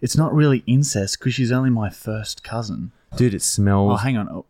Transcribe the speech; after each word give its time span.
It's 0.00 0.16
not 0.16 0.32
really 0.34 0.62
incest 0.66 1.18
because 1.18 1.34
she's 1.34 1.52
only 1.52 1.70
my 1.70 1.90
first 1.90 2.42
cousin. 2.42 2.92
Dude, 3.16 3.34
it 3.34 3.42
smells. 3.42 3.92
Oh, 3.92 3.96
hang 3.96 4.16
on. 4.16 4.28
Oh, 4.28 4.46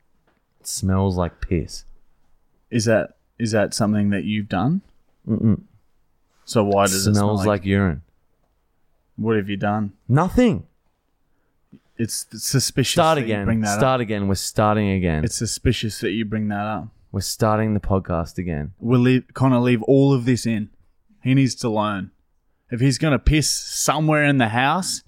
it 0.60 0.66
smells 0.66 1.16
like 1.16 1.40
piss. 1.40 1.84
is 2.70 2.84
that 2.84 3.16
is 3.38 3.52
that 3.52 3.72
something 3.74 4.10
that 4.10 4.24
you've 4.24 4.48
done? 4.48 4.82
Mm-mm. 5.28 5.62
So 6.44 6.62
why 6.64 6.84
It 6.84 6.88
does 6.88 7.06
it 7.06 7.14
smell 7.14 7.14
smells 7.14 7.38
like, 7.40 7.46
like 7.46 7.64
urine. 7.64 8.02
What 9.16 9.36
have 9.36 9.48
you 9.48 9.56
done? 9.56 9.92
Nothing. 10.08 10.66
It's 11.96 12.26
suspicious. 12.32 12.92
Start 12.92 13.16
that 13.16 13.22
you 13.22 13.34
again. 13.34 13.44
Bring 13.44 13.60
that 13.60 13.78
Start 13.78 14.00
up. 14.00 14.04
again. 14.04 14.28
We're 14.28 14.34
starting 14.34 14.90
again. 14.90 15.24
It's 15.24 15.36
suspicious 15.36 15.98
that 16.00 16.12
you 16.12 16.24
bring 16.24 16.48
that 16.48 16.64
up. 16.66 16.88
We're 17.12 17.20
starting 17.20 17.74
the 17.74 17.80
podcast 17.80 18.38
again. 18.38 18.72
We'll 18.78 19.00
leave, 19.00 19.24
Connor 19.34 19.58
leave 19.58 19.82
all 19.82 20.12
of 20.14 20.24
this 20.24 20.46
in. 20.46 20.70
He 21.22 21.34
needs 21.34 21.54
to 21.56 21.68
learn. 21.68 22.10
If 22.70 22.80
he's 22.80 22.98
going 22.98 23.12
to 23.12 23.18
piss 23.18 23.50
somewhere 23.50 24.24
in 24.24 24.38
the 24.38 24.48
house, 24.48 25.02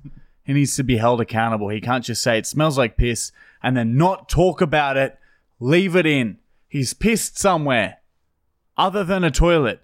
he 0.44 0.52
needs 0.52 0.76
to 0.76 0.82
be 0.82 0.96
held 0.96 1.20
accountable. 1.20 1.68
He 1.68 1.80
can't 1.80 2.04
just 2.04 2.22
say 2.22 2.38
it 2.38 2.46
smells 2.46 2.78
like 2.78 2.96
piss 2.96 3.32
and 3.62 3.76
then 3.76 3.96
not 3.96 4.28
talk 4.28 4.60
about 4.60 4.96
it. 4.96 5.18
Leave 5.60 5.94
it 5.94 6.06
in. 6.06 6.38
He's 6.68 6.94
pissed 6.94 7.38
somewhere 7.38 7.98
other 8.76 9.04
than 9.04 9.24
a 9.24 9.30
toilet. 9.30 9.82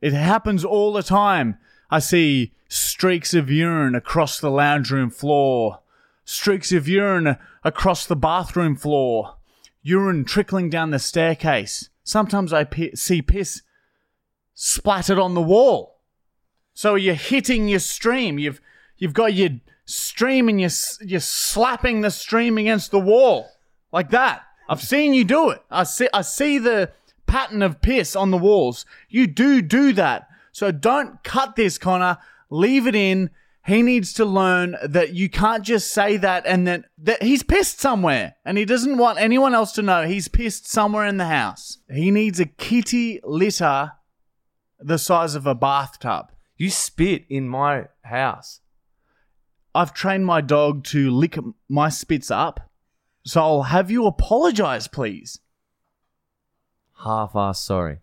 It 0.00 0.12
happens 0.12 0.64
all 0.64 0.92
the 0.92 1.02
time. 1.02 1.58
I 1.90 1.98
see 1.98 2.52
streaks 2.68 3.34
of 3.34 3.50
urine 3.50 3.94
across 3.94 4.40
the 4.40 4.50
lounge 4.50 4.90
room 4.90 5.10
floor, 5.10 5.80
streaks 6.24 6.72
of 6.72 6.88
urine 6.88 7.36
across 7.62 8.06
the 8.06 8.16
bathroom 8.16 8.76
floor, 8.76 9.36
urine 9.82 10.24
trickling 10.24 10.70
down 10.70 10.90
the 10.90 10.98
staircase. 10.98 11.90
Sometimes 12.02 12.52
I 12.52 12.66
see 12.94 13.20
piss 13.20 13.62
splattered 14.54 15.18
on 15.18 15.34
the 15.34 15.42
wall. 15.42 16.00
So 16.74 16.94
you're 16.94 17.14
hitting 17.14 17.68
your 17.68 17.80
stream. 17.80 18.38
You've 18.38 18.60
you've 18.96 19.12
got 19.12 19.34
your 19.34 19.50
stream 19.84 20.48
and 20.48 20.60
you're 20.60 20.70
you're 21.00 21.20
slapping 21.20 22.00
the 22.00 22.10
stream 22.10 22.58
against 22.58 22.90
the 22.90 23.00
wall 23.00 23.48
like 23.92 24.10
that. 24.10 24.42
I've 24.68 24.82
seen 24.82 25.14
you 25.14 25.24
do 25.24 25.50
it. 25.50 25.62
I 25.70 25.84
see 25.84 26.08
I 26.12 26.22
see 26.22 26.58
the 26.58 26.92
pattern 27.26 27.62
of 27.62 27.80
piss 27.80 28.14
on 28.14 28.30
the 28.30 28.38
walls. 28.38 28.84
You 29.08 29.26
do 29.26 29.62
do 29.62 29.92
that. 29.94 30.28
So 30.52 30.70
don't 30.70 31.22
cut 31.24 31.56
this, 31.56 31.78
Connor. 31.78 32.18
Leave 32.50 32.86
it 32.86 32.94
in. 32.94 33.30
He 33.64 33.80
needs 33.80 34.12
to 34.14 34.24
learn 34.24 34.76
that 34.82 35.14
you 35.14 35.28
can't 35.30 35.62
just 35.62 35.92
say 35.92 36.16
that 36.16 36.44
and 36.46 36.66
then 36.66 36.84
that 36.98 37.22
he's 37.22 37.44
pissed 37.44 37.80
somewhere 37.80 38.34
and 38.44 38.58
he 38.58 38.64
doesn't 38.64 38.98
want 38.98 39.20
anyone 39.20 39.54
else 39.54 39.70
to 39.72 39.82
know 39.82 40.04
he's 40.04 40.26
pissed 40.26 40.66
somewhere 40.66 41.06
in 41.06 41.16
the 41.16 41.26
house. 41.26 41.78
He 41.88 42.10
needs 42.10 42.40
a 42.40 42.46
kitty 42.46 43.20
litter 43.22 43.92
the 44.80 44.98
size 44.98 45.36
of 45.36 45.46
a 45.46 45.54
bathtub. 45.54 46.32
You 46.56 46.70
spit 46.70 47.24
in 47.28 47.48
my 47.48 47.86
house. 48.02 48.61
I've 49.74 49.94
trained 49.94 50.26
my 50.26 50.42
dog 50.42 50.84
to 50.84 51.10
lick 51.10 51.38
my 51.66 51.88
spits 51.88 52.30
up. 52.30 52.70
So 53.24 53.40
I'll 53.40 53.62
have 53.62 53.90
you 53.90 54.04
apologize, 54.04 54.86
please. 54.86 55.38
Half 57.04 57.34
ass 57.34 57.58
sorry. 57.58 58.00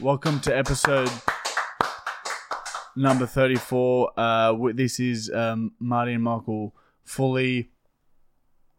Welcome 0.00 0.40
to 0.40 0.56
episode 0.56 1.10
number 2.96 3.26
34. 3.26 4.12
Uh, 4.16 4.54
this 4.72 4.98
is 4.98 5.30
um, 5.30 5.72
Marty 5.78 6.14
and 6.14 6.24
Michael 6.24 6.74
fully 7.04 7.68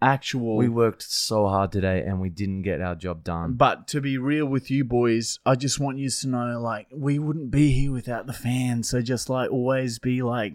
actual. 0.02 0.58
We 0.58 0.70
worked 0.70 1.04
so 1.04 1.48
hard 1.48 1.72
today 1.72 2.04
and 2.06 2.20
we 2.20 2.30
didn't 2.30 2.64
get 2.64 2.82
our 2.82 2.96
job 2.96 3.24
done. 3.24 3.54
But 3.54 3.88
to 3.90 4.02
be 4.02 4.18
real 4.18 4.46
with 4.46 4.72
you 4.72 4.84
boys, 4.84 5.40
I 5.46 5.56
just 5.56 5.80
want 5.80 5.98
you 5.98 6.10
to 6.10 6.28
know, 6.28 6.60
like, 6.60 6.88
we 6.92 7.20
wouldn't 7.20 7.52
be 7.52 7.72
here 7.72 7.92
without 7.92 8.28
the 8.28 8.34
fans. 8.34 8.90
So 8.90 9.02
just 9.02 9.30
like 9.30 9.52
always 9.52 10.00
be 10.00 10.22
like, 10.22 10.54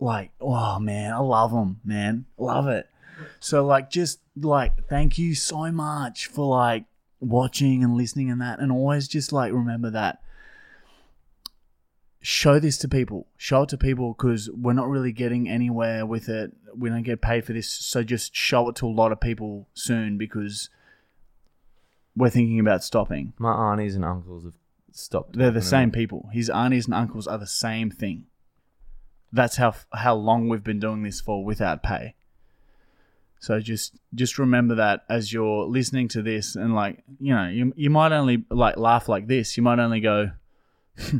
like, 0.00 0.30
oh 0.40 0.78
man, 0.78 1.12
I 1.12 1.18
love 1.18 1.50
them, 1.50 1.80
man, 1.84 2.26
love 2.36 2.68
it. 2.68 2.88
So 3.40 3.66
like, 3.66 3.90
just 3.90 4.20
like, 4.36 4.86
thank 4.88 5.18
you 5.18 5.34
so 5.34 5.72
much 5.72 6.26
for 6.26 6.46
like 6.46 6.84
watching 7.20 7.82
and 7.82 7.96
listening 7.96 8.30
and 8.30 8.40
that, 8.40 8.60
and 8.60 8.70
always 8.70 9.08
just 9.08 9.32
like 9.32 9.52
remember 9.52 9.90
that. 9.90 10.22
Show 12.20 12.58
this 12.58 12.78
to 12.78 12.88
people. 12.88 13.26
Show 13.36 13.62
it 13.62 13.68
to 13.70 13.78
people 13.78 14.14
because 14.14 14.50
we're 14.50 14.72
not 14.72 14.88
really 14.88 15.12
getting 15.12 15.48
anywhere 15.48 16.04
with 16.04 16.28
it. 16.28 16.52
We 16.76 16.88
don't 16.88 17.02
get 17.02 17.20
paid 17.20 17.44
for 17.44 17.52
this, 17.52 17.70
so 17.70 18.02
just 18.02 18.34
show 18.34 18.68
it 18.68 18.76
to 18.76 18.86
a 18.86 18.88
lot 18.88 19.12
of 19.12 19.20
people 19.20 19.68
soon 19.74 20.18
because 20.18 20.68
we're 22.16 22.30
thinking 22.30 22.58
about 22.58 22.82
stopping. 22.82 23.32
My 23.38 23.52
aunties 23.52 23.94
and 23.94 24.04
uncles 24.04 24.44
have 24.44 24.54
stopped. 24.92 25.36
They're 25.36 25.50
the 25.50 25.62
same 25.62 25.90
me. 25.90 25.92
people. 25.92 26.28
His 26.32 26.50
aunties 26.50 26.86
and 26.86 26.94
uncles 26.94 27.26
are 27.26 27.38
the 27.38 27.46
same 27.46 27.90
thing. 27.90 28.26
That's 29.32 29.56
how 29.56 29.74
how 29.92 30.14
long 30.14 30.48
we've 30.48 30.64
been 30.64 30.80
doing 30.80 31.02
this 31.02 31.20
for 31.20 31.44
without 31.44 31.82
pay. 31.82 32.14
So 33.40 33.60
just 33.60 33.94
just 34.14 34.38
remember 34.38 34.74
that 34.76 35.04
as 35.08 35.32
you're 35.32 35.64
listening 35.64 36.08
to 36.08 36.22
this 36.22 36.56
and 36.56 36.74
like 36.74 37.04
you 37.20 37.34
know 37.34 37.48
you 37.48 37.72
you 37.76 37.90
might 37.90 38.12
only 38.12 38.44
like 38.50 38.76
laugh 38.76 39.08
like 39.08 39.26
this. 39.26 39.56
You 39.56 39.62
might 39.62 39.78
only 39.78 40.00
go 40.00 40.30
hmm, 40.98 41.18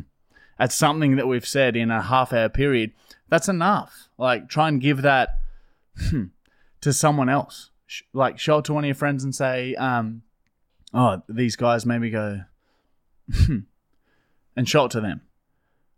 at 0.59 0.73
something 0.73 1.17
that 1.17 1.29
we've 1.29 1.47
said 1.47 1.77
in 1.77 1.91
a 1.91 2.03
half 2.03 2.33
hour 2.33 2.49
period. 2.49 2.93
That's 3.29 3.49
enough. 3.49 4.09
Like 4.19 4.49
try 4.49 4.69
and 4.69 4.81
give 4.81 5.03
that 5.03 5.41
to 6.81 6.93
someone 6.93 7.29
else. 7.29 7.71
Like 8.13 8.39
show 8.39 8.59
it 8.59 8.65
to 8.67 8.75
one 8.75 8.85
of 8.85 8.89
your 8.89 8.95
friends 8.95 9.25
and 9.25 9.35
say, 9.35 9.75
um, 9.77 10.23
"Oh, 10.93 11.23
these 11.29 11.57
guys 11.57 11.87
maybe 11.87 12.11
go." 12.11 12.43
and 14.57 14.69
show 14.69 14.87
it 14.87 14.91
to 14.91 15.01
them. 15.01 15.21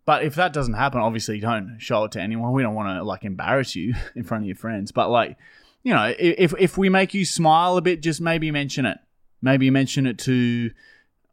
But 0.04 0.24
if 0.24 0.34
that 0.34 0.52
doesn't 0.52 0.74
happen, 0.74 1.00
obviously 1.00 1.40
don't 1.40 1.78
show 1.78 2.04
it 2.04 2.12
to 2.12 2.20
anyone. 2.20 2.52
We 2.52 2.62
don't 2.62 2.74
want 2.74 2.98
to 2.98 3.04
like 3.04 3.24
embarrass 3.24 3.74
you 3.76 3.94
in 4.14 4.24
front 4.24 4.44
of 4.44 4.46
your 4.46 4.56
friends. 4.56 4.92
But 4.92 5.08
like, 5.10 5.36
you 5.82 5.94
know, 5.94 6.14
if 6.18 6.54
if 6.58 6.76
we 6.76 6.88
make 6.88 7.14
you 7.14 7.24
smile 7.24 7.76
a 7.76 7.82
bit, 7.82 8.02
just 8.02 8.20
maybe 8.20 8.50
mention 8.50 8.86
it. 8.86 8.98
Maybe 9.42 9.70
mention 9.70 10.06
it 10.06 10.18
to 10.18 10.70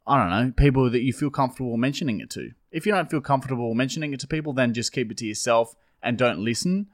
I 0.08 0.18
don't 0.18 0.30
know, 0.30 0.52
people 0.56 0.90
that 0.90 1.02
you 1.02 1.12
feel 1.12 1.30
comfortable 1.30 1.76
mentioning 1.76 2.20
it 2.20 2.30
to. 2.30 2.50
If 2.70 2.86
you 2.86 2.92
don't 2.92 3.10
feel 3.10 3.20
comfortable 3.20 3.74
mentioning 3.74 4.12
it 4.12 4.20
to 4.20 4.26
people, 4.26 4.52
then 4.52 4.74
just 4.74 4.92
keep 4.92 5.10
it 5.10 5.18
to 5.18 5.26
yourself 5.26 5.74
and 6.02 6.16
don't 6.16 6.38
listen 6.38 6.88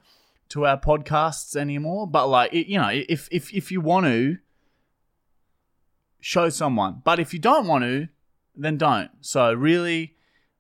to 0.51 0.67
our 0.67 0.79
podcasts 0.79 1.57
anymore. 1.57 2.07
But 2.07 2.29
like, 2.29 2.53
you 2.53 2.79
know, 2.79 2.91
if 2.91 3.29
if 3.31 3.53
if 3.55 3.71
you 3.73 3.81
want 3.81 4.07
to 4.07 4.39
show 6.21 6.49
someone, 6.49 7.03
but 7.05 7.19
if 7.21 7.33
you 7.33 7.39
don't 7.39 7.67
want 7.67 7.85
to, 7.85 8.09
then 8.57 8.77
don't. 8.77 9.11
So 9.21 9.53
really, 9.53 10.17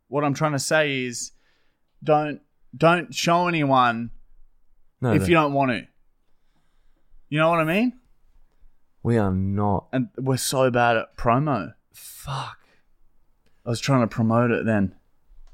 what 0.09 0.25
I'm 0.25 0.34
trying 0.34 0.53
to 0.53 0.59
say 0.59 1.04
is, 1.04 1.32
don't 2.03 2.41
don't 2.76 3.15
show 3.15 3.48
anyone 3.48 4.10
No, 5.00 5.12
if 5.12 5.22
no, 5.22 5.28
you 5.28 5.34
don't 5.34 5.53
want 5.53 5.71
to. 5.72 5.86
You 7.28 7.38
know 7.38 7.50
what 7.50 7.60
I 7.60 7.65
mean? 7.65 7.94
we 9.04 9.19
are 9.19 9.31
not. 9.31 9.86
And 9.92 10.09
we're 10.16 10.38
so 10.38 10.71
bad 10.71 10.97
at 10.97 11.16
promo. 11.16 11.75
Fuck. 11.94 12.59
I 13.65 13.71
was 13.71 13.81
trying 13.81 14.03
to 14.03 14.06
promote 14.06 14.50
it 14.50 14.66
then. 14.66 14.94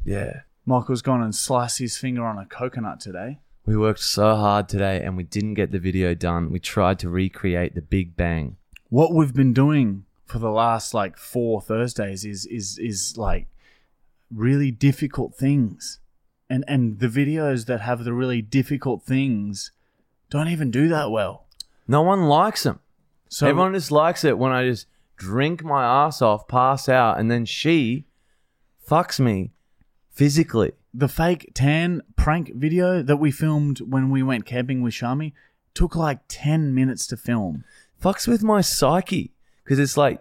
Yeah. 0.05 0.41
Michael's 0.67 1.03
gone 1.03 1.23
and 1.23 1.35
sliced 1.35 1.79
his 1.79 1.97
finger 1.97 2.25
on 2.25 2.39
a 2.39 2.47
coconut 2.47 2.99
today. 3.01 3.41
We 3.67 3.77
worked 3.77 4.01
so 4.01 4.35
hard 4.37 4.69
today 4.69 5.03
and 5.05 5.17
we 5.17 5.23
didn't 5.23 5.55
get 5.55 5.71
the 5.71 5.79
video 5.79 6.15
done. 6.15 6.51
We 6.51 6.59
tried 6.59 6.99
to 7.01 7.09
recreate 7.09 7.75
the 7.75 7.83
Big 7.83 8.17
Bang. 8.17 8.57
What 8.89 9.15
we've 9.15 9.35
been 9.35 9.53
doing 9.53 10.07
for 10.27 10.39
the 10.39 10.51
last 10.51 10.95
like 10.95 11.17
four 11.17 11.61
Thursdays 11.61 12.25
is 12.25 12.47
is 12.47 12.79
is 12.79 13.17
like 13.17 13.47
really 14.35 14.71
difficult 14.71 15.35
things. 15.35 16.01
And 16.49 16.65
and 16.67 16.99
the 16.99 17.09
videos 17.09 17.67
that 17.67 17.81
have 17.83 18.05
the 18.05 18.13
really 18.13 18.43
difficult 18.43 19.03
things 19.03 19.73
don't 20.31 20.49
even 20.49 20.71
do 20.71 20.89
that 20.89 21.11
well. 21.11 21.47
No 21.87 22.03
one 22.03 22.23
likes 22.23 22.63
them. 22.63 22.81
So 23.29 23.47
Everyone 23.47 23.75
just 23.75 23.93
likes 23.93 24.25
it 24.25 24.39
when 24.39 24.51
I 24.51 24.65
just 24.67 24.87
drink 25.21 25.63
my 25.63 25.85
ass 25.85 26.23
off, 26.23 26.49
pass 26.49 26.89
out, 26.89 27.21
and 27.21 27.31
then 27.31 27.45
she 27.45 28.07
fucks 28.89 29.21
me 29.21 29.53
physically. 30.11 30.73
the 30.93 31.09
fake 31.09 31.53
tan 31.55 32.03
prank 32.17 32.53
video 32.55 33.01
that 33.03 33.19
we 33.19 33.31
filmed 33.31 33.79
when 33.81 34.11
we 34.11 34.23
went 34.25 34.45
camping 34.45 34.81
with 34.83 34.93
Shami 34.93 35.33
took 35.73 35.95
like 35.95 36.19
10 36.27 36.75
minutes 36.75 37.07
to 37.07 37.17
film. 37.17 37.63
Fucks 38.03 38.27
with 38.27 38.43
my 38.43 38.61
psyche 38.61 39.35
because 39.63 39.79
it's 39.79 39.97
like 39.97 40.21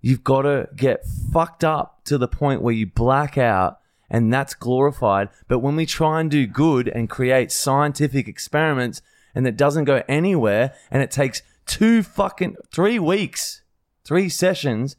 you've 0.00 0.24
got 0.24 0.42
to 0.42 0.68
get 0.74 1.04
fucked 1.32 1.64
up 1.64 2.04
to 2.04 2.16
the 2.16 2.28
point 2.28 2.62
where 2.62 2.72
you 2.72 2.86
black 2.86 3.36
out 3.36 3.78
and 4.08 4.32
that's 4.32 4.54
glorified. 4.54 5.28
But 5.48 5.58
when 5.58 5.76
we 5.76 5.84
try 5.84 6.20
and 6.20 6.30
do 6.30 6.46
good 6.46 6.88
and 6.88 7.10
create 7.10 7.52
scientific 7.52 8.26
experiments 8.26 9.02
and 9.34 9.46
it 9.46 9.56
doesn't 9.56 9.84
go 9.84 10.02
anywhere 10.08 10.72
and 10.90 11.02
it 11.02 11.10
takes 11.10 11.42
two 11.66 12.02
fucking 12.02 12.56
three 12.72 12.98
weeks, 12.98 13.60
three 14.06 14.28
sessions, 14.28 14.96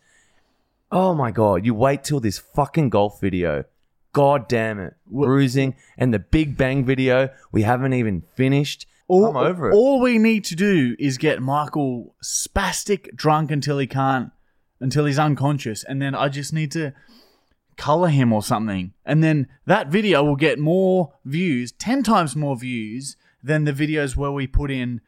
oh 0.92 1.16
my 1.16 1.32
God, 1.32 1.66
you 1.66 1.74
wait 1.74 2.04
till 2.04 2.20
this 2.20 2.38
fucking 2.38 2.90
golf 2.90 3.22
video. 3.22 3.64
God 4.14 4.48
damn 4.48 4.80
it. 4.80 4.96
Bruising 5.06 5.76
and 5.98 6.14
the 6.14 6.20
Big 6.20 6.58
Bang 6.58 6.84
video 6.86 7.30
we 7.52 7.64
haven't 7.64 7.94
even 7.94 8.24
finished. 8.36 8.86
All, 9.08 9.26
I'm 9.26 9.38
over 9.38 9.70
it. 9.70 9.74
All 9.74 10.02
we 10.02 10.18
need 10.18 10.44
to 10.46 10.56
do 10.56 10.96
is 11.00 11.18
get 11.18 11.42
Michael 11.42 12.16
spastic 12.22 13.16
drunk 13.16 13.52
until 13.52 13.78
he 13.78 13.88
can't, 13.88 14.32
until 14.82 15.06
he's 15.06 15.20
unconscious, 15.20 15.84
and 15.84 16.02
then 16.02 16.14
I 16.14 16.28
just 16.28 16.52
need 16.52 16.72
to 16.74 16.94
color 17.78 18.10
him 18.10 18.34
or 18.34 18.42
something, 18.44 18.94
and 19.06 19.24
then 19.24 19.48
that 19.66 19.88
video 19.88 20.24
will 20.24 20.36
get 20.36 20.60
more 20.60 21.14
views, 21.24 21.72
ten 21.72 22.04
times 22.04 22.36
more 22.36 22.58
views 22.58 23.16
than 23.42 23.64
the 23.64 23.72
videos 23.72 24.18
where 24.18 24.32
we 24.32 24.48
put 24.48 24.72
in 24.72 25.00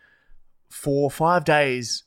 four 0.70 1.04
or 1.04 1.12
five 1.12 1.44
days 1.44 2.04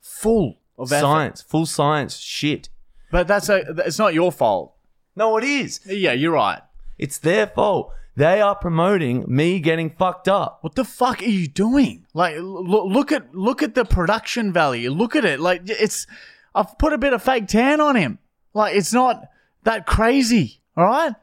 full 0.00 0.60
of 0.78 0.92
effort. 0.92 1.00
science, 1.00 1.42
full 1.42 1.66
science 1.66 2.16
shit. 2.16 2.68
But 3.10 3.28
that's 3.28 3.48
a, 3.48 3.62
it's 3.86 3.98
not 3.98 4.14
your 4.14 4.32
fault. 4.32 4.74
No, 5.16 5.36
it 5.38 5.44
is. 5.44 5.80
Yeah, 5.86 6.12
you're 6.12 6.32
right. 6.32 6.60
It's 6.98 7.18
their 7.18 7.46
fault. 7.46 7.92
They 8.16 8.40
are 8.40 8.54
promoting 8.54 9.24
me 9.26 9.58
getting 9.58 9.90
fucked 9.90 10.28
up. 10.28 10.58
What 10.62 10.76
the 10.76 10.84
fuck 10.84 11.20
are 11.20 11.24
you 11.26 11.48
doing? 11.48 12.06
Like, 12.14 12.36
look, 12.38 12.86
look 12.86 13.12
at 13.12 13.34
look 13.34 13.62
at 13.62 13.74
the 13.74 13.84
production 13.84 14.52
value. 14.52 14.90
Look 14.90 15.16
at 15.16 15.24
it. 15.24 15.40
Like, 15.40 15.62
it's 15.64 16.06
I've 16.54 16.78
put 16.78 16.92
a 16.92 16.98
bit 16.98 17.12
of 17.12 17.22
fake 17.22 17.48
tan 17.48 17.80
on 17.80 17.96
him. 17.96 18.18
Like, 18.52 18.76
it's 18.76 18.92
not 18.92 19.28
that 19.64 19.86
crazy. 19.86 20.60
All 20.76 20.84
right, 20.84 21.14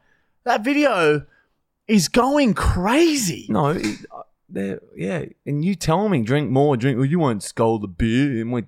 that 0.44 0.64
video 0.66 1.26
is 1.88 2.10
going 2.10 2.54
crazy. 2.54 3.46
No, 3.50 3.70
it, 3.70 4.06
uh, 4.14 4.76
yeah. 4.96 5.26
And 5.46 5.64
you 5.64 5.76
tell 5.76 6.10
me 6.10 6.24
drink 6.24 6.50
more, 6.52 6.76
drink. 6.76 6.98
Well, 6.98 7.06
you 7.06 7.20
won't 7.20 7.44
scold 7.44 7.84
the 7.84 7.88
beer. 7.88 8.42
And 8.42 8.52
we, 8.52 8.64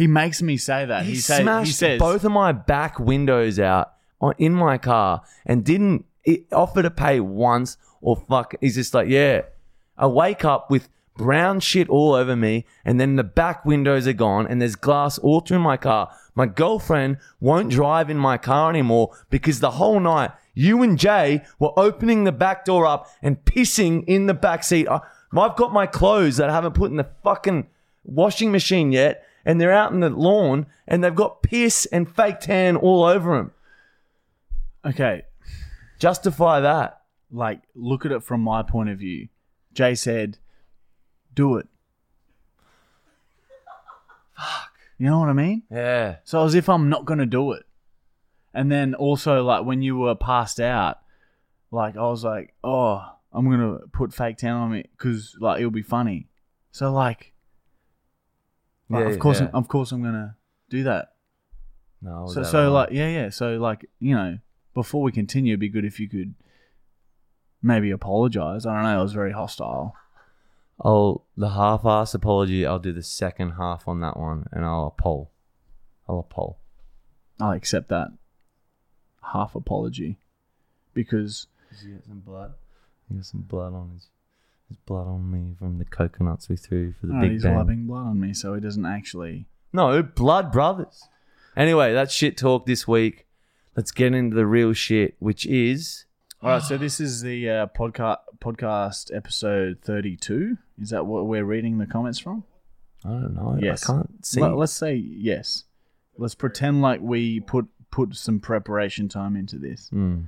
He 0.00 0.06
makes 0.06 0.40
me 0.40 0.56
say 0.56 0.86
that. 0.86 1.04
he, 1.04 1.10
He, 1.10 1.16
say, 1.18 1.42
smashed 1.42 1.66
he 1.66 1.72
says 1.74 1.98
both 1.98 2.24
of 2.24 2.32
my 2.32 2.52
back 2.52 2.98
windows 2.98 3.58
out 3.58 3.92
on, 4.18 4.32
in 4.38 4.54
my 4.54 4.78
car 4.78 5.20
and 5.44 5.62
didn't 5.62 6.06
it, 6.24 6.46
offer 6.50 6.80
to 6.80 6.90
pay 6.90 7.20
once 7.20 7.76
or 8.00 8.16
fuck. 8.16 8.54
He's 8.62 8.76
just 8.76 8.94
like, 8.94 9.08
yeah. 9.08 9.42
I 9.98 10.06
wake 10.06 10.42
up 10.42 10.70
with 10.70 10.88
brown 11.18 11.60
shit 11.60 11.86
all 11.90 12.14
over 12.14 12.34
me, 12.34 12.64
and 12.82 12.98
then 12.98 13.16
the 13.16 13.24
back 13.24 13.66
windows 13.66 14.06
are 14.06 14.14
gone, 14.14 14.46
and 14.46 14.58
there's 14.58 14.74
glass 14.74 15.18
all 15.18 15.40
through 15.40 15.58
my 15.58 15.76
car. 15.76 16.10
My 16.34 16.46
girlfriend 16.46 17.18
won't 17.38 17.70
drive 17.70 18.08
in 18.08 18.16
my 18.16 18.38
car 18.38 18.70
anymore 18.70 19.14
because 19.28 19.60
the 19.60 19.72
whole 19.72 20.00
night 20.00 20.30
you 20.54 20.82
and 20.82 20.98
Jay 20.98 21.42
were 21.58 21.78
opening 21.78 22.24
the 22.24 22.32
back 22.32 22.64
door 22.64 22.86
up 22.86 23.06
and 23.20 23.44
pissing 23.44 24.02
in 24.06 24.24
the 24.24 24.32
back 24.32 24.64
seat. 24.64 24.88
I, 24.88 25.00
I've 25.36 25.56
got 25.56 25.74
my 25.74 25.84
clothes 25.84 26.38
that 26.38 26.48
I 26.48 26.54
haven't 26.54 26.72
put 26.72 26.90
in 26.90 26.96
the 26.96 27.10
fucking 27.22 27.66
washing 28.02 28.50
machine 28.50 28.92
yet, 28.92 29.26
and 29.44 29.60
they're 29.60 29.72
out 29.72 29.92
in 29.92 30.00
the 30.00 30.10
lawn, 30.10 30.66
and 30.86 31.02
they've 31.02 31.14
got 31.14 31.42
piss 31.42 31.86
and 31.86 32.08
fake 32.08 32.40
tan 32.40 32.76
all 32.76 33.04
over 33.04 33.36
them. 33.36 33.52
Okay, 34.84 35.22
Justify 35.98 36.60
that. 36.60 37.02
like 37.30 37.60
look 37.74 38.06
at 38.06 38.12
it 38.12 38.22
from 38.22 38.40
my 38.40 38.62
point 38.62 38.88
of 38.88 38.98
view. 38.98 39.28
Jay 39.74 39.94
said, 39.94 40.38
"Do 41.34 41.56
it." 41.56 41.68
Fuck. 44.36 44.72
You 44.98 45.06
know 45.06 45.18
what 45.20 45.28
I 45.28 45.32
mean? 45.34 45.62
Yeah. 45.70 46.16
So 46.24 46.44
as 46.44 46.54
if 46.54 46.68
I'm 46.68 46.88
not 46.88 47.04
gonna 47.04 47.26
do 47.26 47.52
it. 47.52 47.64
And 48.52 48.70
then 48.70 48.94
also 48.94 49.44
like 49.44 49.64
when 49.64 49.82
you 49.82 49.96
were 49.96 50.14
passed 50.14 50.58
out, 50.60 50.98
like 51.70 51.96
I 51.96 52.02
was 52.02 52.24
like, 52.24 52.54
oh, 52.64 53.04
I'm 53.32 53.48
gonna 53.48 53.78
put 53.92 54.12
fake 54.12 54.38
tan 54.38 54.52
on 54.52 54.72
me 54.72 54.84
because 54.96 55.36
like 55.40 55.58
it'll 55.60 55.70
be 55.70 55.82
funny. 55.82 56.28
So 56.72 56.92
like, 56.92 57.29
like, 58.90 59.04
Yeah, 59.04 59.10
of 59.10 59.18
course, 59.18 59.40
yeah. 59.40 59.48
I'm, 59.48 59.54
of 59.54 59.68
course, 59.68 59.92
I'm 59.92 60.02
gonna 60.02 60.36
do 60.68 60.82
that. 60.84 61.12
No. 62.02 62.26
So 62.28 62.42
so 62.42 62.64
line. 62.64 62.72
like 62.72 62.88
yeah 62.92 63.08
yeah. 63.08 63.30
So 63.30 63.56
like 63.56 63.88
you 63.98 64.14
know 64.14 64.38
before 64.74 65.02
we 65.02 65.12
continue, 65.12 65.52
it'd 65.52 65.60
be 65.60 65.68
good 65.68 65.84
if 65.84 65.98
you 65.98 66.08
could 66.08 66.34
maybe 67.62 67.90
apologize. 67.90 68.66
I 68.66 68.74
don't 68.74 68.84
know. 68.84 69.00
It 69.00 69.02
was 69.02 69.12
very 69.12 69.32
hostile. 69.32 69.94
I'll 70.82 71.26
the 71.36 71.50
half-ass 71.50 72.14
apology. 72.14 72.64
I'll 72.64 72.78
do 72.78 72.92
the 72.92 73.02
second 73.02 73.52
half 73.52 73.86
on 73.86 74.00
that 74.00 74.16
one, 74.16 74.46
and 74.50 74.64
I'll 74.64 74.94
poll. 74.98 75.30
I'll 76.08 76.22
poll. 76.22 76.58
I'll 77.40 77.52
accept 77.52 77.88
that 77.88 78.08
half 79.32 79.54
apology 79.54 80.18
because 80.94 81.46
Does 81.70 81.82
he 81.82 81.90
got 81.92 82.04
some 82.04 82.20
blood? 82.20 82.54
He 83.08 83.14
got 83.14 83.24
some 83.24 83.42
blood 83.42 83.74
on 83.74 83.90
his. 83.94 84.08
His 84.70 84.78
blood 84.86 85.08
on 85.08 85.28
me 85.28 85.56
from 85.58 85.78
the 85.78 85.84
coconuts 85.84 86.48
we 86.48 86.56
threw 86.56 86.92
for 86.92 87.08
the 87.08 87.14
oh, 87.16 87.20
big 87.20 87.32
he's 87.32 87.42
bang. 87.42 87.56
lapping 87.56 87.86
blood 87.88 88.06
on 88.06 88.20
me, 88.20 88.32
so 88.32 88.54
he 88.54 88.60
doesn't 88.60 88.86
actually. 88.86 89.46
No, 89.72 90.00
blood 90.00 90.52
brothers. 90.52 91.08
Anyway, 91.56 91.92
that's 91.92 92.14
shit 92.14 92.36
talk 92.36 92.66
this 92.66 92.86
week. 92.86 93.26
Let's 93.76 93.90
get 93.90 94.14
into 94.14 94.36
the 94.36 94.46
real 94.46 94.72
shit, 94.72 95.16
which 95.18 95.44
is 95.44 96.04
All 96.40 96.50
right, 96.50 96.62
so 96.62 96.78
this 96.78 97.00
is 97.00 97.22
the 97.22 97.50
uh, 97.50 97.66
podcast 97.66 98.18
podcast 98.38 99.14
episode 99.14 99.78
thirty-two. 99.82 100.56
Is 100.80 100.90
that 100.90 101.04
what 101.04 101.26
we're 101.26 101.44
reading 101.44 101.78
the 101.78 101.86
comments 101.86 102.20
from? 102.20 102.44
I 103.04 103.08
don't 103.08 103.34
know. 103.34 103.58
Yes. 103.60 103.88
I 103.90 103.94
can't 103.94 104.24
see. 104.24 104.40
Let, 104.40 104.52
us 104.52 104.72
say 104.72 104.94
yes. 104.94 105.64
Let's 106.16 106.36
pretend 106.36 106.80
like 106.80 107.00
we 107.00 107.40
put 107.40 107.66
put 107.90 108.14
some 108.14 108.38
preparation 108.38 109.08
time 109.08 109.34
into 109.34 109.58
this. 109.58 109.88
Hmm. 109.88 110.22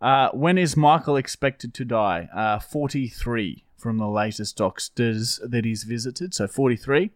Uh, 0.00 0.28
when 0.32 0.58
is 0.58 0.76
Michael 0.76 1.16
expected 1.16 1.72
to 1.74 1.84
die? 1.84 2.28
Uh, 2.34 2.58
Forty-three 2.58 3.64
from 3.76 3.98
the 3.98 4.08
latest 4.08 4.56
doctors 4.56 5.40
that 5.44 5.64
he's 5.64 5.84
visited. 5.84 6.34
So 6.34 6.46
forty-three. 6.46 7.10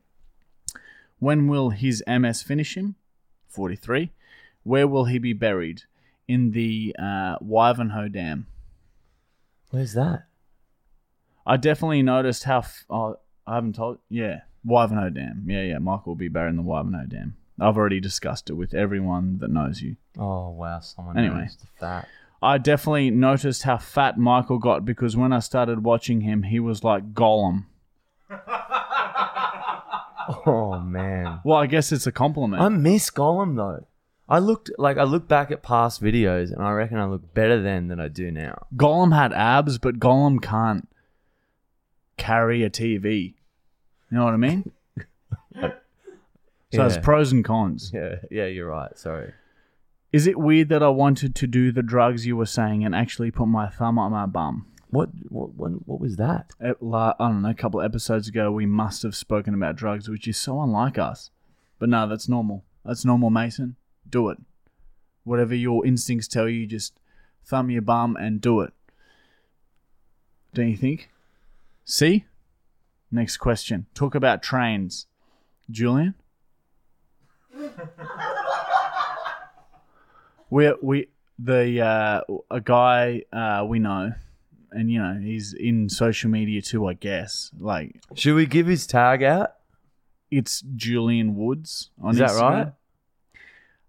When 1.18 1.48
will 1.48 1.70
his 1.70 2.02
MS 2.06 2.42
finish 2.42 2.76
him? 2.76 2.94
Forty-three. 3.48 4.12
Where 4.62 4.86
will 4.88 5.04
he 5.06 5.18
be 5.18 5.32
buried? 5.32 5.82
In 6.28 6.52
the 6.52 6.94
uh, 6.98 7.38
Wivenhoe 7.40 8.10
Dam. 8.12 8.46
Where's 9.70 9.94
that? 9.94 10.26
I 11.46 11.56
definitely 11.56 12.02
noticed 12.02 12.44
how. 12.44 12.58
F- 12.58 12.84
oh, 12.88 13.16
I 13.46 13.56
haven't 13.56 13.74
told. 13.74 13.98
Yeah, 14.08 14.42
Wivenhoe 14.66 15.12
Dam. 15.14 15.44
Yeah, 15.48 15.62
yeah. 15.62 15.78
Michael 15.78 16.12
will 16.12 16.14
be 16.16 16.28
buried 16.28 16.50
in 16.50 16.56
the 16.56 16.62
Wivenhoe 16.62 17.08
Dam. 17.08 17.36
I've 17.60 17.76
already 17.76 18.00
discussed 18.00 18.48
it 18.48 18.54
with 18.54 18.72
everyone 18.74 19.38
that 19.38 19.50
knows 19.50 19.82
you. 19.82 19.96
Oh 20.16 20.50
wow, 20.50 20.80
someone 20.80 21.18
Anyway. 21.18 21.40
knows 21.42 21.56
the 21.56 21.66
fat. 21.78 22.08
I 22.42 22.58
definitely 22.58 23.10
noticed 23.10 23.64
how 23.64 23.76
fat 23.78 24.19
Michael 24.19 24.58
got 24.58 24.84
because 24.84 25.16
when 25.16 25.32
I 25.32 25.40
started 25.40 25.85
watching 25.85 26.23
him, 26.23 26.44
he 26.44 26.59
was 26.59 26.82
like 26.85 27.12
Gollum. 27.14 27.66
Oh 30.47 30.78
man. 30.78 31.40
Well, 31.44 31.59
I 31.59 31.66
guess 31.66 31.90
it's 31.90 32.06
a 32.06 32.12
compliment. 32.12 32.62
I 32.62 32.68
miss 32.68 33.11
Gollum 33.11 33.56
though. 33.56 33.87
I 34.28 34.38
looked 34.38 34.70
like 34.78 34.97
I 34.97 35.02
look 35.02 35.26
back 35.26 35.50
at 35.50 35.62
past 35.62 36.00
videos 36.00 36.52
and 36.52 36.62
I 36.62 36.70
reckon 36.70 36.99
I 36.99 37.06
look 37.06 37.35
better 37.35 37.61
then 37.61 37.88
than 37.88 37.99
I 37.99 38.06
do 38.06 38.30
now. 38.30 38.66
Gollum 38.76 39.14
had 39.14 39.32
abs, 39.32 39.78
but 39.78 39.99
Gollum 39.99 40.40
can't 40.40 40.88
carry 42.16 42.62
a 42.62 42.70
TV. 42.70 43.35
You 44.11 44.18
know 44.18 44.25
what 44.25 44.35
I 44.35 44.37
mean? 44.37 44.70
so 46.73 46.87
it's 46.87 46.99
pros 46.99 47.32
and 47.32 47.44
cons. 47.44 47.90
Yeah, 47.92 48.16
yeah, 48.30 48.47
you're 48.47 48.68
right. 48.68 48.97
Sorry. 48.97 49.32
Is 50.12 50.26
it 50.26 50.38
weird 50.38 50.69
that 50.71 50.83
I 50.83 50.88
wanted 50.88 51.35
to 51.37 51.47
do 51.47 51.71
the 51.71 51.83
drugs 51.83 52.26
you 52.26 52.37
were 52.37 52.47
saying 52.47 52.85
and 52.85 52.95
actually 52.95 53.31
put 53.31 53.47
my 53.47 53.69
thumb 53.69 53.99
on 53.99 54.11
my 54.11 54.26
bum? 54.26 54.67
What 54.88 55.11
what 55.29 55.55
what, 55.55 55.71
what 55.87 56.00
was 56.00 56.17
that? 56.17 56.50
La- 56.81 57.14
I 57.21 57.29
don't 57.29 57.43
know, 57.43 57.50
a 57.50 57.55
couple 57.55 57.81
of 57.81 57.87
episodes 57.87 58.26
ago, 58.26 58.50
we 58.50 58.67
must 58.67 59.05
have 59.05 59.14
spoken 59.14 59.55
about 59.55 59.76
drugs, 59.76 60.09
which 60.09 60.26
is 60.26 60.37
so 60.37 60.61
unlike 60.61 60.99
us. 60.99 61.31
But 61.79 61.90
no, 61.90 62.09
that's 62.09 62.29
normal. 62.29 62.64
That's 62.85 63.05
normal, 63.05 63.31
Mason. 63.31 63.76
Do 64.09 64.31
it. 64.31 64.38
Whatever 65.23 65.55
your 65.55 65.87
instincts 65.87 66.26
tell 66.26 66.49
you, 66.49 66.67
just 66.67 66.99
thumb 67.45 67.71
your 67.71 67.83
bum 67.83 68.17
and 68.17 68.40
do 68.40 68.61
it. 68.62 68.73
Don't 70.55 70.71
you 70.71 70.76
think? 70.76 71.09
See? 71.85 72.25
Next 73.12 73.37
question. 73.37 73.87
Talk 73.95 74.17
about 74.17 74.43
trains. 74.43 75.07
Julian? 75.71 76.14
we 80.50 80.73
we 80.83 81.09
the 81.38 81.80
uh, 81.80 82.21
a 82.50 82.61
guy 82.61 83.23
uh, 83.33 83.64
we 83.66 83.78
know 83.78 84.12
and 84.73 84.90
you 84.90 85.00
know 85.02 85.19
he's 85.21 85.52
in 85.54 85.88
social 85.88 86.30
media 86.30 86.61
too 86.62 86.87
i 86.87 86.95
guess 86.95 87.50
like 87.59 87.97
Should 88.14 88.35
we 88.35 88.47
give 88.47 88.66
his 88.66 88.87
tag 88.87 89.23
out? 89.23 89.54
it's 90.30 90.62
julian 90.76 91.35
woods 91.35 91.90
on 92.00 92.12
Is 92.12 92.19
that 92.19 92.30
Instagram. 92.30 92.50
right? 92.64 92.73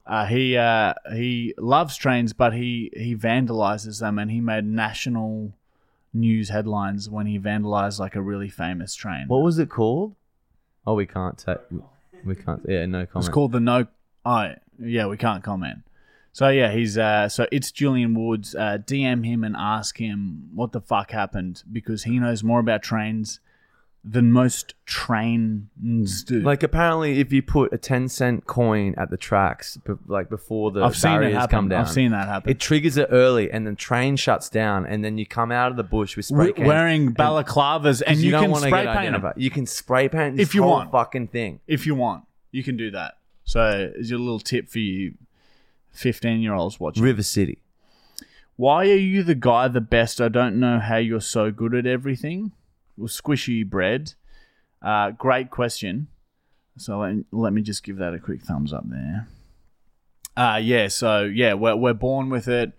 uh, 0.08 0.26
he 0.26 0.58
uh, 0.58 0.94
he 1.14 1.54
loves 1.58 1.96
trains 1.98 2.34
but 2.34 2.54
he 2.54 2.90
he 2.96 3.16
vandalizes 3.16 4.00
them 4.00 4.18
and 4.18 4.32
he 4.32 4.42
made 4.42 4.66
national 4.66 5.54
news 6.14 6.50
headlines 6.50 7.10
when 7.10 7.26
he 7.28 7.38
vandalized 7.40 8.00
like 8.00 8.16
a 8.16 8.22
really 8.22 8.50
famous 8.50 8.96
train 8.96 9.26
What 9.28 9.44
was 9.44 9.60
it 9.60 9.70
called? 9.70 10.16
Oh, 10.86 10.96
we 10.96 11.06
can't 11.06 11.38
take. 11.38 11.60
We 12.26 12.36
can't. 12.36 12.62
Yeah, 12.68 12.86
no 12.88 13.06
comment. 13.06 13.26
it's 13.28 13.30
called 13.34 13.52
the 13.52 13.60
no 13.60 13.86
oh 14.26 14.54
yeah 14.80 15.06
we 15.06 15.16
can't 15.18 15.44
comment 15.44 15.80
So 16.34 16.48
yeah, 16.50 16.72
he's 16.72 16.98
uh, 16.98 17.28
so 17.30 17.46
it's 17.52 17.72
Julian 17.72 18.14
Woods. 18.16 18.56
Uh, 18.56 18.78
DM 18.84 19.26
him 19.26 19.44
and 19.44 19.56
ask 19.58 19.98
him 19.98 20.50
what 20.56 20.72
the 20.72 20.80
fuck 20.82 21.12
happened 21.12 21.64
because 21.72 22.04
he 22.04 22.20
knows 22.20 22.44
more 22.44 22.60
about 22.60 22.82
trains 22.84 23.40
than 24.04 24.32
most 24.32 24.74
trains 24.86 26.24
do. 26.24 26.40
Like 26.40 26.64
apparently, 26.64 27.20
if 27.20 27.32
you 27.34 27.42
put 27.42 27.74
a 27.74 27.78
ten 27.78 28.08
cent 28.08 28.48
coin 28.48 28.96
at 28.98 29.10
the 29.10 29.18
tracks, 29.18 29.78
b- 29.86 29.94
like 30.08 30.30
before 30.30 30.72
the 30.72 30.84
I've 30.84 30.96
seen 30.96 31.12
it 31.12 31.16
barriers 31.16 31.34
happen. 31.38 31.50
come 31.50 31.70
down, 31.70 31.82
I've 31.82 31.92
seen 31.92 32.12
that 32.12 32.28
happen. 32.28 32.50
It 32.50 32.60
triggers 32.60 32.98
it 32.98 33.10
early, 33.12 33.52
and 33.52 33.68
the 33.68 33.76
train 33.76 34.16
shuts 34.16 34.50
down, 34.50 34.86
and 34.86 35.04
then 35.04 35.18
you 35.18 35.26
come 35.26 35.52
out 35.52 35.70
of 35.72 35.78
the 35.78 35.84
bush 35.84 36.16
with 36.16 36.26
spray 36.28 36.54
cans. 36.54 36.68
wearing 36.68 37.14
balaclavas, 37.14 38.02
and 38.08 38.18
you, 38.18 38.32
don't 38.32 38.44
can 38.44 38.52
wanna 38.52 38.68
spray 38.68 38.84
get 38.86 38.94
paint 38.96 39.06
them 39.06 39.16
identified. 39.16 39.34
You 39.42 39.50
can 39.52 39.66
spray 39.66 40.08
paint 40.10 40.38
this 40.38 40.48
If 40.48 40.56
you 40.56 40.64
whole 40.64 40.72
want. 40.72 40.92
fucking 40.92 41.28
thing. 41.28 41.60
if 41.68 41.86
you 41.86 41.94
want. 41.96 42.24
You 42.52 42.64
can 42.64 42.78
do 42.78 42.90
that. 42.92 43.18
So, 43.44 43.92
is 43.96 44.10
your 44.10 44.20
little 44.20 44.40
tip 44.40 44.70
for 44.70 44.80
you, 44.80 45.14
fifteen-year-olds 45.92 46.80
watching? 46.80 47.04
River 47.04 47.24
City. 47.24 47.60
Why 48.56 48.90
are 48.90 48.96
you 48.96 49.24
the 49.24 49.36
guy 49.36 49.68
the 49.68 49.82
best? 49.82 50.22
I 50.22 50.28
don't 50.28 50.60
know 50.60 50.80
how 50.80 50.98
you're 50.98 51.20
so 51.22 51.52
good 51.52 51.74
at 51.74 51.88
everything. 51.88 52.52
Well, 52.98 53.08
squishy 53.08 53.68
bread. 53.68 54.14
Uh, 54.82 55.12
great 55.12 55.50
question. 55.50 56.08
So 56.78 57.00
let, 57.00 57.16
let 57.32 57.54
me 57.54 57.62
just 57.62 57.84
give 57.84 57.98
that 57.98 58.14
a 58.14 58.20
quick 58.20 58.42
thumbs 58.44 58.72
up 58.72 58.84
there. 58.88 59.28
Uh, 60.38 60.60
yeah, 60.62 60.88
so 60.88 61.24
yeah, 61.24 61.54
we're, 61.54 61.76
we're 61.76 61.94
born 61.94 62.30
with 62.30 62.48
it. 62.48 62.72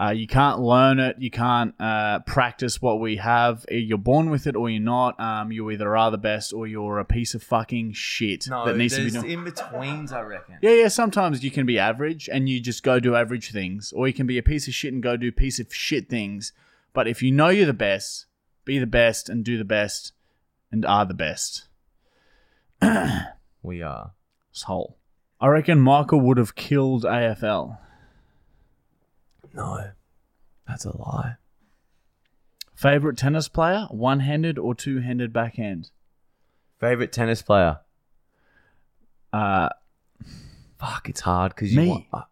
Uh, 0.00 0.10
you 0.10 0.26
can't 0.26 0.60
learn 0.60 0.98
it. 0.98 1.16
You 1.18 1.30
can't 1.30 1.74
uh, 1.78 2.20
practice 2.20 2.80
what 2.80 3.00
we 3.00 3.16
have. 3.16 3.66
You're 3.70 3.98
born 3.98 4.30
with 4.30 4.46
it 4.46 4.56
or 4.56 4.70
you're 4.70 4.80
not. 4.80 5.20
Um, 5.20 5.52
you 5.52 5.70
either 5.70 5.94
are 5.94 6.10
the 6.10 6.16
best 6.16 6.54
or 6.54 6.66
you're 6.66 6.98
a 6.98 7.04
piece 7.04 7.34
of 7.34 7.42
fucking 7.42 7.92
shit 7.92 8.46
No, 8.48 8.64
that 8.64 8.78
needs 8.78 8.94
to 8.96 9.04
be 9.04 9.10
there's 9.10 9.22
done. 9.22 9.30
in 9.30 9.44
betweens, 9.44 10.10
I 10.10 10.22
reckon. 10.22 10.56
Yeah, 10.62 10.70
yeah. 10.70 10.88
Sometimes 10.88 11.44
you 11.44 11.50
can 11.50 11.66
be 11.66 11.78
average 11.78 12.30
and 12.32 12.48
you 12.48 12.60
just 12.60 12.82
go 12.82 12.98
do 12.98 13.14
average 13.14 13.52
things, 13.52 13.92
or 13.94 14.08
you 14.08 14.14
can 14.14 14.26
be 14.26 14.38
a 14.38 14.42
piece 14.42 14.66
of 14.68 14.74
shit 14.74 14.92
and 14.94 15.02
go 15.02 15.18
do 15.18 15.30
piece 15.30 15.60
of 15.60 15.74
shit 15.74 16.08
things. 16.08 16.54
But 16.94 17.06
if 17.06 17.22
you 17.22 17.30
know 17.30 17.48
you're 17.48 17.66
the 17.66 17.74
best, 17.74 18.24
be 18.64 18.78
the 18.78 18.86
best 18.86 19.28
and 19.28 19.44
do 19.44 19.58
the 19.58 19.64
best 19.64 20.12
and 20.72 20.86
are 20.86 21.04
the 21.04 21.14
best. 21.14 21.66
We 23.62 23.82
are. 23.82 24.12
Soul. 24.52 24.96
I 25.40 25.48
reckon 25.48 25.78
Michael 25.78 26.20
would 26.22 26.38
have 26.38 26.54
killed 26.54 27.04
AFL. 27.04 27.76
No, 29.54 29.90
that's 30.66 30.84
a 30.84 30.96
lie. 30.96 31.34
Favorite 32.74 33.16
tennis 33.18 33.48
player, 33.48 33.86
one 33.90 34.20
handed 34.20 34.58
or 34.58 34.74
two 34.74 35.00
handed 35.00 35.32
backhand? 35.32 35.90
Favorite 36.78 37.12
tennis 37.12 37.42
player? 37.42 37.80
Uh, 39.32 39.68
Fuck, 40.78 41.08
it's 41.10 41.20
hard 41.20 41.54
because 41.54 41.74
you. 41.74 41.80
Me. 41.80 41.88
Want, 41.88 42.04
uh, 42.12 42.22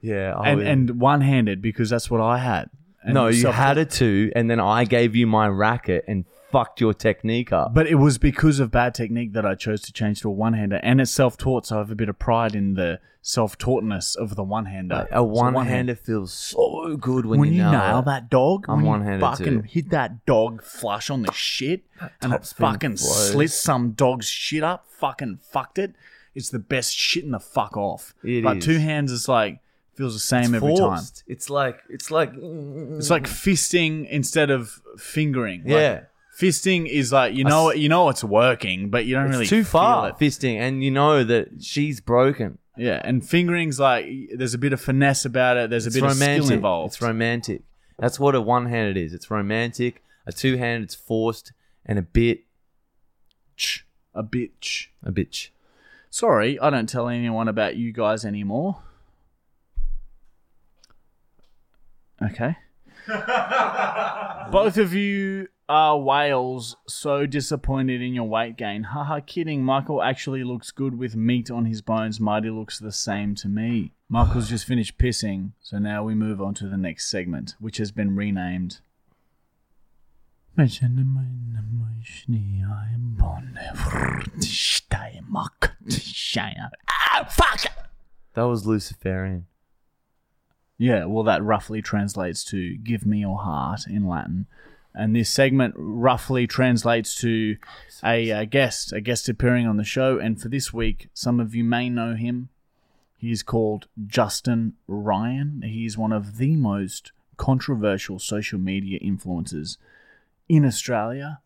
yeah, 0.00 0.34
I 0.36 0.48
and, 0.50 0.58
would- 0.58 0.66
and 0.66 1.00
one 1.00 1.20
handed 1.20 1.62
because 1.62 1.88
that's 1.90 2.10
what 2.10 2.20
I 2.20 2.38
had. 2.38 2.68
And 3.02 3.14
no, 3.14 3.28
you 3.28 3.34
self- 3.42 3.54
had 3.54 3.78
a 3.78 3.84
two, 3.84 4.32
and 4.34 4.50
then 4.50 4.58
I 4.60 4.84
gave 4.84 5.14
you 5.14 5.26
my 5.26 5.46
racket 5.48 6.04
and 6.08 6.24
fucked 6.50 6.80
your 6.80 6.94
technique 6.94 7.52
up. 7.52 7.74
But 7.74 7.86
it 7.86 7.96
was 7.96 8.18
because 8.18 8.60
of 8.60 8.70
bad 8.70 8.94
technique 8.94 9.32
that 9.32 9.44
I 9.46 9.54
chose 9.54 9.80
to 9.82 9.92
change 9.92 10.20
to 10.22 10.28
a 10.28 10.32
one 10.32 10.54
hander, 10.54 10.80
and 10.82 11.00
it's 11.00 11.10
self 11.10 11.36
taught, 11.36 11.66
so 11.66 11.76
I 11.76 11.78
have 11.78 11.90
a 11.90 11.94
bit 11.94 12.08
of 12.08 12.18
pride 12.18 12.54
in 12.54 12.74
the 12.74 13.00
self 13.22 13.58
taughtness 13.58 14.14
of 14.14 14.34
the 14.36 14.42
one 14.42 14.66
hander. 14.66 15.06
A 15.10 15.22
one-hander 15.22 15.94
feels 15.94 16.32
so 16.32 16.96
good 16.96 17.26
when, 17.26 17.40
When, 17.40 17.52
you 17.52 17.62
nail, 17.62 17.98
it. 18.00 18.04
that 18.06 18.30
dog, 18.30 18.64
I'm 18.68 18.76
when 18.76 18.84
you 18.84 18.90
one-handed 18.90 19.20
fucking 19.20 19.62
too. 19.62 19.68
hit 19.68 19.90
that 19.90 20.24
dog 20.26 20.62
flush 20.62 21.10
on 21.10 21.22
the 21.22 21.32
shit, 21.32 21.82
and 22.22 22.32
it 22.32 22.40
topspin 22.42 22.56
fucking 22.56 22.96
slits 22.96 23.54
some 23.54 23.92
dog's 23.92 24.26
shit 24.26 24.62
up, 24.62 24.86
fucking 24.88 25.38
fucked 25.42 25.78
it. 25.78 25.94
It's 26.34 26.48
the 26.50 26.58
best 26.60 26.96
shit 26.96 27.24
in 27.24 27.32
the 27.32 27.40
fuck 27.40 27.76
off. 27.76 28.14
It 28.22 28.44
but 28.44 28.58
is. 28.58 28.64
two 28.64 28.78
hands 28.78 29.10
is 29.12 29.28
like 29.28 29.60
feels 29.94 30.14
the 30.14 30.20
same 30.20 30.54
every 30.54 30.74
time. 30.76 30.96
forced. 30.96 31.24
It's 31.26 31.50
like 31.50 31.80
it's 31.90 32.10
like 32.10 32.32
It's 32.34 33.10
like 33.10 33.24
fisting 33.24 34.08
instead 34.08 34.48
of 34.50 34.80
fingering. 34.96 35.62
Like, 35.64 35.70
yeah. 35.72 36.00
Fisting 36.40 36.88
is 36.88 37.12
like 37.12 37.34
you 37.34 37.44
know 37.44 37.72
you 37.72 37.88
know 37.88 38.08
it's 38.08 38.24
working, 38.24 38.88
but 38.90 39.04
you 39.06 39.14
don't 39.14 39.26
It's 39.26 39.32
really 39.34 39.46
too 39.46 39.62
feel 39.64 39.70
far 39.70 40.08
it. 40.08 40.16
fisting, 40.18 40.56
and 40.58 40.82
you 40.82 40.90
know 40.90 41.22
that 41.24 41.62
she's 41.62 42.00
broken. 42.00 42.58
Yeah, 42.76 43.00
and 43.04 43.22
fingering's 43.28 43.78
like 43.78 44.06
there's 44.34 44.54
a 44.54 44.58
bit 44.58 44.72
of 44.72 44.80
finesse 44.80 45.24
about 45.24 45.56
it. 45.58 45.70
There's 45.70 45.86
a 45.86 45.88
It's 45.88 45.96
bit 45.96 46.02
romantic. 46.02 46.38
of 46.40 46.44
skill 46.46 46.56
involved. 46.56 46.94
It's 46.94 47.02
romantic. 47.02 47.62
That's 47.98 48.18
what 48.18 48.34
a 48.34 48.40
one-handed 48.40 48.96
is. 48.96 49.12
It's 49.12 49.30
romantic. 49.30 50.02
A 50.26 50.32
two-handed, 50.32 50.84
it's 50.84 50.94
forced 50.94 51.52
and 51.84 51.98
a 51.98 52.02
bit 52.02 52.44
Ch, 53.56 53.84
a 54.14 54.22
bitch. 54.22 54.86
a 55.02 55.10
bitch. 55.12 55.48
Sorry, 56.08 56.58
I 56.58 56.70
don't 56.70 56.88
tell 56.88 57.08
anyone 57.08 57.48
about 57.48 57.76
you 57.76 57.92
guys 57.92 58.24
anymore. 58.24 58.82
Okay. 62.22 62.56
Both 64.50 64.76
of 64.76 64.94
you 64.94 65.48
are 65.70 65.98
whales. 65.98 66.76
So 66.88 67.24
disappointed 67.26 68.02
in 68.02 68.12
your 68.12 68.28
weight 68.28 68.56
gain. 68.56 68.82
Haha, 68.82 69.20
kidding. 69.20 69.62
Michael 69.62 70.02
actually 70.02 70.42
looks 70.42 70.72
good 70.72 70.98
with 70.98 71.14
meat 71.14 71.50
on 71.50 71.64
his 71.64 71.80
bones. 71.80 72.18
Marty 72.18 72.50
looks 72.50 72.78
the 72.78 72.92
same 72.92 73.36
to 73.36 73.48
me. 73.48 73.92
Michael's 74.08 74.48
just 74.48 74.66
finished 74.66 74.98
pissing, 74.98 75.52
so 75.60 75.78
now 75.78 76.02
we 76.02 76.16
move 76.16 76.42
on 76.42 76.52
to 76.54 76.68
the 76.68 76.76
next 76.76 77.08
segment, 77.08 77.54
which 77.60 77.76
has 77.76 77.92
been 77.92 78.16
renamed. 78.16 78.80
Ah, 86.88 87.24
fuck! 87.30 87.72
That 88.34 88.42
was 88.42 88.66
Luciferian. 88.66 89.46
Yeah, 90.76 91.04
well, 91.04 91.22
that 91.24 91.44
roughly 91.44 91.80
translates 91.80 92.42
to 92.46 92.76
"give 92.78 93.06
me 93.06 93.20
your 93.20 93.38
heart" 93.38 93.82
in 93.86 94.08
Latin, 94.08 94.46
and 94.94 95.14
this 95.14 95.30
segment 95.30 95.74
roughly 95.76 96.46
translates 96.46 97.14
to 97.20 97.56
a, 98.04 98.30
uh 98.32 98.44
guest, 98.44 98.92
a 98.92 99.00
guest 99.00 99.28
appearing 99.28 99.66
on 99.66 99.76
the 99.76 99.84
show. 99.84 100.18
And 100.18 100.40
for 100.40 100.48
this 100.48 100.72
week, 100.72 101.08
some 101.14 101.40
of 101.40 101.54
you 101.54 101.64
may 101.64 101.88
know 101.88 102.14
him. 102.14 102.48
He's 103.16 103.42
called 103.42 103.86
Justin 104.06 104.74
Ryan. 104.88 105.62
He's 105.64 105.98
one 105.98 106.12
of 106.12 106.38
the 106.38 106.56
most 106.56 107.12
controversial 107.36 108.18
social 108.18 108.58
media 108.58 108.98
influencers 109.00 109.76
in 110.48 110.64
Australia. 110.64 111.40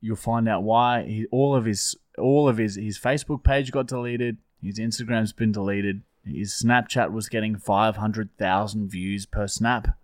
You'll 0.00 0.16
find 0.16 0.48
out 0.48 0.62
why. 0.62 1.02
He, 1.04 1.26
all 1.30 1.54
of 1.54 1.64
his 1.64 1.96
all 2.18 2.48
of 2.48 2.58
his 2.58 2.76
his 2.76 2.98
Facebook 2.98 3.42
page 3.42 3.72
got 3.72 3.86
deleted. 3.86 4.36
His 4.62 4.78
Instagram's 4.78 5.32
been 5.32 5.52
deleted. 5.52 6.02
His 6.24 6.52
Snapchat 6.52 7.10
was 7.10 7.28
getting 7.28 7.56
five 7.56 7.96
hundred 7.96 8.28
thousand 8.38 8.90
views 8.90 9.26
per 9.26 9.46
snap. 9.46 9.96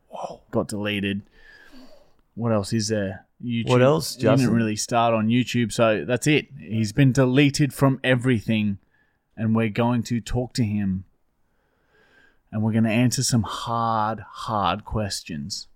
Got 0.51 0.69
deleted. 0.69 1.23
What 2.35 2.53
else 2.53 2.73
is 2.73 2.89
there? 2.89 3.27
YouTube. 3.45 3.69
What 3.69 3.83
else, 3.83 4.17
He 4.17 4.23
didn't 4.23 4.55
really 4.55 4.77
start 4.77 5.13
on 5.15 5.29
YouTube, 5.29 5.73
so 5.73 6.05
that's 6.05 6.27
it. 6.27 6.47
He's 6.59 6.93
been 6.93 7.13
deleted 7.13 7.75
from 7.75 8.01
everything, 8.05 8.79
and 9.37 9.55
we're 9.55 9.69
going 9.69 10.03
to 10.05 10.21
talk 10.21 10.55
to 10.55 10.65
him, 10.65 11.05
and 12.51 12.63
we're 12.63 12.73
going 12.73 12.85
to 12.85 12.91
answer 12.91 13.23
some 13.23 13.43
hard, 13.43 14.21
hard 14.21 14.85
questions. 14.85 15.67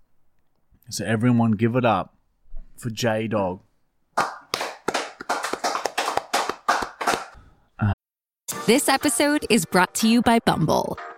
So 0.89 1.03
everyone, 1.03 1.51
give 1.51 1.75
it 1.75 1.83
up 1.83 2.15
for 2.77 2.89
J 2.89 3.27
Dog. 3.27 3.61
This 8.65 8.89
episode 8.89 9.45
is 9.49 9.65
brought 9.65 9.93
to 9.95 10.09
you 10.09 10.21
by 10.21 10.39
Bumble. 10.39 10.97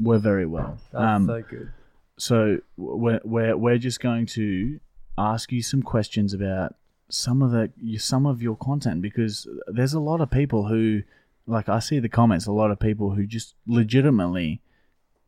We're 0.00 0.18
very 0.18 0.46
well. 0.46 0.78
That's 0.92 1.02
Um, 1.04 1.26
so 1.26 1.42
good. 1.42 1.70
so 2.18 2.58
we're, 2.76 3.20
we're 3.24 3.56
we're 3.56 3.78
just 3.78 4.00
going 4.00 4.26
to 4.26 4.80
ask 5.18 5.52
you 5.52 5.62
some 5.62 5.82
questions 5.82 6.32
about 6.32 6.74
some 7.08 7.42
of 7.42 7.50
the 7.50 7.70
some 7.98 8.24
of 8.26 8.40
your 8.42 8.56
content 8.56 9.02
because 9.02 9.46
there's 9.66 9.92
a 9.94 10.00
lot 10.00 10.20
of 10.20 10.30
people 10.30 10.68
who 10.68 11.02
like 11.46 11.68
I 11.68 11.78
see 11.80 11.98
the 11.98 12.08
comments 12.08 12.46
a 12.46 12.52
lot 12.52 12.70
of 12.70 12.78
people 12.80 13.10
who 13.14 13.26
just 13.26 13.54
legitimately 13.66 14.60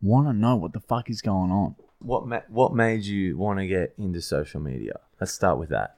want 0.00 0.26
to 0.28 0.33
know 0.33 0.56
what 0.56 0.73
the 0.73 0.80
fuck 0.80 1.11
is 1.11 1.21
going 1.21 1.50
on. 1.50 1.75
What 1.99 2.26
ma- 2.26 2.40
what 2.49 2.75
made 2.75 3.04
you 3.04 3.37
want 3.37 3.59
to 3.59 3.66
get 3.66 3.94
into 3.99 4.21
social 4.21 4.61
media? 4.61 5.00
Let's 5.21 5.33
start 5.33 5.59
with 5.59 5.71
that. 5.71 5.97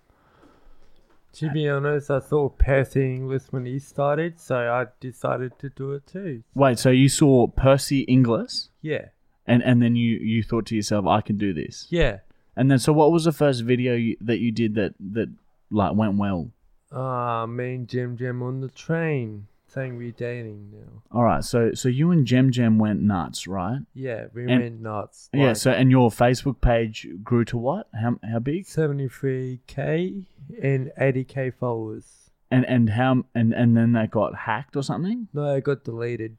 To 1.36 1.50
be 1.50 1.68
honest, 1.68 2.10
I 2.10 2.20
saw 2.20 2.48
Percy 2.48 3.14
English 3.14 3.42
when 3.50 3.66
he 3.66 3.78
started, 3.78 4.40
so 4.40 4.56
I 4.56 4.86
decided 5.00 5.58
to 5.58 5.68
do 5.68 5.92
it 5.92 6.06
too. 6.06 6.42
Wait, 6.54 6.78
so 6.78 6.90
you 6.90 7.08
saw 7.08 7.46
Percy 7.46 8.00
Inglis, 8.02 8.70
Yeah, 8.80 9.06
and 9.46 9.62
and 9.62 9.82
then 9.82 9.96
you 9.96 10.16
you 10.18 10.42
thought 10.42 10.66
to 10.66 10.76
yourself, 10.76 11.06
I 11.06 11.20
can 11.20 11.36
do 11.36 11.52
this. 11.52 11.86
yeah. 11.90 12.18
And 12.58 12.70
then, 12.70 12.78
so 12.78 12.90
what 12.94 13.12
was 13.12 13.24
the 13.24 13.32
first 13.32 13.64
video 13.64 13.94
you, 13.94 14.16
that 14.22 14.38
you 14.38 14.50
did 14.50 14.76
that 14.76 14.94
that 15.12 15.28
like 15.70 15.94
went 15.94 16.16
well? 16.16 16.50
Uh, 16.90 17.46
me 17.46 17.74
and 17.74 17.88
Jim 17.88 18.16
Jim 18.16 18.42
on 18.42 18.62
the 18.62 18.70
train 18.70 19.46
saying 19.76 19.96
we're 19.98 20.10
dating 20.12 20.70
now. 20.72 21.02
All 21.12 21.22
right, 21.22 21.44
so 21.44 21.72
so 21.74 21.88
you 21.88 22.10
and 22.10 22.26
Jem 22.26 22.50
Jem 22.50 22.78
went 22.78 23.02
nuts, 23.02 23.46
right? 23.46 23.80
Yeah, 23.94 24.26
we 24.34 24.50
And- 24.50 24.62
went 24.62 24.80
nuts. 24.80 25.28
yeah. 25.34 25.48
like 25.48 25.56
So 25.56 25.70
and 25.70 25.90
your 25.90 26.10
Facebook 26.10 26.60
page 26.60 27.06
grew 27.22 27.44
to 27.46 27.58
what? 27.58 27.88
How 27.94 28.18
how 28.28 28.38
big? 28.38 28.64
73k 28.64 30.24
and 30.62 30.90
80k 30.98 31.50
followers. 31.54 32.30
And 32.50 32.64
and 32.66 32.90
how 32.90 33.24
and 33.34 33.52
and 33.52 33.76
then 33.76 33.92
that 33.92 34.10
got 34.10 34.34
hacked 34.34 34.76
or 34.76 34.82
something? 34.82 35.28
No, 35.34 35.54
it 35.56 35.64
got 35.64 35.84
deleted. 35.84 36.38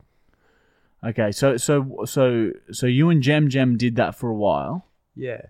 Okay, 1.03 1.31
so 1.31 1.57
so 1.57 2.05
so 2.05 2.51
so 2.71 2.87
you 2.87 3.09
and 3.09 3.21
Jem 3.21 3.49
Jem 3.49 3.77
did 3.77 3.95
that 3.97 4.15
for 4.15 4.29
a 4.29 4.35
while, 4.35 4.87
Yeah. 5.15 5.41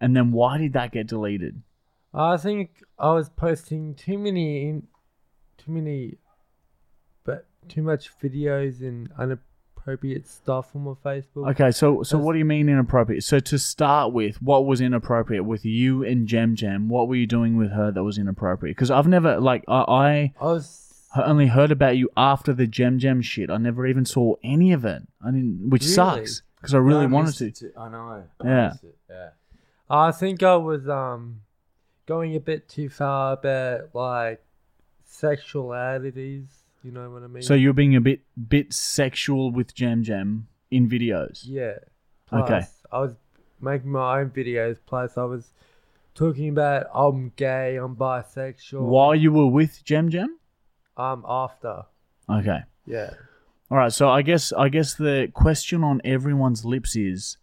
and 0.00 0.14
then 0.16 0.30
why 0.32 0.58
did 0.58 0.72
that 0.74 0.92
get 0.92 1.06
deleted? 1.06 1.62
I 2.12 2.36
think 2.36 2.82
I 2.98 3.12
was 3.14 3.30
posting 3.30 3.94
too 3.94 4.18
many, 4.18 4.68
in, 4.68 4.86
too 5.56 5.72
many, 5.72 6.18
too 7.68 7.82
much 7.82 8.10
videos 8.22 8.80
and 8.80 9.08
inappropriate 9.20 10.26
stuff 10.28 10.74
on 10.76 10.82
my 10.84 10.92
Facebook. 11.04 11.50
Okay, 11.52 11.70
so 11.70 12.02
so 12.02 12.16
That's- 12.16 12.24
what 12.26 12.32
do 12.34 12.38
you 12.38 12.44
mean 12.44 12.68
inappropriate? 12.68 13.22
So 13.24 13.38
to 13.40 13.58
start 13.58 14.12
with, 14.12 14.40
what 14.42 14.66
was 14.66 14.80
inappropriate 14.80 15.44
with 15.44 15.64
you 15.64 16.04
and 16.04 16.26
Jem 16.26 16.54
Jem? 16.54 16.88
What 16.88 17.08
were 17.08 17.16
you 17.16 17.26
doing 17.26 17.56
with 17.56 17.70
her 17.72 17.90
that 17.90 18.02
was 18.04 18.18
inappropriate? 18.18 18.76
Because 18.76 18.90
I've 18.90 19.08
never 19.08 19.40
like 19.40 19.64
I, 19.68 19.80
I 19.88 20.32
was 20.40 21.08
I 21.14 21.22
only 21.24 21.46
heard 21.48 21.70
about 21.70 21.96
you 21.96 22.08
after 22.16 22.52
the 22.52 22.66
Jem 22.66 22.98
Jem 22.98 23.20
shit. 23.22 23.50
I 23.50 23.58
never 23.58 23.86
even 23.86 24.04
saw 24.04 24.34
any 24.42 24.72
of 24.72 24.84
it. 24.84 25.02
I 25.22 25.30
didn't, 25.30 25.68
which 25.70 25.82
Really? 25.82 25.94
sucks 25.94 26.42
because 26.56 26.74
I 26.74 26.78
really 26.78 27.06
wanted 27.06 27.54
to. 27.56 27.72
I 27.76 27.88
know. 27.88 28.24
Yeah. 28.44 28.50
I 28.50 28.68
missed 28.68 28.84
it. 28.84 28.96
Yeah. 29.10 29.28
I 29.90 30.10
think 30.12 30.42
I 30.42 30.56
was 30.56 30.88
um 30.88 31.40
going 32.06 32.34
a 32.36 32.40
bit 32.40 32.68
too 32.68 32.88
far 32.88 33.34
about 33.34 33.94
like 33.94 34.42
sexualities. 35.10 36.46
You 36.82 36.90
know 36.90 37.10
what 37.10 37.22
I 37.22 37.26
mean? 37.28 37.42
So 37.42 37.54
you're 37.54 37.72
being 37.72 37.96
a 37.96 38.00
bit 38.00 38.20
bit 38.48 38.72
sexual 38.72 39.52
with 39.52 39.74
Jam 39.74 40.02
Jam 40.02 40.48
in 40.70 40.88
videos. 40.88 41.42
yeah. 41.44 41.74
Okay. 42.32 42.46
Plus, 42.46 42.82
I 42.90 43.00
was 43.00 43.12
making 43.60 43.90
my 43.90 44.20
own 44.20 44.30
videos. 44.30 44.78
Plus, 44.86 45.18
I 45.18 45.24
was 45.24 45.50
talking 46.14 46.48
about 46.48 46.86
I'm 46.94 47.32
gay, 47.36 47.76
I'm 47.76 47.94
bisexual. 47.94 48.80
While 48.80 49.14
you 49.14 49.32
were 49.32 49.46
with 49.46 49.84
Jam 49.84 50.08
Jem. 50.08 50.38
Um, 50.96 51.24
after. 51.28 51.84
Okay. 52.28 52.60
Yeah. 52.86 53.10
All 53.70 53.78
right, 53.78 53.92
so 53.92 54.10
I 54.10 54.20
guess 54.22 54.52
I 54.52 54.68
guess 54.68 54.94
the 54.94 55.30
question 55.32 55.82
on 55.82 56.02
everyone's 56.04 56.64
lips 56.64 56.94
is 56.96 57.38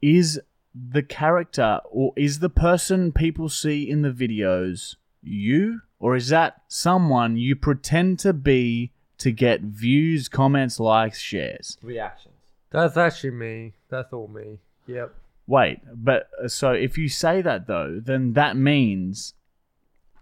is 0.00 0.40
the 0.74 1.02
character 1.02 1.80
or 1.90 2.12
is 2.16 2.38
the 2.38 2.48
person 2.48 3.12
people 3.12 3.48
see 3.50 3.88
in 3.88 4.00
the 4.00 4.10
videos 4.10 4.96
you 5.22 5.80
or 6.02 6.16
is 6.16 6.28
that 6.28 6.62
someone 6.66 7.36
you 7.36 7.54
pretend 7.54 8.18
to 8.18 8.32
be 8.32 8.90
to 9.18 9.30
get 9.30 9.60
views, 9.60 10.28
comments, 10.28 10.80
likes, 10.80 11.20
shares? 11.20 11.78
Reactions. 11.80 12.34
That's 12.70 12.96
actually 12.96 13.30
me. 13.30 13.74
That's 13.88 14.12
all 14.12 14.26
me. 14.26 14.58
Yep. 14.88 15.14
Wait, 15.46 15.78
but 15.94 16.28
uh, 16.42 16.48
so 16.48 16.72
if 16.72 16.98
you 16.98 17.08
say 17.08 17.40
that 17.42 17.68
though, 17.68 18.00
then 18.02 18.32
that 18.32 18.56
means 18.56 19.34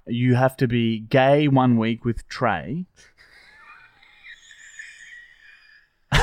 you 0.06 0.34
have 0.34 0.54
to 0.58 0.66
be 0.66 0.98
gay 0.98 1.48
one 1.48 1.78
week 1.78 2.04
with 2.04 2.28
Trey. 2.28 2.84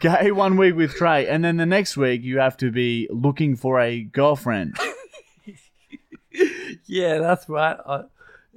gay 0.00 0.30
one 0.30 0.56
week 0.56 0.74
with 0.74 0.94
Trey, 0.94 1.26
and 1.28 1.44
then 1.44 1.56
the 1.56 1.66
next 1.66 1.96
week 1.96 2.22
you 2.22 2.38
have 2.38 2.56
to 2.58 2.70
be 2.70 3.08
looking 3.10 3.56
for 3.56 3.80
a 3.80 4.02
girlfriend. 4.02 4.76
Yeah, 6.86 7.18
that's 7.18 7.48
right. 7.48 7.76
I, 7.86 8.02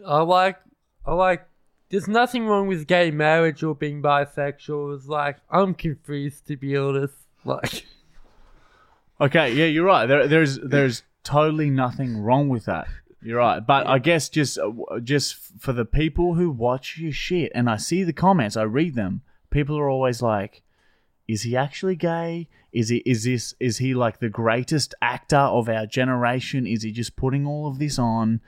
I 0.06 0.22
like, 0.22 0.58
I 1.06 1.14
like. 1.14 1.46
There's 1.90 2.08
nothing 2.08 2.46
wrong 2.46 2.68
with 2.68 2.86
gay 2.86 3.10
marriage 3.10 3.64
or 3.64 3.74
being 3.74 4.02
bisexual. 4.02 4.96
It's 4.96 5.08
like 5.08 5.38
I'm 5.50 5.74
confused 5.74 6.46
to 6.48 6.56
be 6.58 6.78
honest. 6.78 7.16
Like, 7.44 7.86
Okay, 9.22 9.54
yeah, 9.54 9.66
you're 9.66 9.86
right. 9.86 10.06
There, 10.06 10.28
there's 10.28 10.60
there's 10.60 11.04
totally 11.24 11.70
nothing 11.70 12.22
wrong 12.22 12.48
with 12.50 12.66
that. 12.66 12.88
You're 13.22 13.40
right, 13.40 13.60
but 13.60 13.86
I 13.88 14.00
guess 14.00 14.30
just 14.30 14.58
uh, 14.58 15.00
just 15.04 15.36
for 15.60 15.74
the 15.74 15.84
people 15.84 16.36
who 16.36 16.52
watch 16.52 16.98
your 16.98 17.12
shit, 17.12 17.52
and 17.54 17.70
I 17.70 17.78
see 17.78 18.04
the 18.04 18.14
comments, 18.14 18.56
I 18.56 18.64
read 18.64 18.96
them. 18.96 19.24
People 19.50 19.78
are 19.78 19.90
always 19.90 20.22
like, 20.22 20.62
"Is 21.30 21.44
he 21.44 21.56
actually 21.56 21.96
gay? 21.96 22.48
Is 22.74 22.90
he? 22.90 22.98
Is 23.06 23.24
this? 23.24 23.54
Is 23.60 23.78
he 23.78 23.94
like 23.94 24.20
the 24.20 24.30
greatest 24.30 24.96
actor 25.02 25.38
of 25.38 25.70
our 25.70 25.86
generation? 25.86 26.66
Is 26.66 26.84
he 26.84 26.92
just 26.92 27.16
putting 27.16 27.46
all 27.46 27.68
of 27.68 27.78
this 27.78 28.00
on, 28.00 28.42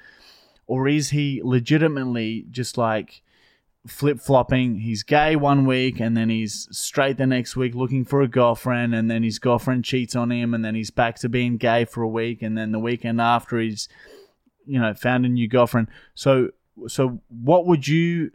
or 0.66 0.88
is 0.88 1.12
he 1.12 1.42
legitimately 1.44 2.46
just 2.50 2.78
like?" 2.78 3.22
flip 3.88 4.20
flopping. 4.20 4.78
He's 4.80 5.02
gay 5.02 5.36
one 5.36 5.66
week 5.66 6.00
and 6.00 6.16
then 6.16 6.30
he's 6.30 6.68
straight 6.72 7.18
the 7.18 7.26
next 7.26 7.56
week 7.56 7.74
looking 7.74 8.06
for 8.06 8.22
a 8.22 8.28
girlfriend 8.28 8.94
and 8.94 9.10
then 9.10 9.24
his 9.24 9.40
girlfriend 9.40 9.86
cheats 9.86 10.16
on 10.16 10.32
him 10.32 10.54
and 10.54 10.64
then 10.64 10.76
he's 10.76 10.92
back 10.92 11.16
to 11.22 11.30
being 11.30 11.58
gay 11.58 11.86
for 11.86 12.04
a 12.04 12.08
week 12.08 12.44
and 12.44 12.56
then 12.56 12.72
the 12.72 12.80
weekend 12.80 13.20
after 13.20 13.58
he's 13.58 13.90
you 14.68 14.80
know 14.80 14.94
found 14.94 15.26
a 15.26 15.30
new 15.30 15.48
girlfriend. 15.48 15.88
So 16.14 16.52
so 16.88 17.22
what 17.30 17.66
would 17.66 17.88
you 17.88 18.32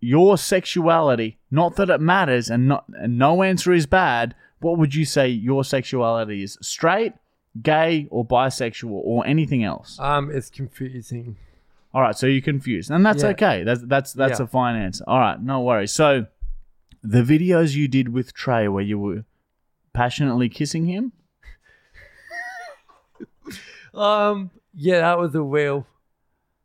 your 0.00 0.38
sexuality, 0.38 1.38
not 1.50 1.76
that 1.76 1.90
it 1.90 2.00
matters 2.00 2.48
and 2.50 2.66
not 2.68 2.84
and 2.94 3.18
no 3.18 3.42
answer 3.42 3.72
is 3.72 3.86
bad, 3.86 4.34
what 4.60 4.78
would 4.78 4.94
you 4.94 5.04
say 5.04 5.28
your 5.28 5.62
sexuality 5.64 6.42
is? 6.42 6.56
Straight, 6.62 7.12
gay 7.62 8.06
or 8.10 8.24
bisexual 8.24 8.90
or 8.92 9.26
anything 9.26 9.62
else? 9.64 9.98
um, 10.00 10.30
it's 10.30 10.50
confusing. 10.50 11.36
All 11.92 12.00
right, 12.02 12.16
so 12.16 12.26
you're 12.26 12.40
confused, 12.40 12.90
and 12.90 13.04
that's 13.04 13.22
Yeah. 13.24 13.30
okay. 13.30 13.64
That's 13.64 13.82
that's 13.82 14.12
that's 14.12 14.38
Yeah. 14.38 14.44
a 14.44 14.46
fine 14.46 14.76
answer. 14.76 15.04
All 15.08 15.18
right, 15.18 15.40
no 15.42 15.60
worries. 15.60 15.90
So, 15.92 16.26
the 17.02 17.22
videos 17.22 17.74
you 17.74 17.88
did 17.88 18.10
with 18.10 18.32
Trey, 18.32 18.68
where 18.68 18.84
you 18.84 18.98
were 18.98 19.24
passionately 19.92 20.48
kissing 20.48 20.86
him, 20.86 21.12
Um, 23.94 24.50
yeah, 24.72 25.00
that 25.00 25.18
was 25.18 25.34
a 25.34 25.42
real. 25.42 25.84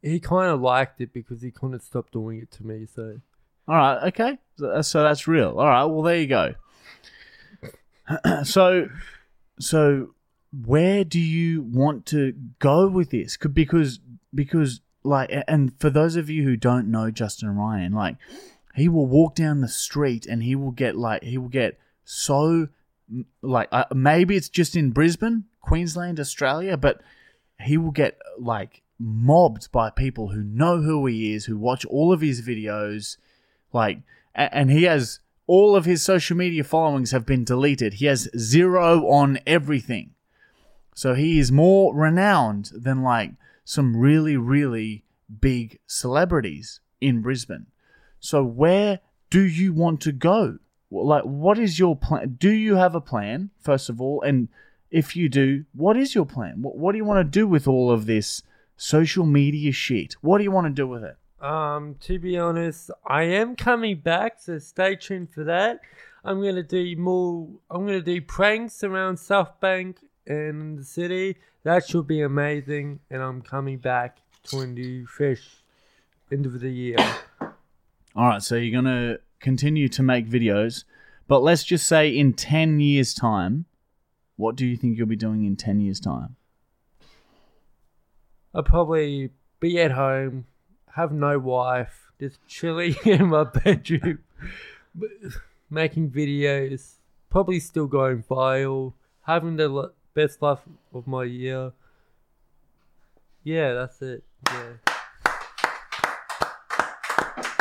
He 0.06 0.20
kind 0.20 0.52
of 0.52 0.62
liked 0.62 1.02
it 1.02 1.12
because 1.14 1.42
he 1.42 1.50
couldn't 1.50 1.82
stop 1.82 2.12
doing 2.12 2.40
it 2.40 2.52
to 2.52 2.66
me. 2.66 2.86
So 2.86 3.20
all 3.68 3.76
right, 3.76 4.08
okay. 4.08 4.38
So, 4.58 4.82
so 4.82 5.04
that's 5.04 5.28
real. 5.28 5.60
All 5.60 5.68
right, 5.68 5.86
well 5.86 6.04
there 6.04 6.18
you 6.18 6.28
go. 6.28 6.56
so, 8.44 8.90
so 9.60 10.10
where 10.66 11.04
do 11.04 11.20
you 11.20 11.64
want 11.64 12.06
to 12.08 12.34
go 12.60 12.88
with 12.88 13.10
this? 13.10 13.38
Because 13.38 14.00
because 14.34 14.82
like, 15.04 15.32
and 15.48 15.74
for 15.80 15.90
those 15.90 16.16
of 16.16 16.30
you 16.30 16.44
who 16.44 16.56
don't 16.56 16.90
know 16.90 17.10
Justin 17.10 17.56
Ryan, 17.56 17.94
like 17.94 18.18
he 18.76 18.88
will 18.88 19.08
walk 19.08 19.36
down 19.36 19.62
the 19.62 19.68
street 19.68 20.28
and 20.28 20.44
he 20.44 20.56
will 20.56 20.72
get 20.72 20.96
like 20.96 21.24
he 21.24 21.38
will 21.38 21.50
get 21.50 21.80
so 22.04 22.68
like 23.42 23.68
uh, 23.72 23.86
maybe 23.94 24.36
it's 24.36 24.50
just 24.50 24.76
in 24.76 24.92
Brisbane, 24.92 25.46
Queensland, 25.62 26.20
Australia, 26.20 26.78
but 26.78 27.02
he 27.60 27.78
will 27.78 27.92
get 27.92 28.20
like 28.38 28.84
mobbed 29.00 29.72
by 29.72 29.90
people 29.90 30.30
who 30.30 30.44
know 30.44 30.82
who 30.82 31.06
he 31.06 31.34
is, 31.34 31.46
who 31.46 31.58
watch 31.58 31.86
all 31.86 32.14
of 32.14 32.22
his 32.22 32.42
videos, 32.42 33.18
like, 33.74 34.00
and 34.34 34.72
he 34.72 34.84
has 34.84 35.20
all 35.48 35.76
of 35.76 35.86
his 35.86 36.02
social 36.02 36.36
media 36.36 36.64
followings 36.64 37.12
have 37.12 37.26
been 37.26 37.44
deleted. 37.44 37.96
He 37.96 38.06
has 38.06 38.30
zero 38.38 39.08
on 39.08 39.40
everything. 39.46 40.12
So 40.96 41.14
he 41.14 41.40
is 41.40 41.52
more 41.52 41.94
renowned 41.94 42.72
than 42.74 43.04
like 43.04 43.32
some 43.64 43.98
really, 43.98 44.38
really 44.38 45.04
big 45.42 45.80
celebrities 45.88 46.80
in 47.02 47.22
Brisbane. 47.22 47.68
So 48.20 48.44
where 48.44 49.00
do 49.30 49.42
you 49.42 49.74
want 49.74 50.02
to 50.02 50.12
go? 50.12 50.60
Like, 50.90 51.24
what 51.24 51.60
is 51.60 51.78
your 51.78 51.96
plan? 51.96 52.38
Do 52.40 52.50
you 52.50 52.76
have 52.76 52.96
a 52.96 53.02
plan, 53.02 53.50
first 53.60 53.90
of 53.90 54.00
all? 54.00 54.22
And 54.22 54.48
if 54.90 55.16
you 55.16 55.28
do, 55.28 55.66
what 55.74 55.98
is 55.98 56.16
your 56.16 56.26
plan? 56.26 56.62
What, 56.62 56.78
what 56.78 56.94
do 56.94 56.98
you 56.98 57.06
want 57.06 57.20
to 57.20 57.40
do 57.40 57.48
with 57.48 57.68
all 57.68 57.92
of 57.92 58.06
this 58.06 58.42
social 58.78 59.26
media 59.26 59.72
shit? 59.72 60.16
What 60.22 60.40
do 60.40 60.44
you 60.44 60.52
want 60.52 60.68
to 60.68 60.74
do 60.74 60.88
with 60.88 61.04
it? 61.04 61.18
Um, 61.42 61.96
to 62.02 62.18
be 62.18 62.38
honest, 62.38 62.92
I 63.06 63.24
am 63.24 63.56
coming 63.56 63.98
back, 63.98 64.40
so 64.40 64.58
stay 64.60 64.96
tuned 64.96 65.30
for 65.30 65.44
that. 65.44 65.82
I'm 66.24 66.42
gonna 66.42 66.64
do 66.64 66.96
more. 66.96 67.48
I'm 67.70 67.86
gonna 67.86 68.02
do 68.02 68.20
pranks 68.22 68.84
around 68.84 69.18
South 69.18 69.60
Bank 69.60 70.00
and 70.26 70.80
the 70.80 70.84
city. 70.84 71.38
That 71.64 71.88
should 71.88 72.08
be 72.08 72.22
amazing, 72.22 73.00
and 73.10 73.22
I'm 73.22 73.42
coming 73.42 73.78
back 73.78 74.20
to 74.46 74.60
a 74.60 74.68
new 74.68 75.06
fish 75.08 75.64
end 76.32 76.46
of 76.46 76.60
the 76.60 76.70
year. 76.70 76.98
All 78.16 78.28
right, 78.28 78.42
so 78.42 78.56
you're 78.56 78.82
going 78.82 78.86
to 78.86 79.20
continue 79.40 79.88
to 79.90 80.04
make 80.04 80.28
videos, 80.28 80.86
but 81.28 81.44
let's 81.44 81.64
just 81.64 81.88
say 81.88 82.10
in 82.10 82.34
10 82.34 82.80
years' 82.80 83.14
time, 83.14 83.66
what 84.38 84.56
do 84.56 84.66
you 84.66 84.78
think 84.78 84.98
you'll 84.98 85.08
be 85.08 85.16
doing 85.16 85.44
in 85.44 85.56
10 85.56 85.80
years' 85.80 86.00
time? 86.00 86.36
I'll 88.56 88.64
probably 88.64 89.32
be 89.60 89.80
at 89.82 89.92
home, 89.92 90.46
have 90.96 91.12
no 91.12 91.38
wife, 91.38 92.12
just 92.22 92.40
chilling 92.48 92.96
in 93.06 93.28
my 93.28 93.44
bedroom, 93.44 94.20
making 95.70 96.12
videos, 96.12 96.94
probably 97.30 97.60
still 97.60 97.88
going 97.88 98.24
viral, 98.24 98.94
having 99.24 99.58
the 99.58 99.64
l- 99.66 99.92
best 100.14 100.42
life 100.42 100.60
of 100.94 101.06
my 101.06 101.26
year. 101.26 101.74
Yeah, 103.44 103.74
that's 103.74 104.02
it. 104.02 104.24
Yeah. 104.48 104.74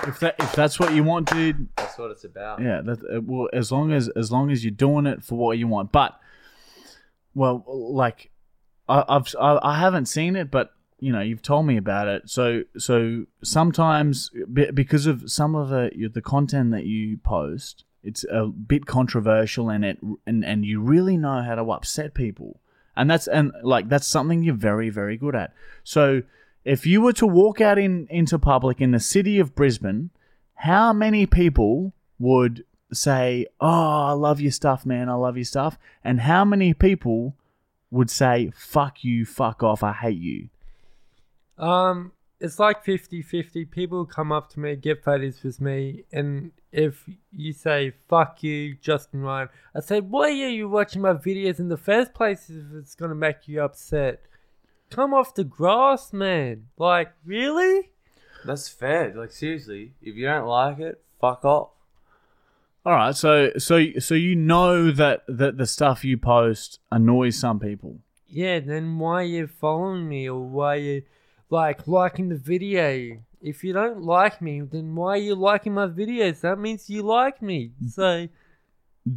If 0.07 0.20
that 0.20 0.37
if 0.38 0.52
that's 0.52 0.78
what 0.78 0.92
you 0.92 1.02
want, 1.02 1.30
dude, 1.30 1.66
That's 1.76 1.96
what 1.98 2.11
it's 2.11 2.24
about. 2.24 2.61
yeah, 2.61 2.83
that 2.83 2.98
uh, 3.11 3.20
well 3.22 3.48
as 3.54 3.72
long 3.72 3.90
as 3.90 4.09
as 4.11 4.30
long 4.30 4.50
as 4.50 4.62
you're 4.62 4.70
doing 4.70 5.07
it 5.07 5.24
for 5.24 5.37
what 5.37 5.57
you 5.57 5.66
want. 5.66 5.92
But 5.92 6.20
well, 7.35 7.64
like 7.66 8.30
I, 8.87 9.02
I've 9.09 9.35
I, 9.40 9.59
I 9.62 9.78
haven't 9.80 10.04
seen 10.07 10.37
it, 10.37 10.50
but 10.50 10.73
you 11.00 11.12
know 11.12 11.20
you've 11.20 11.42
told 11.42 11.66
me 11.66 11.76
about 11.76 12.09
it. 12.09 12.28
So 12.30 12.62
so 12.76 13.26
sometimes 13.42 14.30
because 14.52 15.07
of 15.07 15.30
some 15.30 15.54
of 15.54 15.68
the 15.68 16.11
the 16.12 16.22
content 16.22 16.70
that 16.72 16.87
you 16.87 17.18
post, 17.18 17.85
it's 18.02 18.24
a 18.30 18.46
bit 18.46 18.87
controversial 18.87 19.70
and 19.70 19.85
it 19.85 19.98
and 20.26 20.44
and 20.44 20.64
you 20.64 20.80
really 20.80 21.16
know 21.16 21.42
how 21.42 21.57
to 21.57 21.70
upset 21.70 22.14
people, 22.14 22.61
and 22.96 23.11
that's 23.11 23.26
and 23.26 23.52
like 23.62 23.88
that's 23.88 24.07
something 24.07 24.42
you're 24.42 24.54
very 24.54 24.90
very 24.90 25.16
good 25.16 25.35
at. 25.35 25.52
So 25.83 26.22
if 26.64 26.87
you 26.87 27.02
were 27.02 27.12
to 27.14 27.26
walk 27.26 27.61
out 27.61 27.78
in 27.78 28.07
into 28.09 28.38
public 28.38 28.80
in 28.80 28.92
the 28.92 29.00
city 29.00 29.38
of 29.38 29.54
Brisbane, 29.54 30.11
how 30.54 30.92
many 30.92 31.26
people 31.26 31.92
would 32.18 32.64
say, 32.92 33.46
"Oh, 33.61 34.07
I 34.07 34.12
love 34.12 34.40
your 34.40 34.52
stuff, 34.52 34.87
man. 34.87 35.09
I 35.09 35.14
love 35.14 35.37
your 35.37 35.44
stuff," 35.44 35.78
and 36.02 36.20
how 36.20 36.44
many 36.44 36.72
people 36.72 37.35
would 37.90 38.11
say, 38.11 38.50
"Fuck 38.54 39.04
you, 39.04 39.24
fuck 39.24 39.62
off, 39.62 39.83
I 39.83 39.92
hate 39.92 40.18
you"? 40.18 40.48
Um, 41.59 42.12
it's 42.40 42.59
like 42.59 42.85
50-50. 42.85 43.71
People 43.71 44.05
come 44.05 44.33
up 44.33 44.51
to 44.51 44.61
me, 44.61 44.77
get 44.77 45.05
photos 45.05 45.43
with 45.43 45.61
me, 45.61 46.05
and 46.12 46.53
if 46.73 47.09
you 47.33 47.53
say 47.53 47.93
"fuck 48.09 48.43
you, 48.43 48.75
Justin 48.75 49.23
Ryan," 49.23 49.49
I 49.75 49.81
say, 49.81 50.01
"Why 50.01 50.29
are 50.29 50.49
you 50.49 50.69
watching 50.69 51.03
my 51.03 51.14
videos 51.14 51.61
in 51.61 51.69
the 51.69 51.77
first 51.77 52.12
place? 52.12 52.51
If 52.51 52.75
it's 52.75 52.95
gonna 52.95 53.14
make 53.14 53.47
you 53.47 53.62
upset, 53.62 54.21
come 54.90 55.14
off 55.14 55.35
the 55.35 55.45
grass, 55.45 56.12
man. 56.12 56.67
Like, 56.77 57.12
really? 57.25 57.90
That's 58.45 58.69
fair. 58.69 59.14
Like 59.14 59.31
seriously, 59.31 59.95
if 60.03 60.17
you 60.17 60.27
don't 60.27 60.47
like 60.47 60.79
it, 60.79 61.03
fuck 61.21 61.45
off. 61.45 61.71
All 62.85 62.93
right, 62.93 63.17
so 63.17 63.53
so 63.57 63.83
so 63.99 64.14
you 64.14 64.37
know 64.37 64.90
that 64.90 65.25
that 65.27 65.57
the 65.57 65.67
stuff 65.67 66.05
you 66.05 66.19
post 66.19 66.81
annoys 66.93 67.38
some 67.38 67.59
people. 67.59 67.99
Yeah. 68.29 68.61
Then 68.61 68.99
why 68.99 69.23
are 69.23 69.25
you 69.25 69.47
following 69.47 70.09
me, 70.09 70.29
or 70.29 70.40
why 70.40 70.75
are 70.75 70.79
you 70.79 71.03
like 71.61 71.87
liking 71.87 72.29
the 72.31 72.40
video?" 72.53 73.19
If 73.53 73.62
you 73.64 73.73
don't 73.81 74.01
like 74.17 74.40
me, 74.40 74.55
then 74.62 74.95
why 74.97 75.11
are 75.17 75.25
you 75.29 75.35
liking 75.35 75.75
my 75.75 75.87
videos? 75.87 76.40
That 76.40 76.59
means 76.59 76.88
you 76.88 77.03
like 77.03 77.43
me. 77.43 77.73
So, 77.97 78.09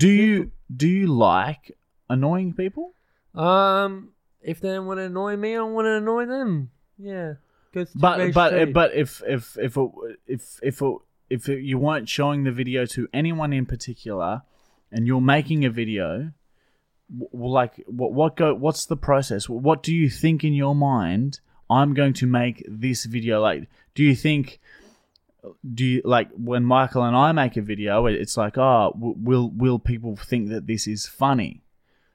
Do 0.04 0.10
you 0.10 0.52
do 0.84 0.88
you 1.00 1.08
like 1.08 1.64
annoying 2.10 2.54
people? 2.54 2.86
Um, 3.34 4.10
if 4.42 4.60
they 4.60 4.70
don't 4.74 4.86
want 4.86 5.00
to 5.00 5.06
annoy 5.06 5.38
me, 5.38 5.56
I 5.56 5.62
want 5.62 5.86
to 5.86 5.96
annoy 6.04 6.26
them. 6.26 6.72
Yeah. 6.98 7.36
Goes 7.74 7.92
to 7.92 7.98
But 7.98 8.34
but 8.34 8.74
but 8.74 8.94
if 8.94 9.24
if 9.26 9.58
if 9.58 9.78
it, 9.78 9.90
if 10.28 10.60
if 10.62 10.82
it, 10.82 10.96
if 11.30 11.50
it, 11.50 11.62
you 11.70 11.78
weren't 11.78 12.10
showing 12.10 12.44
the 12.44 12.52
video 12.52 12.86
to 12.96 13.08
anyone 13.14 13.54
in 13.54 13.66
particular, 13.66 14.42
and 14.92 15.08
you're 15.08 15.22
making 15.22 15.64
a 15.64 15.70
video, 15.70 16.32
w- 17.18 17.54
like 17.60 17.74
what 17.88 18.12
what 18.14 18.36
go 18.36 18.54
what's 18.54 18.86
the 18.86 18.98
process? 18.98 19.48
What 19.48 19.84
do 19.84 19.94
you 19.96 20.10
think 20.10 20.44
in 20.44 20.54
your 20.54 20.76
mind? 20.76 21.40
I'm 21.70 21.94
going 21.94 22.14
to 22.14 22.28
make 22.28 22.64
this 22.68 23.06
video. 23.06 23.42
Like, 23.42 23.68
do 23.96 24.04
you 24.04 24.16
think? 24.16 24.60
Do 25.74 25.86
you 25.86 26.02
like 26.04 26.30
when 26.32 26.64
Michael 26.66 27.04
and 27.04 27.16
I 27.16 27.32
make 27.32 27.56
a 27.58 27.62
video? 27.62 28.06
It's 28.06 28.36
like, 28.38 28.58
oh, 28.58 28.92
will 28.96 29.50
will 29.52 29.80
people 29.80 30.16
think 30.16 30.50
that 30.50 30.68
this 30.68 30.88
is 30.88 31.06
funny? 31.06 31.62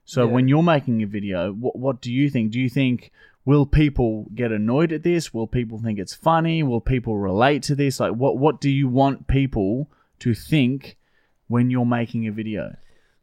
So 0.05 0.25
Yeah. 0.25 0.31
when 0.33 0.47
you're 0.47 0.63
making 0.63 1.01
a 1.01 1.07
video, 1.07 1.51
what 1.53 1.77
what 1.77 2.01
do 2.01 2.11
you 2.11 2.29
think? 2.29 2.51
Do 2.51 2.59
you 2.59 2.69
think 2.69 3.11
will 3.45 3.65
people 3.65 4.27
get 4.35 4.51
annoyed 4.51 4.91
at 4.91 5.03
this? 5.03 5.33
Will 5.33 5.47
people 5.47 5.79
think 5.79 5.97
it's 5.99 6.13
funny? 6.13 6.61
Will 6.63 6.81
people 6.81 7.17
relate 7.17 7.63
to 7.63 7.75
this? 7.75 7.99
Like 7.99 8.13
what 8.13 8.37
what 8.37 8.59
do 8.61 8.69
you 8.69 8.87
want 8.87 9.27
people 9.27 9.89
to 10.19 10.33
think 10.35 10.97
when 11.47 11.69
you're 11.69 11.85
making 11.85 12.27
a 12.27 12.31
video? 12.31 12.75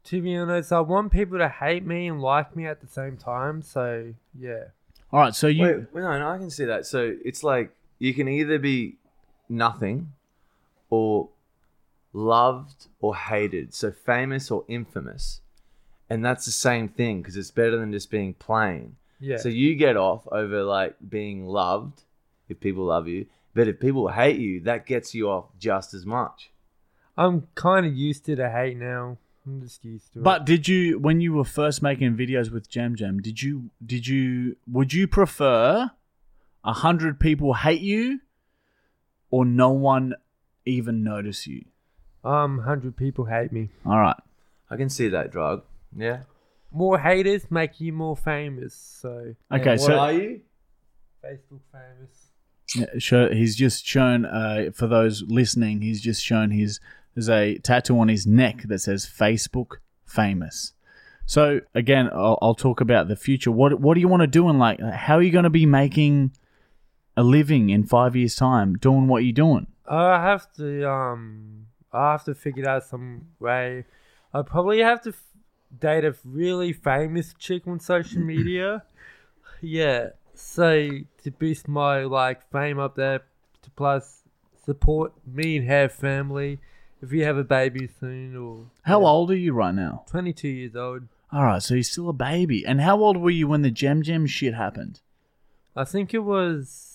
to 0.03 0.23
be 0.23 0.35
honest, 0.35 0.73
I 0.73 0.81
want 0.81 1.12
people 1.12 1.37
to 1.38 1.49
hate 1.49 1.85
me 1.85 2.09
and 2.09 2.23
like 2.23 2.57
me 2.57 2.66
at 2.66 2.81
the 2.81 2.88
same 2.88 3.19
time. 3.19 3.61
So 3.61 4.14
yeah. 4.37 4.64
All 5.12 5.20
right, 5.20 5.35
so 5.35 5.46
you 5.49 5.62
Wait, 5.64 5.77
wait, 5.92 6.03
no, 6.03 6.18
no, 6.18 6.29
I 6.31 6.38
can 6.38 6.51
see 6.51 6.64
that. 6.66 6.87
So 6.87 7.16
it's 7.25 7.42
like 7.42 7.75
you 7.99 8.14
can 8.14 8.29
either 8.29 8.59
be 8.59 8.96
nothing 9.49 10.12
or 10.88 11.29
loved 12.12 12.87
or 13.01 13.16
hated. 13.16 13.75
So 13.75 13.90
famous 13.90 14.51
or 14.51 14.64
infamous. 14.68 15.40
And 16.09 16.25
that's 16.25 16.44
the 16.44 16.53
same 16.53 16.88
thing 16.88 17.23
because 17.23 17.37
it's 17.37 17.51
better 17.51 17.77
than 17.77 17.92
just 17.92 18.11
being 18.11 18.35
plain. 18.35 18.96
Yeah. 19.20 19.37
So 19.37 19.49
you 19.49 19.75
get 19.77 19.96
off 19.96 20.27
over 20.33 20.62
like 20.62 20.96
being 21.09 21.46
loved 21.46 22.03
if 22.49 22.59
people 22.61 22.85
love 22.85 23.07
you. 23.07 23.27
But 23.55 23.68
if 23.68 23.81
people 23.81 24.09
hate 24.09 24.38
you, 24.38 24.61
that 24.61 24.87
gets 24.87 25.14
you 25.14 25.29
off 25.29 25.46
just 25.59 25.92
as 25.94 26.07
much. 26.07 26.51
I'm 27.16 27.49
kind 27.55 27.85
of 27.85 27.94
used 27.94 28.25
to 28.27 28.37
the 28.37 28.51
hate 28.51 28.77
now. 28.77 29.18
I'm 29.46 29.61
just 29.62 29.85
used 29.85 30.12
to 30.12 30.20
it. 30.20 30.22
But 30.22 30.44
did 30.44 30.68
you 30.68 30.98
when 30.98 31.20
you 31.20 31.33
were 31.33 31.44
first 31.44 31.83
making 31.83 32.16
videos 32.16 32.50
with 32.53 32.68
Jam 32.68 32.94
Jam, 32.96 33.20
did 33.20 33.42
you 33.42 33.70
did 33.85 34.07
you 34.07 34.57
would 34.66 34.92
you 34.92 35.07
prefer 35.09 35.90
a 36.64 36.72
hundred 36.72 37.18
people 37.18 37.55
hate 37.55 37.81
you 37.81 38.20
or 39.31 39.44
no 39.44 39.70
one 39.70 40.14
even 40.66 41.03
notice 41.03 41.46
you? 41.46 41.64
um, 42.22 42.59
hundred 42.61 42.96
people 42.96 43.24
hate 43.24 43.50
me. 43.50 43.70
All 43.87 43.98
right. 43.98 44.16
I 44.68 44.76
can 44.76 44.90
see 44.90 45.09
that 45.09 45.31
drug. 45.33 45.62
Yeah. 45.96 46.20
More 46.70 46.98
haters 46.98 47.50
make 47.50 47.81
you 47.81 47.92
more 47.94 48.16
famous. 48.16 48.74
So 48.74 49.35
Okay, 49.50 49.70
what 49.70 49.81
so 49.81 49.98
are 49.98 50.12
you? 50.12 50.40
Facebook 51.24 51.61
famous. 51.72 52.26
Yeah, 52.76 52.87
show, 52.98 53.29
he's 53.33 53.57
just 53.57 53.85
shown 53.85 54.24
uh, 54.26 54.70
for 54.74 54.87
those 54.87 55.22
listening. 55.26 55.81
He's 55.81 56.00
just 56.00 56.22
shown 56.22 56.50
his 56.53 56.79
there's 57.14 57.29
a 57.29 57.59
tattoo 57.59 57.99
on 57.99 58.09
his 58.09 58.27
neck 58.27 58.62
that 58.64 58.81
says 58.81 59.07
Facebook 59.07 59.77
famous. 60.05 60.73
So 61.27 61.61
again, 61.75 62.11
I'll, 62.12 62.38
I'll 62.42 62.55
talk 62.55 62.81
about 62.81 63.09
the 63.09 63.16
future. 63.16 63.51
What 63.53 63.81
what 63.81 63.94
do 63.94 64.01
you 64.01 64.09
want 64.09 64.23
to 64.23 64.27
do 64.27 64.49
in 64.49 64.59
like? 64.59 64.81
How 64.81 65.16
are 65.16 65.23
you 65.23 65.31
going 65.31 65.44
to 65.44 65.51
be 65.51 65.66
making 65.66 66.33
a 67.16 67.23
living 67.23 67.70
in 67.70 67.85
five 67.85 68.16
years' 68.16 68.35
time 68.35 68.77
doing 68.77 69.07
what 69.07 69.25
you're 69.25 69.33
doing? 69.33 69.66
I 69.88 70.20
have 70.23 70.53
to 70.55 70.88
um 70.90 71.66
I 71.92 72.12
have 72.12 72.25
to 72.25 72.35
figure 72.35 72.68
out 72.68 72.85
some 72.85 73.27
way. 73.38 73.85
I 74.33 74.42
probably 74.42 74.81
have 74.81 75.03
to 75.03 75.11
f- 75.11 75.23
date 75.79 76.05
a 76.05 76.14
really 76.25 76.73
famous 76.73 77.35
chick 77.38 77.66
on 77.66 77.81
social 77.81 78.20
media. 78.35 78.85
yeah, 79.61 80.11
so 80.35 80.88
to 81.23 81.31
boost 81.31 81.68
my 81.68 82.05
like 82.05 82.49
fame 82.51 82.79
up 82.79 82.96
there, 82.96 83.20
to 83.62 83.70
plus 83.70 84.23
support 84.64 85.12
me 85.27 85.59
and 85.59 85.68
her 85.68 85.88
family. 85.88 86.59
If 87.03 87.13
you 87.13 87.25
have 87.25 87.37
a 87.39 87.45
baby 87.45 87.89
soon, 87.99 88.37
or 88.37 88.67
How 88.83 89.01
yeah. 89.01 89.07
old 89.07 89.31
are 89.31 89.37
you 89.37 89.53
right 89.53 89.75
now? 89.75 90.05
Twenty 90.09 90.33
two 90.33 90.49
years 90.49 90.77
old. 90.77 91.03
All 91.33 91.45
right, 91.45 91.63
so 91.63 91.75
you're 91.75 91.83
still 91.85 92.09
a 92.09 92.13
baby. 92.13 92.67
And 92.67 92.81
how 92.81 92.99
old 92.99 93.17
were 93.17 93.31
you 93.31 93.47
when 93.47 93.63
the 93.63 93.71
Gem 93.71 94.03
Gem 94.03 94.27
shit 94.27 94.53
happened? 94.55 95.01
I 95.77 95.85
think 95.85 96.13
it 96.13 96.19
was 96.25 96.87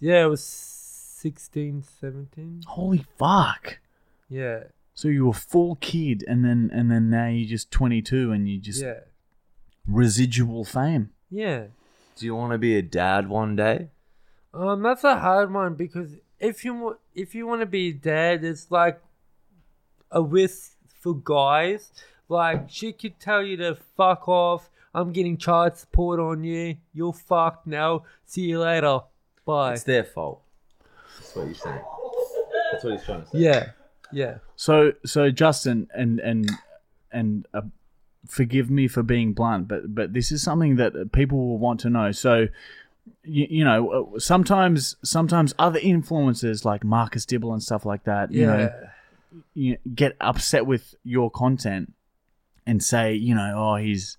yeah, 0.00 0.24
it 0.24 0.28
was 0.28 0.42
16, 0.42 1.84
17. 2.00 2.62
Holy 2.66 3.06
fuck! 3.16 3.78
Yeah, 4.28 4.64
So 4.94 5.06
you 5.08 5.26
were 5.26 5.32
full 5.32 5.76
kid, 5.76 6.24
and 6.26 6.44
then 6.44 6.70
and 6.72 6.90
then 6.90 7.08
now 7.10 7.28
you're 7.28 7.48
just 7.48 7.70
22, 7.70 8.32
and 8.32 8.48
you 8.48 8.58
just 8.58 8.82
yeah, 8.82 9.00
residual 9.86 10.64
fame. 10.64 11.10
yeah. 11.30 11.64
Do 12.14 12.26
you 12.26 12.34
want 12.36 12.52
to 12.52 12.58
be 12.58 12.76
a 12.76 12.82
dad 12.82 13.28
one 13.30 13.56
day? 13.56 13.88
Um, 14.52 14.82
that's 14.82 15.02
a 15.02 15.18
hard 15.18 15.52
one 15.52 15.74
because 15.74 16.10
if 16.42 16.64
you 16.64 16.74
wa- 16.74 16.96
if 17.14 17.34
you 17.34 17.46
want 17.46 17.60
to 17.60 17.66
be 17.66 17.92
dead, 17.92 18.44
it's 18.44 18.70
like 18.70 19.00
a 20.10 20.22
risk 20.22 20.72
for 21.00 21.14
guys. 21.14 21.90
Like 22.28 22.68
she 22.68 22.92
could 22.92 23.18
tell 23.20 23.42
you 23.42 23.56
to 23.58 23.76
fuck 23.96 24.28
off. 24.28 24.68
I'm 24.94 25.12
getting 25.12 25.38
child 25.38 25.78
support 25.78 26.20
on 26.20 26.44
you. 26.44 26.76
You're 26.92 27.14
fucked 27.14 27.66
now. 27.66 28.04
See 28.26 28.42
you 28.42 28.60
later. 28.60 29.00
Bye. 29.46 29.72
It's 29.72 29.84
their 29.84 30.04
fault. 30.04 30.42
That's 31.18 31.34
what 31.34 31.46
you're 31.46 31.54
saying. 31.54 31.80
That's 32.72 32.84
what 32.84 32.92
he's 32.94 33.04
trying 33.04 33.22
to 33.22 33.28
say. 33.28 33.38
Yeah, 33.38 33.70
yeah. 34.12 34.38
So 34.56 34.92
so 35.04 35.30
Justin 35.30 35.88
and 35.94 36.20
and 36.20 36.50
and 37.10 37.46
uh, 37.54 37.62
forgive 38.26 38.70
me 38.70 38.88
for 38.88 39.02
being 39.02 39.32
blunt, 39.32 39.68
but 39.68 39.94
but 39.94 40.12
this 40.12 40.32
is 40.32 40.42
something 40.42 40.76
that 40.76 41.12
people 41.12 41.38
will 41.38 41.58
want 41.58 41.80
to 41.80 41.90
know. 41.90 42.12
So 42.12 42.48
you, 43.24 43.46
you 43.50 43.64
know 43.64 44.10
uh, 44.14 44.18
sometimes 44.18 44.96
sometimes 45.04 45.54
other 45.58 45.80
influencers 45.80 46.64
like 46.64 46.84
Marcus 46.84 47.24
Dibble 47.26 47.52
and 47.52 47.62
stuff 47.62 47.84
like 47.86 48.04
that, 48.04 48.32
you 48.32 48.42
Yeah. 48.42 48.46
know, 48.56 48.70
you 49.54 49.78
get 49.94 50.16
upset 50.20 50.66
with 50.66 50.94
your 51.04 51.30
content. 51.30 51.92
and 52.64 52.80
say, 52.82 53.12
you 53.14 53.34
know, 53.34 53.54
oh, 53.56 53.74
he's 53.76 54.18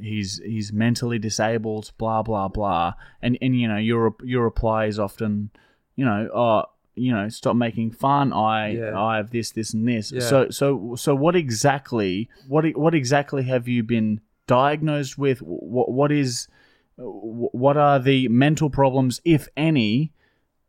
he's 0.00 0.40
he's 0.44 0.72
mentally 0.72 1.18
disabled, 1.18 1.92
blah 1.98 2.22
blah 2.22 2.48
blah, 2.48 2.94
and 3.20 3.36
and 3.42 3.54
you 3.60 3.68
know 3.68 3.76
your 3.76 4.14
your 4.22 4.44
reply 4.44 4.86
is 4.86 4.98
often, 4.98 5.50
you 5.96 6.04
know, 6.04 6.28
oh, 6.34 6.62
you 6.94 7.12
know, 7.12 7.28
stop 7.28 7.54
making 7.54 7.90
fun. 7.90 8.32
I 8.32 8.70
Yeah. 8.72 8.98
I 8.98 9.16
have 9.18 9.30
this 9.30 9.50
this 9.50 9.74
and 9.74 9.86
this. 9.86 10.10
Yeah. 10.10 10.20
So 10.20 10.48
so 10.50 10.94
so 10.96 11.14
what 11.14 11.36
exactly 11.36 12.30
what 12.48 12.64
what 12.76 12.94
exactly 12.94 13.42
have 13.44 13.68
you 13.68 13.82
been 13.82 14.20
diagnosed 14.46 15.18
with? 15.18 15.40
What 15.42 15.90
what 15.92 16.10
is 16.10 16.48
what 16.96 17.76
are 17.76 17.98
the 17.98 18.28
mental 18.28 18.70
problems, 18.70 19.20
if 19.24 19.48
any, 19.56 20.12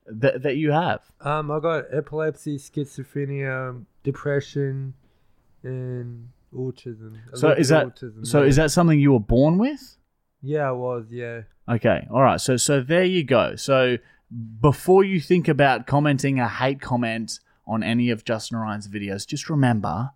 that 0.06 0.44
that 0.44 0.58
you 0.58 0.72
have? 0.72 1.02
Um, 1.22 1.52
I 1.52 1.60
got 1.60 1.86
epilepsy, 1.92 2.58
schizophrenia, 2.58 3.86
depression, 4.04 4.94
and 5.64 6.30
autism. 6.54 7.18
So 7.34 7.50
is 7.50 7.70
that 7.70 7.88
autism, 7.88 8.26
so? 8.26 8.42
yeah. 8.42 8.48
Is 8.48 8.56
that 8.58 8.72
something 8.72 9.00
you 9.00 9.14
were 9.14 9.20
born 9.20 9.58
with? 9.58 9.98
Yeah, 10.42 10.70
I 10.70 10.72
was. 10.72 11.06
Yeah. 11.10 11.42
Okay, 11.70 12.08
all 12.12 12.22
right. 12.22 12.40
So 12.40 12.58
so 12.58 12.82
there 12.82 13.06
you 13.06 13.24
go. 13.24 13.56
So 13.56 13.98
before 14.62 15.04
you 15.04 15.20
think 15.20 15.48
about 15.48 15.88
commenting 15.88 16.40
a 16.40 16.48
hate 16.48 16.82
comment 16.82 17.40
on 17.66 17.84
any 17.84 18.10
of 18.10 18.26
Justin 18.26 18.58
Ryan's 18.58 18.88
videos, 18.88 19.26
just 19.26 19.50
remember 19.50 20.12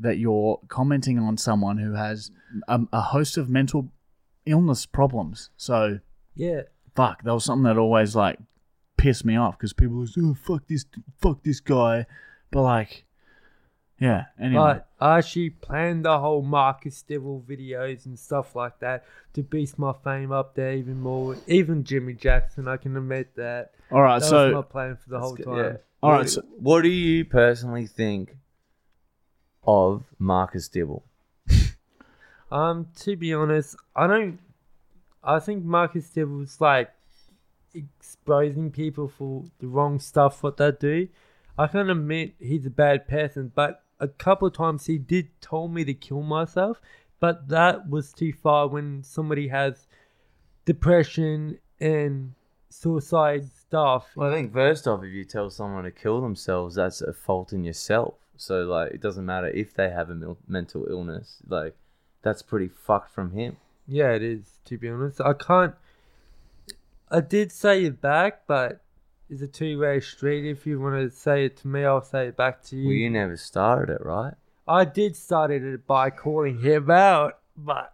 that 0.00 0.18
you're 0.18 0.60
commenting 0.68 1.18
on 1.18 1.38
someone 1.38 1.78
who 1.78 1.94
has 1.94 2.30
a, 2.68 2.80
a 2.92 3.00
host 3.00 3.38
of 3.38 3.48
mental 3.48 3.88
illness 4.46 4.86
problems. 4.86 5.50
So 5.56 6.00
Yeah. 6.34 6.62
fuck, 6.94 7.22
that 7.22 7.32
was 7.32 7.44
something 7.44 7.64
that 7.64 7.78
always 7.78 8.14
like 8.16 8.38
pissed 8.96 9.24
me 9.24 9.36
off 9.36 9.58
because 9.58 9.72
people 9.72 9.96
was 9.96 10.16
oh 10.18 10.34
fuck 10.34 10.66
this 10.68 10.84
fuck 11.18 11.42
this 11.42 11.60
guy, 11.60 12.06
but 12.50 12.62
like 12.62 13.04
yeah. 14.00 14.24
Anyway, 14.40 14.60
But 14.60 14.88
I 15.00 15.18
actually 15.18 15.50
planned 15.50 16.04
the 16.04 16.18
whole 16.18 16.42
Marcus 16.42 17.00
Dibble 17.02 17.44
videos 17.48 18.06
and 18.06 18.18
stuff 18.18 18.56
like 18.56 18.80
that 18.80 19.04
to 19.34 19.42
boost 19.42 19.78
my 19.78 19.92
fame 19.92 20.32
up 20.32 20.56
there 20.56 20.72
even 20.72 21.00
more. 21.00 21.36
Even 21.46 21.84
Jimmy 21.84 22.12
Jackson, 22.14 22.66
I 22.66 22.76
can 22.76 22.96
admit 22.96 23.36
that. 23.36 23.70
all 23.92 24.02
right. 24.02 24.18
That 24.18 24.24
was 24.24 24.28
So 24.30 24.52
my 24.52 24.62
plan 24.62 24.96
for 24.96 25.10
the 25.10 25.20
whole 25.20 25.34
good, 25.36 25.44
time. 25.46 25.56
yeah. 25.56 25.76
all 26.02 26.10
What 26.10 26.16
right. 26.16 26.22
do- 26.24 26.28
So, 26.28 26.42
What 26.58 26.82
do 26.82 26.88
you 26.88 27.24
personally 27.24 27.86
think 27.86 28.36
of 29.66 30.04
Marcus 30.18 30.68
Dibble? 30.68 31.04
Um, 32.54 32.86
to 33.00 33.16
be 33.16 33.34
honest, 33.34 33.74
I 33.96 34.06
don't. 34.06 34.38
I 35.24 35.40
think 35.40 35.64
Marcus 35.64 36.08
Dibble's 36.08 36.60
like 36.60 36.88
exposing 37.74 38.70
people 38.70 39.08
for 39.08 39.42
the 39.58 39.66
wrong 39.66 39.98
stuff 39.98 40.40
what 40.44 40.58
they 40.58 40.70
do. 40.70 41.08
I 41.58 41.66
can 41.66 41.90
admit 41.90 42.34
he's 42.38 42.64
a 42.64 42.70
bad 42.70 43.08
person, 43.08 43.50
but 43.52 43.82
a 43.98 44.06
couple 44.06 44.46
of 44.46 44.54
times 44.54 44.86
he 44.86 44.98
did 44.98 45.30
tell 45.40 45.66
me 45.66 45.84
to 45.84 45.94
kill 45.94 46.22
myself, 46.22 46.80
but 47.18 47.48
that 47.48 47.88
was 47.88 48.12
too 48.12 48.32
far 48.32 48.68
when 48.68 49.02
somebody 49.02 49.48
has 49.48 49.88
depression 50.64 51.58
and 51.80 52.34
suicide 52.68 53.50
stuff. 53.50 54.10
Well, 54.14 54.30
I 54.30 54.32
think 54.32 54.52
first 54.52 54.86
off, 54.86 55.02
if 55.02 55.12
you 55.12 55.24
tell 55.24 55.50
someone 55.50 55.82
to 55.82 55.90
kill 55.90 56.20
themselves, 56.20 56.76
that's 56.76 57.00
a 57.00 57.12
fault 57.12 57.52
in 57.52 57.64
yourself. 57.64 58.14
So 58.36 58.62
like, 58.62 58.92
it 58.92 59.00
doesn't 59.00 59.26
matter 59.26 59.48
if 59.48 59.74
they 59.74 59.90
have 59.90 60.10
a 60.10 60.36
mental 60.46 60.86
illness. 60.88 61.38
Like, 61.48 61.74
that's 62.24 62.42
pretty 62.42 62.68
fucked 62.68 63.14
from 63.14 63.30
him. 63.32 63.58
Yeah, 63.86 64.10
it 64.12 64.22
is. 64.22 64.58
To 64.64 64.78
be 64.78 64.88
honest, 64.88 65.20
I 65.20 65.34
can't. 65.34 65.74
I 67.10 67.20
did 67.20 67.52
say 67.52 67.84
it 67.84 68.00
back, 68.00 68.46
but 68.46 68.80
it's 69.30 69.42
a 69.42 69.46
two-way 69.46 70.00
street. 70.00 70.48
If 70.50 70.66
you 70.66 70.80
want 70.80 70.96
to 70.96 71.16
say 71.16 71.44
it 71.44 71.56
to 71.58 71.68
me, 71.68 71.84
I'll 71.84 72.02
say 72.02 72.26
it 72.28 72.36
back 72.36 72.62
to 72.64 72.76
you. 72.76 72.86
Well, 72.86 72.94
you 72.94 73.10
never 73.10 73.36
started 73.36 73.92
it, 73.94 74.04
right? 74.04 74.34
I 74.66 74.84
did 74.86 75.14
started 75.16 75.62
it 75.62 75.86
by 75.86 76.10
calling 76.10 76.60
him 76.60 76.90
out, 76.90 77.38
but 77.56 77.92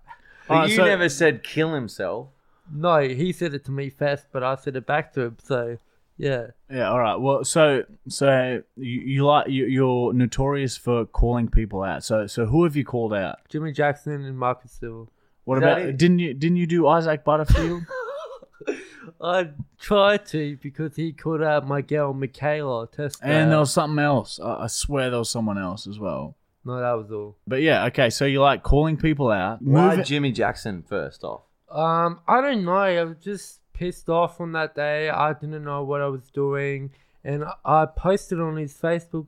But 0.49 0.55
Alright, 0.55 0.71
you 0.71 0.77
so- 0.77 0.85
never 0.87 1.09
said 1.09 1.43
kill 1.43 1.75
himself. 1.75 2.29
no, 2.73 3.01
he 3.01 3.33
said 3.33 3.53
it 3.55 3.65
to 3.65 3.73
me 3.73 3.91
first, 3.91 4.27
but 4.33 4.43
I 4.45 4.55
said 4.55 4.77
it 4.77 4.87
back 4.87 5.13
to 5.15 5.23
him. 5.23 5.37
So 5.43 5.79
yeah, 6.21 6.47
Yeah. 6.71 6.91
All 6.91 6.99
right. 7.01 7.17
Well, 7.17 7.45
so 7.45 7.85
so 8.09 8.63
you, 8.77 9.01
you 9.01 9.25
like 9.27 9.49
you, 9.49 9.65
you're 9.67 10.13
notorious 10.13 10.77
for 10.77 11.07
calling 11.07 11.49
people 11.49 11.83
out. 11.83 12.05
So 12.05 12.27
so 12.27 12.47
who 12.47 12.65
have 12.65 12.77
you 12.77 12.85
called 12.85 13.15
out? 13.15 13.39
Jimmy 13.49 13.73
Jackson 13.73 14.25
and 14.25 14.39
Marcus 14.39 14.73
Silva. 14.73 15.11
What 15.45 15.57
Is 15.59 15.63
that 15.63 15.79
about 15.79 15.89
it? 15.89 15.97
didn't 15.97 16.19
you 16.19 16.35
didn't 16.35 16.57
you 16.59 16.67
do 16.67 16.87
Isaac 16.87 17.25
Butterfield? 17.25 17.83
I 19.23 19.49
tried 19.79 20.27
to 20.27 20.57
because 20.63 20.97
he 20.97 21.13
called 21.13 21.43
out 21.43 21.67
my 21.67 21.81
girl 21.83 22.13
Michaela 22.13 22.87
Test. 22.87 23.19
and 23.23 23.51
there 23.51 23.59
was 23.59 23.73
something 23.73 24.03
else. 24.03 24.39
I, 24.43 24.65
I 24.65 24.67
swear 24.67 25.11
there 25.11 25.19
was 25.19 25.31
someone 25.31 25.59
else 25.59 25.87
as 25.87 25.99
well. 25.99 26.37
no, 26.65 26.81
that 26.81 26.93
was 26.93 27.11
all. 27.11 27.37
But 27.47 27.63
yeah, 27.63 27.85
okay. 27.87 28.11
So 28.11 28.25
you 28.25 28.41
like 28.41 28.63
calling 28.63 28.97
people 28.97 29.31
out? 29.31 29.61
Why 29.63 29.97
Move- 29.97 30.07
Jimmy 30.07 30.33
Jackson 30.33 30.83
first 30.89 31.25
off? 31.25 31.43
Um, 31.71 32.21
I 32.27 32.41
don't 32.41 32.65
know. 32.65 32.73
I 32.73 33.03
was 33.05 33.17
just 33.23 33.60
pissed 33.81 34.11
off 34.11 34.41
on 34.43 34.53
that 34.53 34.75
day. 34.75 35.09
I 35.09 35.33
didn't 35.33 35.65
know 35.65 35.83
what 35.83 36.03
I 36.03 36.07
was 36.09 36.31
doing, 36.31 36.91
and 37.25 37.45
I- 37.45 37.55
I 37.65 37.87
posted 37.87 38.39
on 38.39 38.57
his 38.57 38.75
Facebook 38.75 39.27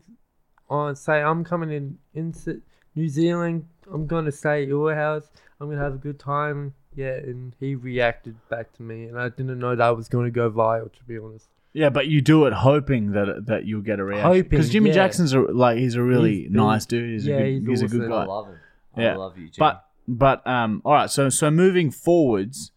on 0.69 0.95
say 0.95 1.23
I'm 1.23 1.43
coming 1.43 1.71
in 1.73 1.99
into 2.15 2.61
New 2.95 3.09
Zealand. 3.09 3.67
I'm 3.91 4.07
gonna 4.07 4.31
stay 4.31 4.63
at 4.63 4.69
your 4.69 4.95
house. 4.95 5.31
I'm 5.59 5.69
gonna 5.71 5.81
have 5.81 5.95
a 5.95 6.05
good 6.09 6.19
time. 6.19 6.75
Yeah, 6.95 7.15
and 7.15 7.55
he 7.59 7.75
reacted 7.75 8.37
back 8.51 8.73
to 8.75 8.83
me, 8.83 9.07
and 9.07 9.19
I 9.19 9.31
didn't 9.31 9.59
know 9.59 9.75
that 9.75 9.97
was 9.97 10.09
gonna 10.09 10.31
go 10.31 10.51
viral. 10.51 10.93
To 10.93 11.05
be 11.05 11.17
honest, 11.19 11.49
yeah, 11.73 11.89
but 11.89 12.09
you 12.09 12.21
do 12.21 12.45
it 12.45 12.53
hoping 12.53 13.13
that 13.13 13.47
that 13.47 13.65
you'll 13.65 13.81
get 13.81 13.99
a 14.01 14.05
reaction. 14.05 14.27
Hoping, 14.27 14.49
because 14.51 14.69
Jimmy 14.69 14.91
yeah. 14.91 14.97
Jackson's 14.97 15.33
a, 15.33 15.41
like 15.41 15.79
he's 15.79 15.95
a 15.95 16.03
really 16.03 16.41
He's- 16.43 16.51
nice 16.53 16.85
dude. 16.85 17.11
He's 17.11 17.27
yeah, 17.27 17.37
a 17.37 17.59
good, 17.61 17.69
he's 17.71 17.81
he's, 17.81 17.93
a 17.95 17.97
good 17.97 18.09
guy. 18.11 18.23
I 18.23 18.27
love 18.27 18.49
him. 18.49 18.59
Yeah. 18.99 19.13
I 19.15 19.17
love 19.17 19.39
you, 19.39 19.49
Jimmy. 19.49 19.55
But 19.59 19.85
but 20.07 20.47
um, 20.47 20.83
all 20.85 20.93
right. 20.93 21.09
So 21.11 21.31
so 21.31 21.51
moving 21.51 21.91
forwards, 21.91 22.72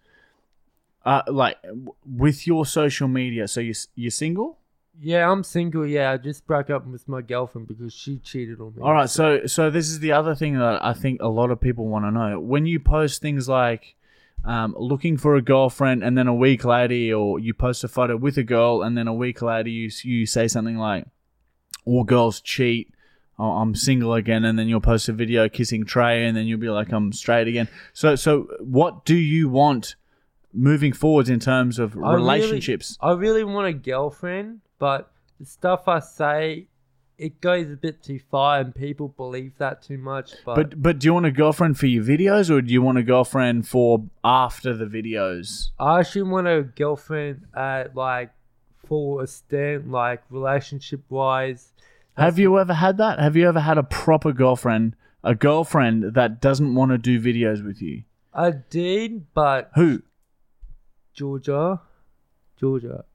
uh, 1.05 1.21
like 1.27 1.57
with 2.05 2.47
your 2.47 2.65
social 2.65 3.07
media. 3.07 3.47
So 3.47 3.61
you 3.61 3.73
you're 3.95 4.11
single. 4.11 4.57
yeah, 4.99 5.29
I'm 5.29 5.43
single. 5.43 5.85
Yeah, 5.85 6.11
I 6.11 6.17
just 6.17 6.47
broke 6.47 6.69
up 6.69 6.85
with 6.87 7.07
my 7.07 7.21
girlfriend 7.21 7.67
because 7.67 7.93
she 7.93 8.17
cheated 8.17 8.59
on 8.59 8.73
me. 8.75 8.81
All 8.81 8.93
right. 8.93 9.09
So 9.09 9.45
so 9.45 9.69
this 9.69 9.87
is 9.89 9.99
the 9.99 10.11
other 10.11 10.35
thing 10.35 10.57
that 10.57 10.83
I 10.83 10.93
think 10.93 11.21
a 11.21 11.27
lot 11.27 11.51
of 11.51 11.61
people 11.61 11.87
want 11.87 12.05
to 12.05 12.11
know. 12.11 12.39
When 12.39 12.65
you 12.65 12.79
post 12.79 13.21
things 13.21 13.47
like. 13.47 13.95
Um, 14.43 14.75
looking 14.77 15.17
for 15.17 15.35
a 15.35 15.41
girlfriend, 15.41 16.03
and 16.03 16.15
then 16.15 16.27
a 16.27 16.35
week 16.35 16.63
later, 16.63 17.15
or 17.15 17.39
you 17.39 17.55
post 17.55 17.83
a 17.83 17.87
photo 17.87 18.15
with 18.15 18.37
a 18.37 18.43
girl, 18.43 18.83
and 18.83 18.95
then 18.95 19.07
a 19.07 19.13
week 19.13 19.41
later, 19.41 19.69
you 19.69 19.89
you 20.03 20.27
say 20.27 20.47
something 20.47 20.77
like, 20.77 21.07
"All 21.83 22.03
girls 22.03 22.41
cheat." 22.41 22.93
Oh, 23.39 23.53
I'm 23.53 23.73
single 23.73 24.13
again, 24.13 24.45
and 24.45 24.59
then 24.59 24.67
you'll 24.67 24.81
post 24.81 25.09
a 25.09 25.13
video 25.13 25.49
kissing 25.49 25.83
Trey, 25.83 26.27
and 26.27 26.37
then 26.37 26.45
you'll 26.45 26.59
be 26.59 26.69
like, 26.69 26.91
"I'm 26.91 27.11
straight 27.11 27.47
again." 27.47 27.67
So, 27.93 28.15
so 28.15 28.47
what 28.59 29.03
do 29.03 29.15
you 29.15 29.49
want 29.49 29.95
moving 30.55 30.93
forwards 30.93 31.29
in 31.29 31.39
terms 31.39 31.79
of 31.79 31.95
I 31.97 31.99
really- 31.99 32.15
relationships? 32.15 32.97
I 33.01 33.11
really 33.13 33.43
want 33.43 33.67
a 33.67 33.73
girlfriend, 33.73 34.61
but 34.79 35.11
the 35.39 35.45
stuff 35.45 35.87
I 35.87 35.99
say, 35.99 36.67
it 37.17 37.39
goes 37.41 37.71
a 37.71 37.75
bit 37.75 38.03
too 38.03 38.19
far, 38.31 38.59
and 38.59 38.73
people 38.75 39.09
believe 39.09 39.57
that 39.57 39.81
too 39.81 39.97
much. 39.97 40.33
But, 40.45 40.55
But 40.55 40.81
but 40.81 40.99
do 40.99 41.05
you 41.07 41.13
want 41.13 41.25
a 41.25 41.31
girlfriend 41.31 41.77
for 41.77 41.85
your 41.87 42.03
videos, 42.03 42.49
or 42.49 42.61
do 42.61 42.73
you 42.73 42.81
want 42.81 42.97
a 42.97 43.03
girlfriend 43.03 43.67
for 43.67 44.03
after 44.23 44.73
the 44.73 44.85
videos? 44.85 45.69
I 45.79 45.99
actually 45.99 46.23
want 46.23 46.47
a 46.47 46.63
girlfriend 46.63 47.45
at 47.55 47.95
like 47.95 48.31
a 48.91 49.27
stand, 49.27 49.91
like 49.91 50.21
relationship 50.29 51.01
wise. 51.09 51.73
Have 52.17 52.37
you 52.37 52.59
ever 52.59 52.73
had 52.73 52.97
that? 52.97 53.19
Have 53.19 53.35
you 53.35 53.47
ever 53.47 53.59
had 53.59 53.77
a 53.77 53.83
proper 53.83 54.31
girlfriend, 54.31 54.95
a 55.23 55.35
girlfriend 55.35 56.13
that 56.13 56.39
doesn't 56.39 56.75
want 56.75 56.91
to 56.91 56.97
do 56.97 57.19
videos 57.19 57.65
with 57.65 57.81
you? 57.81 58.03
I 58.33 58.51
did, 58.51 59.33
but 59.33 59.71
Who? 59.75 60.03
Georgia, 61.15 61.81
Georgia, 62.59 63.05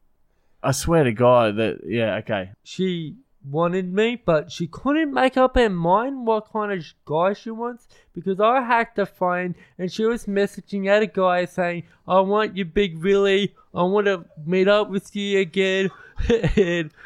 I 0.63 0.73
swear 0.73 1.05
to 1.05 1.13
God 1.13 1.57
that 1.57 1.81
yeah, 1.87 2.17
okay. 2.17 2.51
she 2.65 3.17
wanted 3.49 3.93
me, 3.93 4.17
but 4.17 4.51
she 4.53 4.67
couldn't 4.67 5.13
make 5.13 5.37
up 5.37 5.55
her 5.57 5.69
mind 5.71 6.27
what 6.27 6.53
kind 6.53 6.73
of 6.73 6.85
guy 7.05 7.33
she 7.33 7.51
wants 7.51 7.89
because 8.13 8.41
I 8.41 8.61
hacked 8.63 8.99
her 8.99 9.07
phone 9.07 9.55
and 9.79 9.91
she 9.91 10.05
was 10.05 10.27
messaging 10.27 10.87
at 10.89 11.03
a 11.03 11.07
guy 11.07 11.45
saying, 11.45 11.85
I 12.07 12.21
want 12.21 12.57
you, 12.57 12.65
Big 12.65 13.03
Willie. 13.03 13.55
I 13.75 13.83
want 13.85 14.07
to 14.07 14.25
meet 14.45 14.69
up 14.69 14.91
with 14.91 15.15
you 15.15 15.41
again. 15.41 15.91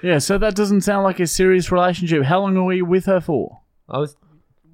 Yeah, 0.02 0.18
so 0.18 0.38
that 0.38 0.56
doesn't 0.56 0.80
sound 0.80 1.04
like 1.04 1.20
a 1.20 1.28
serious 1.28 1.70
relationship. 1.70 2.24
How 2.24 2.40
long 2.40 2.64
were 2.64 2.72
you 2.72 2.84
with 2.84 3.06
her 3.06 3.20
for? 3.20 3.60
I 3.88 3.98
was, 3.98 4.16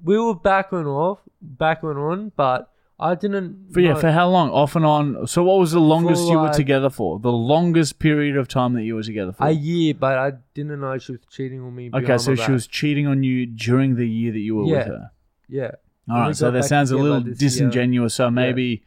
we 0.03 0.17
were 0.17 0.33
back 0.33 0.71
and 0.71 0.87
off, 0.87 1.19
back 1.39 1.83
and 1.83 1.95
on, 1.95 2.31
but 2.35 2.70
I 3.01 3.15
didn't. 3.15 3.73
For 3.73 3.79
yeah, 3.79 3.93
know- 3.93 3.99
for 3.99 4.11
how 4.11 4.29
long? 4.29 4.49
Off 4.51 4.75
and 4.75 4.85
on. 4.85 5.25
So 5.27 5.43
what 5.43 5.57
was 5.59 5.71
the 5.71 5.79
longest 5.79 6.27
you 6.29 6.37
were 6.37 6.43
like- 6.45 6.51
together 6.55 6.89
for? 6.89 7.19
The 7.19 7.31
longest 7.31 7.97
period 7.99 8.37
of 8.37 8.47
time 8.47 8.73
that 8.73 8.83
you 8.83 8.95
were 8.95 9.03
together 9.03 9.31
for? 9.31 9.45
a 9.47 9.51
year, 9.51 9.93
but 9.93 10.17
I 10.17 10.33
didn't 10.53 10.79
know 10.79 10.97
she 10.97 11.13
was 11.13 11.21
cheating 11.29 11.61
on 11.61 11.73
me. 11.75 11.87
okay, 11.93 12.01
behind 12.01 12.21
so 12.21 12.35
my 12.35 12.45
she 12.45 12.51
was 12.51 12.67
cheating 12.67 13.07
on 13.07 13.23
you 13.23 13.45
during 13.47 13.95
the 13.95 14.07
year 14.07 14.31
that 14.31 14.39
you 14.39 14.55
were 14.55 14.65
Yeah. 14.65 14.77
with 14.77 14.87
her. 14.87 15.11
Yeah. 15.49 15.71
All 16.09 16.17
right, 16.19 16.35
so 16.35 16.47
got 16.47 16.51
that 16.53 16.59
back 16.61 16.69
sounds 16.69 16.91
a 16.91 16.95
together 16.95 17.09
little 17.09 17.23
this 17.23 17.41
year. 17.41 17.49
disingenuous. 17.49 18.13
So 18.15 18.29
maybe, 18.31 18.83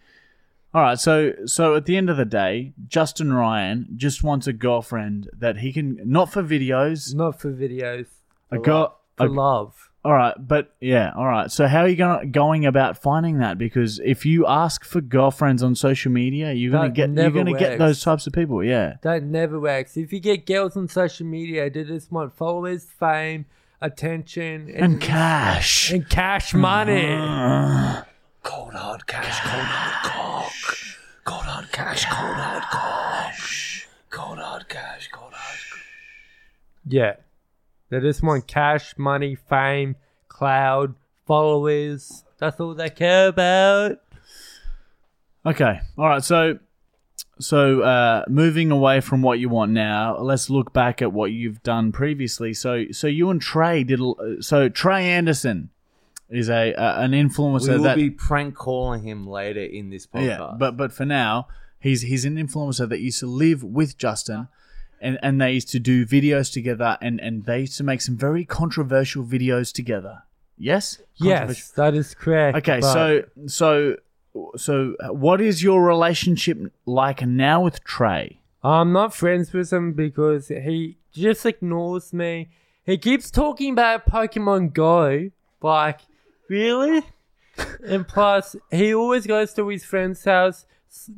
all 0.74 0.82
right. 0.82 0.98
So 0.98 1.32
so 1.46 1.74
at 1.76 1.86
the 1.86 1.96
end 1.96 2.10
of 2.10 2.16
the 2.16 2.24
day, 2.24 2.72
Justin 2.86 3.32
Ryan 3.32 3.86
just 3.96 4.22
wants 4.22 4.46
a 4.46 4.52
girlfriend 4.52 5.28
that 5.36 5.58
he 5.58 5.72
can 5.72 5.98
not 6.04 6.30
for 6.32 6.42
videos. 6.42 7.14
Not 7.14 7.40
for 7.40 7.52
videos. 7.52 8.06
A 8.50 8.58
girl, 8.58 8.98
for 9.16 9.24
Okay. 9.26 9.34
love. 9.34 9.90
All 10.04 10.12
right, 10.12 10.34
but 10.38 10.74
yeah, 10.80 11.12
all 11.16 11.26
right. 11.26 11.50
So 11.50 11.66
how 11.66 11.80
are 11.80 11.88
you 11.88 11.96
going 11.96 12.30
going 12.30 12.66
about 12.66 13.00
finding 13.00 13.38
that? 13.38 13.56
Because 13.56 14.00
if 14.04 14.26
you 14.26 14.46
ask 14.46 14.84
for 14.84 15.00
girlfriends 15.00 15.62
on 15.62 15.74
social 15.74 16.12
media, 16.12 16.52
you're 16.52 16.70
gonna 16.72 16.88
That 16.88 16.94
get 16.94 17.10
you're 17.10 17.30
gonna 17.30 17.58
get 17.58 17.78
those 17.78 18.02
types 18.02 18.26
of 18.26 18.34
people. 18.34 18.62
Yeah. 18.62 18.96
That 19.00 19.22
never 19.22 19.58
works. 19.58 19.96
If 19.96 20.12
you 20.12 20.20
get 20.20 20.44
girls 20.44 20.76
on 20.76 20.88
social 20.88 21.26
media, 21.26 21.70
they 21.70 21.84
just 21.84 22.12
want 22.12 22.36
followers, 22.36 22.84
fame, 22.84 23.46
attention, 23.80 24.70
And 24.74 25.00
cash. 25.00 25.90
and 25.90 26.06
cash 26.08 26.52
money. 26.52 27.14
Uh-huh. 27.14 28.04
Cold 28.42 28.74
hard 28.74 29.06
cash, 29.06 29.40
cold 29.40 29.64
hard 29.64 30.04
cock. 30.04 30.52
Cold 31.24 31.42
hard 31.44 31.72
cash, 31.72 32.04
cold 32.04 32.36
hard 32.36 32.62
cock. 32.64 33.34
Cold 34.10 34.38
hard 34.38 34.68
cash, 34.68 35.08
cold 35.10 35.32
hard. 35.32 35.58
Yeah. 36.86 37.14
They 37.90 38.00
just 38.00 38.22
want 38.22 38.46
cash, 38.46 38.94
money, 38.98 39.34
fame, 39.34 39.96
cloud, 40.28 40.94
followers. 41.26 42.24
That's 42.38 42.58
all 42.60 42.74
they 42.74 42.90
care 42.90 43.28
about. 43.28 43.98
Okay. 45.46 45.80
All 45.98 46.08
right. 46.08 46.24
So, 46.24 46.58
so 47.38 47.82
uh, 47.82 48.24
moving 48.28 48.70
away 48.70 49.00
from 49.00 49.22
what 49.22 49.38
you 49.38 49.48
want 49.48 49.72
now, 49.72 50.18
let's 50.18 50.48
look 50.48 50.72
back 50.72 51.02
at 51.02 51.12
what 51.12 51.32
you've 51.32 51.62
done 51.62 51.92
previously. 51.92 52.54
So, 52.54 52.86
so 52.92 53.06
you 53.06 53.30
and 53.30 53.40
Trey 53.40 53.84
did. 53.84 54.00
a- 54.00 54.42
So 54.42 54.68
Trey 54.68 55.06
Anderson 55.10 55.70
is 56.30 56.48
a, 56.48 56.72
a 56.72 57.00
an 57.00 57.12
influencer. 57.12 57.66
that 57.66 57.72
we 57.72 57.76
will 57.76 57.84
that 57.84 57.96
be 57.96 58.10
prank 58.10 58.54
calling 58.54 59.02
him 59.02 59.26
later 59.26 59.62
in 59.62 59.90
this 59.90 60.06
podcast. 60.06 60.26
yeah. 60.26 60.52
But 60.58 60.76
but 60.76 60.92
for 60.92 61.04
now, 61.04 61.48
he's 61.78 62.02
he's 62.02 62.24
an 62.24 62.36
influencer 62.36 62.88
that 62.88 63.00
used 63.00 63.20
to 63.20 63.26
live 63.26 63.62
with 63.62 63.98
Justin. 63.98 64.48
And, 65.04 65.18
and 65.22 65.40
they 65.40 65.52
used 65.52 65.68
to 65.70 65.78
do 65.78 66.04
videos 66.06 66.52
together, 66.52 66.98
and, 67.00 67.20
and 67.20 67.44
they 67.44 67.60
used 67.60 67.76
to 67.76 67.84
make 67.84 68.00
some 68.00 68.16
very 68.16 68.44
controversial 68.44 69.22
videos 69.24 69.72
together. 69.72 70.22
Yes. 70.56 71.00
Yes, 71.16 71.70
that 71.72 71.94
is 71.94 72.14
correct. 72.14 72.56
Okay, 72.58 72.80
but- 72.80 72.92
so 72.92 73.24
so 73.46 73.96
so 74.56 74.96
what 75.10 75.40
is 75.40 75.62
your 75.62 75.84
relationship 75.84 76.58
like 76.86 77.24
now 77.26 77.60
with 77.62 77.84
Trey? 77.84 78.40
I'm 78.62 78.92
not 78.92 79.14
friends 79.14 79.52
with 79.52 79.72
him 79.72 79.92
because 79.92 80.48
he 80.48 80.96
just 81.12 81.44
ignores 81.44 82.12
me. 82.12 82.48
He 82.84 82.96
keeps 82.98 83.30
talking 83.30 83.72
about 83.72 84.06
Pokemon 84.06 84.72
Go. 84.72 85.30
Like, 85.62 86.00
really? 86.48 87.02
and 87.86 88.06
plus, 88.08 88.56
he 88.70 88.94
always 88.94 89.26
goes 89.26 89.52
to 89.54 89.68
his 89.68 89.84
friend's 89.84 90.24
house, 90.24 90.66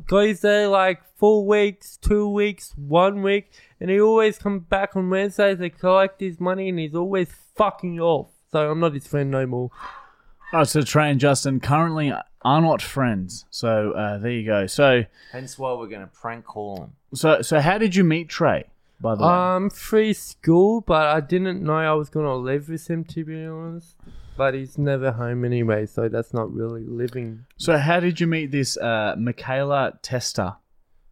goes 0.06 0.40
there 0.40 0.68
like 0.68 1.00
four 1.16 1.46
weeks, 1.46 1.96
two 1.96 2.28
weeks, 2.28 2.74
one 2.76 3.22
week, 3.22 3.50
and 3.80 3.90
he 3.90 4.00
always 4.00 4.38
comes 4.38 4.62
back 4.68 4.96
on 4.96 5.10
Wednesdays 5.10 5.58
to 5.58 5.70
collect 5.70 6.20
his 6.20 6.40
money 6.40 6.68
and 6.68 6.78
he's 6.78 6.94
always 6.94 7.28
fucking 7.54 8.00
off. 8.00 8.28
So 8.50 8.70
I'm 8.70 8.80
not 8.80 8.94
his 8.94 9.06
friend 9.06 9.30
no 9.30 9.46
more. 9.46 9.70
Oh, 10.52 10.64
so 10.64 10.82
Trey 10.82 11.10
and 11.10 11.18
Justin 11.20 11.60
currently 11.60 12.12
are 12.12 12.60
not 12.60 12.80
friends. 12.80 13.44
So 13.50 13.92
uh, 13.92 14.18
there 14.18 14.30
you 14.30 14.46
go. 14.46 14.66
So 14.66 15.02
Hence 15.32 15.58
why 15.58 15.72
we're 15.74 15.88
going 15.88 16.02
to 16.02 16.06
prank 16.06 16.44
call 16.44 16.82
him. 16.84 16.92
so 17.14 17.42
so 17.42 17.60
how 17.60 17.78
did 17.78 17.96
you 17.96 18.04
meet 18.04 18.28
Trey? 18.28 18.64
By 19.00 19.14
the 19.14 19.22
way, 19.24 19.28
Um, 19.28 19.68
free 19.70 20.12
school, 20.14 20.80
but 20.80 21.06
I 21.08 21.20
didn't 21.20 21.62
know 21.62 21.74
I 21.76 21.92
was 21.92 22.08
gonna 22.08 22.34
live 22.36 22.70
with 22.70 22.88
him 22.88 23.04
to 23.04 23.24
be 23.26 23.44
honest. 23.44 23.94
But 24.38 24.54
he's 24.54 24.78
never 24.78 25.12
home 25.12 25.44
anyway, 25.44 25.84
so 25.86 26.08
that's 26.08 26.32
not 26.32 26.50
really 26.52 26.84
living. 26.84 27.44
so 27.58 27.76
how 27.76 28.00
did 28.00 28.20
you 28.20 28.26
meet 28.26 28.52
this 28.52 28.76
uh, 28.78 29.14
Michaela 29.18 29.98
Tester? 30.02 30.54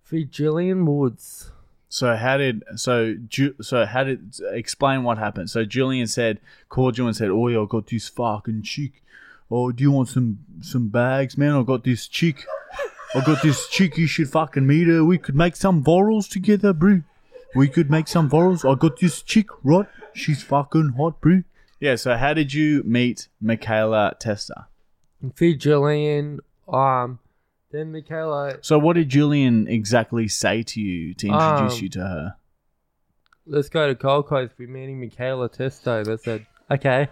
Free 0.03 0.25
Jillian 0.27 0.87
Woods. 0.87 1.51
So 1.95 2.17
how 2.17 2.39
did 2.39 2.65
so 2.75 3.15
Ju- 3.29 3.55
so 3.63 3.87
how 3.87 4.03
did 4.03 4.35
explain 4.51 5.05
what 5.05 5.17
happened? 5.17 5.49
So 5.49 5.65
Julian 5.65 6.09
said 6.09 6.41
called 6.69 6.99
you 6.99 7.07
and 7.07 7.15
said, 7.15 7.31
"Oh, 7.31 7.47
I 7.47 7.67
got 7.69 7.87
this 7.87 8.09
fucking 8.09 8.63
chick. 8.63 9.05
Oh, 9.49 9.71
do 9.71 9.85
you 9.85 9.93
want 9.93 10.09
some 10.09 10.39
some 10.61 10.89
bags, 10.89 11.39
man? 11.39 11.53
I 11.53 11.63
got 11.63 11.85
this 11.85 12.09
chick. 12.09 12.47
I 13.15 13.21
got 13.21 13.43
this 13.43 13.69
chick. 13.69 13.97
You 13.97 14.09
should 14.09 14.29
fucking 14.29 14.67
meet 14.67 14.89
her. 14.89 15.05
We 15.05 15.19
could 15.19 15.37
make 15.37 15.55
some 15.55 15.85
virals 15.85 16.29
together, 16.29 16.73
bro. 16.73 17.03
We 17.55 17.69
could 17.69 17.93
make 17.93 18.09
some 18.09 18.29
virals. 18.29 18.69
I 18.69 18.77
got 18.77 18.99
this 18.99 19.23
chick, 19.23 19.47
right? 19.63 19.87
She's 20.15 20.43
fucking 20.43 20.95
hot, 20.97 21.21
bro. 21.21 21.45
Yeah. 21.79 21.95
So 21.95 22.17
how 22.17 22.35
did 22.35 22.53
you 22.53 22.83
meet 22.83 23.29
Michaela 23.41 24.17
Tester? 24.19 24.67
Free 25.37 25.57
Jillian. 25.57 26.41
Um, 26.67 27.21
then 27.75 27.93
Michaela. 27.93 28.59
So 28.63 28.79
what 28.79 28.95
did 28.95 29.09
Julian 29.09 29.67
exactly 29.69 30.29
say 30.29 30.63
to 30.63 30.81
you 30.81 31.15
to 31.15 31.27
introduce 31.27 31.75
Um, 31.79 31.83
you 31.83 31.89
to 31.91 32.01
her? 32.01 32.37
Let's 33.47 33.69
go 33.69 33.89
to 33.89 33.95
Gold 33.95 34.27
Coast. 34.29 34.55
We're 34.59 34.69
meeting 34.69 35.01
Michaela 35.01 35.49
Testo. 35.51 36.05
They 36.05 36.17
said, 36.17 36.47
okay. 36.71 37.09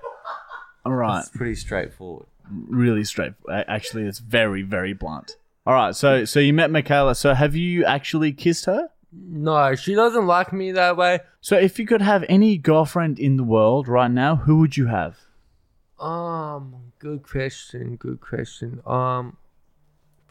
All 0.86 0.92
right. 0.92 1.20
It's 1.20 1.28
pretty 1.28 1.54
straightforward. 1.56 2.26
really 2.50 3.04
straight. 3.04 3.34
Actually, 3.50 4.04
it's 4.04 4.18
very, 4.18 4.62
very 4.62 4.92
blunt. 4.92 5.36
All 5.64 5.74
right, 5.74 5.94
so 5.94 6.24
so 6.24 6.40
you 6.40 6.52
met 6.52 6.72
Michaela. 6.72 7.14
So 7.14 7.34
have 7.34 7.54
you 7.54 7.84
actually 7.84 8.32
kissed 8.32 8.64
her? 8.64 8.88
No, 9.12 9.76
she 9.76 9.94
doesn't 9.94 10.26
like 10.26 10.52
me 10.52 10.72
that 10.72 10.96
way. 10.96 11.20
So 11.40 11.56
if 11.56 11.78
you 11.78 11.86
could 11.86 12.02
have 12.02 12.24
any 12.28 12.58
girlfriend 12.58 13.18
in 13.20 13.36
the 13.36 13.44
world 13.44 13.86
right 13.86 14.10
now, 14.10 14.36
who 14.36 14.58
would 14.58 14.76
you 14.76 14.86
have? 14.86 15.18
Um, 16.00 16.92
good 16.98 17.22
question. 17.22 17.94
Good 17.96 18.20
question. 18.20 18.80
Um, 18.86 19.36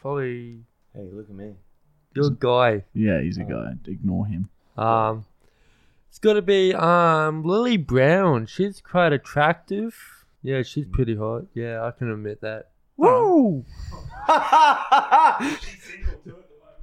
probably 0.02 0.58
Hey, 0.94 1.08
look 1.12 1.28
at 1.30 1.34
me. 1.34 1.54
your 2.14 2.28
guy. 2.30 2.84
Yeah, 2.92 3.22
he's 3.22 3.38
a 3.38 3.44
guy. 3.44 3.72
Ignore 3.86 4.26
him. 4.26 4.50
Um, 4.76 5.24
it's 6.10 6.18
got 6.18 6.34
to 6.34 6.42
be 6.42 6.74
um 6.74 7.42
Lily 7.44 7.78
Brown. 7.78 8.44
She's 8.46 8.80
quite 8.82 9.12
attractive. 9.14 9.94
Yeah, 10.42 10.62
she's 10.62 10.84
pretty 10.86 11.16
hot. 11.16 11.44
Yeah, 11.54 11.82
I 11.84 11.90
can 11.92 12.10
admit 12.10 12.40
that. 12.42 12.68
Woo! 12.96 13.64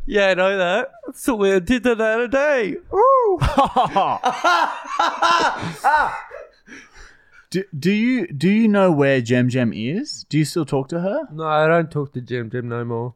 yeah, 0.06 0.30
I 0.30 0.34
know 0.34 0.58
that. 0.58 0.92
So 1.14 1.36
we 1.36 1.60
did 1.60 1.84
that 1.84 1.98
the 1.98 2.04
other 2.04 2.28
day. 2.28 2.76
Woo! 2.92 3.40
Do, 7.52 7.64
do 7.78 7.92
you 7.92 8.28
do 8.28 8.48
you 8.50 8.68
know 8.68 8.92
where 8.92 9.22
Jem 9.22 9.50
Jem 9.50 9.74
is? 9.74 10.24
Do 10.30 10.38
you 10.38 10.46
still 10.46 10.66
talk 10.66 10.88
to 10.90 11.00
her? 11.02 11.28
no, 11.32 11.46
I 11.46 11.68
don't 11.68 11.90
talk 11.90 12.14
to 12.14 12.22
Jim 12.22 12.50
Jim 12.50 12.70
no 12.70 12.86
more. 12.86 13.16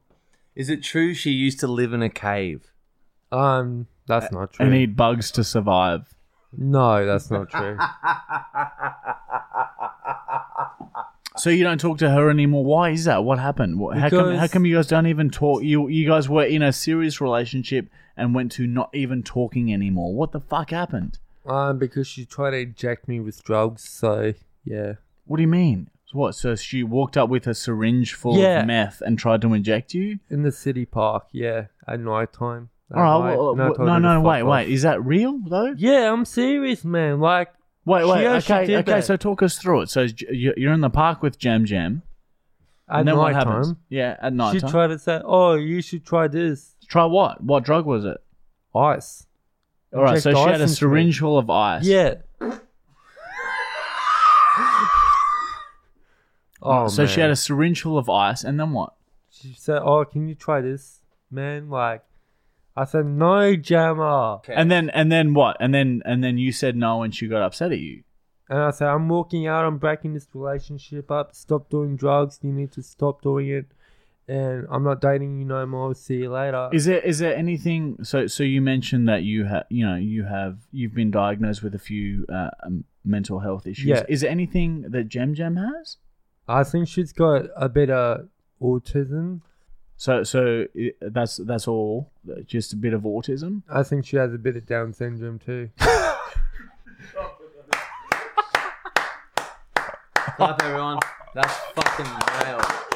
Is 0.56 0.69
it 0.69 0.82
true 0.84 1.13
she 1.13 1.32
used 1.32 1.60
to 1.60 1.67
live 1.67 1.93
in 1.93 2.02
a 2.02 2.10
cave? 2.10 2.72
Um, 3.32 3.88
that's 4.08 4.32
not 4.32 4.54
true. 4.54 4.65
And 4.65 4.76
eat 4.76 4.96
bugs 4.96 5.32
to 5.32 5.43
survive. 5.43 6.13
no, 6.56 7.06
that's 7.06 7.30
not 7.32 7.50
true. 7.50 7.78
So 11.36 11.50
you 11.50 11.63
don't 11.63 11.80
talk 11.80 11.98
to 11.98 12.12
her 12.12 12.30
anymore. 12.30 12.63
Why 12.63 12.91
is 12.91 13.06
that? 13.06 13.24
What 13.24 13.39
happened? 13.39 13.80
What, 13.80 13.98
how 13.98 14.08
come? 14.10 14.36
How 14.36 14.48
come 14.48 14.67
you 14.67 14.76
guys 14.76 14.86
don't 14.86 15.08
even 15.08 15.32
talk? 15.32 15.63
You 15.63 15.88
you 15.88 16.08
guys 16.08 16.30
were 16.30 16.46
in 16.46 16.62
a 16.62 16.72
serious 16.72 17.19
relationship 17.19 17.89
and 18.15 18.36
went 18.36 18.52
to 18.54 18.67
not 18.67 18.91
even 18.93 19.24
talking 19.24 19.74
anymore. 19.74 20.13
What 20.13 20.32
the 20.32 20.39
fuck 20.39 20.69
happened? 20.69 21.17
Um, 21.45 21.77
because 21.79 22.08
she 22.08 22.25
tried 22.25 22.51
to 22.51 22.58
inject 22.58 23.08
me 23.08 23.19
with 23.19 23.43
drugs. 23.43 23.84
So 23.88 24.34
yeah. 24.63 24.93
What 25.25 25.38
do 25.38 25.41
you 25.43 25.47
mean? 25.47 25.89
So 26.06 26.17
What? 26.17 26.36
So 26.36 26.56
she 26.56 26.84
walked 26.84 27.17
up 27.17 27.29
with 27.29 27.47
a 27.47 27.53
syringe 27.53 28.13
full 28.13 28.38
Yeah. 28.38 28.62
of 28.62 28.67
meth 28.67 29.01
and 29.01 29.17
tried 29.17 29.41
to 29.41 29.53
inject 29.53 29.93
you? 29.93 30.19
In 30.29 30.43
the 30.43 30.51
city 30.51 30.86
park, 30.86 31.27
yeah, 31.32 31.65
at 31.88 31.99
night 31.99 32.34
time. 32.34 32.69
All 32.93 33.01
right. 33.01 33.36
well, 33.36 33.56
no, 33.56 33.73
well, 33.77 33.88
no, 33.88 33.97
no, 33.97 34.21
wait, 34.21 34.43
wait. 34.43 34.69
Is 34.69 34.84
that 34.84 35.03
real 35.03 35.39
though? 35.47 35.73
Yeah, 35.77 36.12
I'm 36.12 36.25
serious, 36.25 36.84
man. 36.86 37.19
Like, 37.19 37.49
Wait, 37.86 38.03
She 38.03 38.10
wait. 38.12 38.25
actually 38.27 38.56
Okay, 38.56 38.65
did 38.67 38.75
okay. 38.77 38.91
that. 38.93 39.03
So 39.06 39.17
talk 39.17 39.41
us 39.43 39.58
through 39.58 39.82
it. 39.82 39.89
So 39.89 40.08
j- 40.08 40.27
you- 40.32 40.53
you're 40.56 40.71
in 40.71 40.79
the 40.82 40.89
park 40.89 41.21
with 41.21 41.38
Jam 41.38 41.65
Jam, 41.65 42.01
at 42.88 42.99
and 42.99 43.08
then 43.10 43.17
what 43.17 43.32
night 43.34 43.36
happens? 43.45 43.67
time, 43.69 43.77
Yeah, 43.89 44.15
at 44.21 44.32
night 44.34 44.53
she 44.53 44.60
time. 44.62 44.69
tried 44.71 44.88
to 44.88 44.99
say, 44.99 45.19
"Oh, 45.25 45.56
you 45.56 45.82
should 45.82 46.06
try 46.06 46.27
this 46.29 46.75
Try 46.88 47.03
what? 47.06 47.43
What 47.43 47.63
drug 47.65 47.86
was 47.86 48.06
it? 48.06 48.17
ice." 48.75 49.25
All 49.93 50.01
right. 50.03 50.21
So 50.21 50.34
she 50.34 50.49
had 50.49 50.62
a 50.62 50.67
syringe 50.67 51.19
full 51.19 51.38
of 51.38 51.49
ice. 51.49 51.86
Yeah. 51.86 52.15
oh, 56.62 56.88
So 56.88 57.06
she 57.06 57.19
had 57.21 57.29
a 57.29 57.36
syringe 57.36 57.82
full 57.82 57.97
of 57.97 58.10
ice, 58.10 58.43
and 58.43 58.60
then 58.60 58.71
what? 58.71 58.93
She 59.29 59.53
said, 59.58 59.82
"Oh, 59.84 60.06
can 60.06 60.27
you 60.27 60.36
try 60.36 60.62
this, 60.62 61.01
man?" 61.29 61.69
Like, 61.69 62.03
I 62.75 62.86
said, 62.86 63.06
"No, 63.06 63.56
Jammer," 63.56 64.39
And 64.48 64.71
then 64.71 64.89
and 64.91 65.12
then 65.12 65.33
what? 65.33 65.58
And 65.60 65.73
then 65.73 66.02
and 66.06 66.23
then 66.23 66.37
you 66.37 66.52
said 66.52 66.75
no, 66.75 67.02
and 67.04 67.13
she 67.13 67.27
got 67.27 67.41
upset 67.44 67.71
at 67.71 67.79
you. 67.79 68.04
and 68.50 68.60
I 68.60 68.71
said, 68.71 68.87
"I'm 68.87 69.10
walking 69.10 69.48
out. 69.48 69.65
I'm 69.65 69.77
breaking 69.77 70.13
this 70.13 70.27
relationship 70.33 71.10
up. 71.12 71.35
Stop 71.35 71.69
doing 71.69 71.96
drugs. 71.98 72.39
You 72.41 72.52
need 72.52 72.71
to 72.73 72.81
stop 72.83 73.21
doing 73.21 73.50
it." 73.50 73.65
And 74.28 74.65
I'm 74.71 74.84
not 74.84 75.02
dating 75.02 75.40
you 75.40 75.46
no 75.46 75.65
more. 75.65 75.94
See 75.94 76.15
you 76.15 76.32
later. 76.32 76.69
Is 76.71 76.86
there 76.86 77.00
is 77.00 77.19
there 77.19 77.36
anything? 77.36 77.98
So 78.04 78.28
so 78.28 78.44
you 78.44 78.62
mentioned 78.62 79.08
that 79.10 79.24
you 79.24 79.44
have 79.46 79.65
you 79.69 79.86
know 79.86 79.96
you 79.96 80.24
have 80.24 80.60
you've 80.71 80.94
been 80.94 81.12
diagnosed 81.12 81.62
with 81.62 81.76
a 81.76 81.80
few 81.80 82.26
uh, 82.30 82.50
um, 82.63 82.86
mental 83.04 83.40
health 83.40 83.67
issues. 83.67 83.86
Yeah. 83.86 84.04
Is 84.08 84.21
there 84.21 84.30
anything 84.30 84.84
that 84.92 85.10
Jem 85.10 85.34
Jem 85.34 85.58
has? 85.58 85.98
I 86.48 86.63
think 86.63 86.88
she's 86.88 87.12
got 87.12 87.48
a 87.56 87.67
bit 87.67 87.90
of 87.90 88.28
autism. 88.62 89.42
So 89.98 90.24
so 90.24 90.67
that's 91.02 91.38
that's 91.38 91.67
all. 91.67 92.12
Just 92.46 92.71
a 92.71 92.78
bit 92.78 92.94
of 92.94 93.02
autism. 93.02 93.63
I 93.69 93.84
think 93.84 94.06
she 94.06 94.15
has 94.15 94.34
a 94.34 94.38
bit 94.38 94.56
of 94.56 94.65
Down 94.65 94.94
syndrome 94.94 95.40
too. 95.40 95.69
Clap, 100.36 100.63
everyone. 100.63 100.98
That's 101.36 101.54
fucking 101.76 102.06
nailed. 102.46 102.92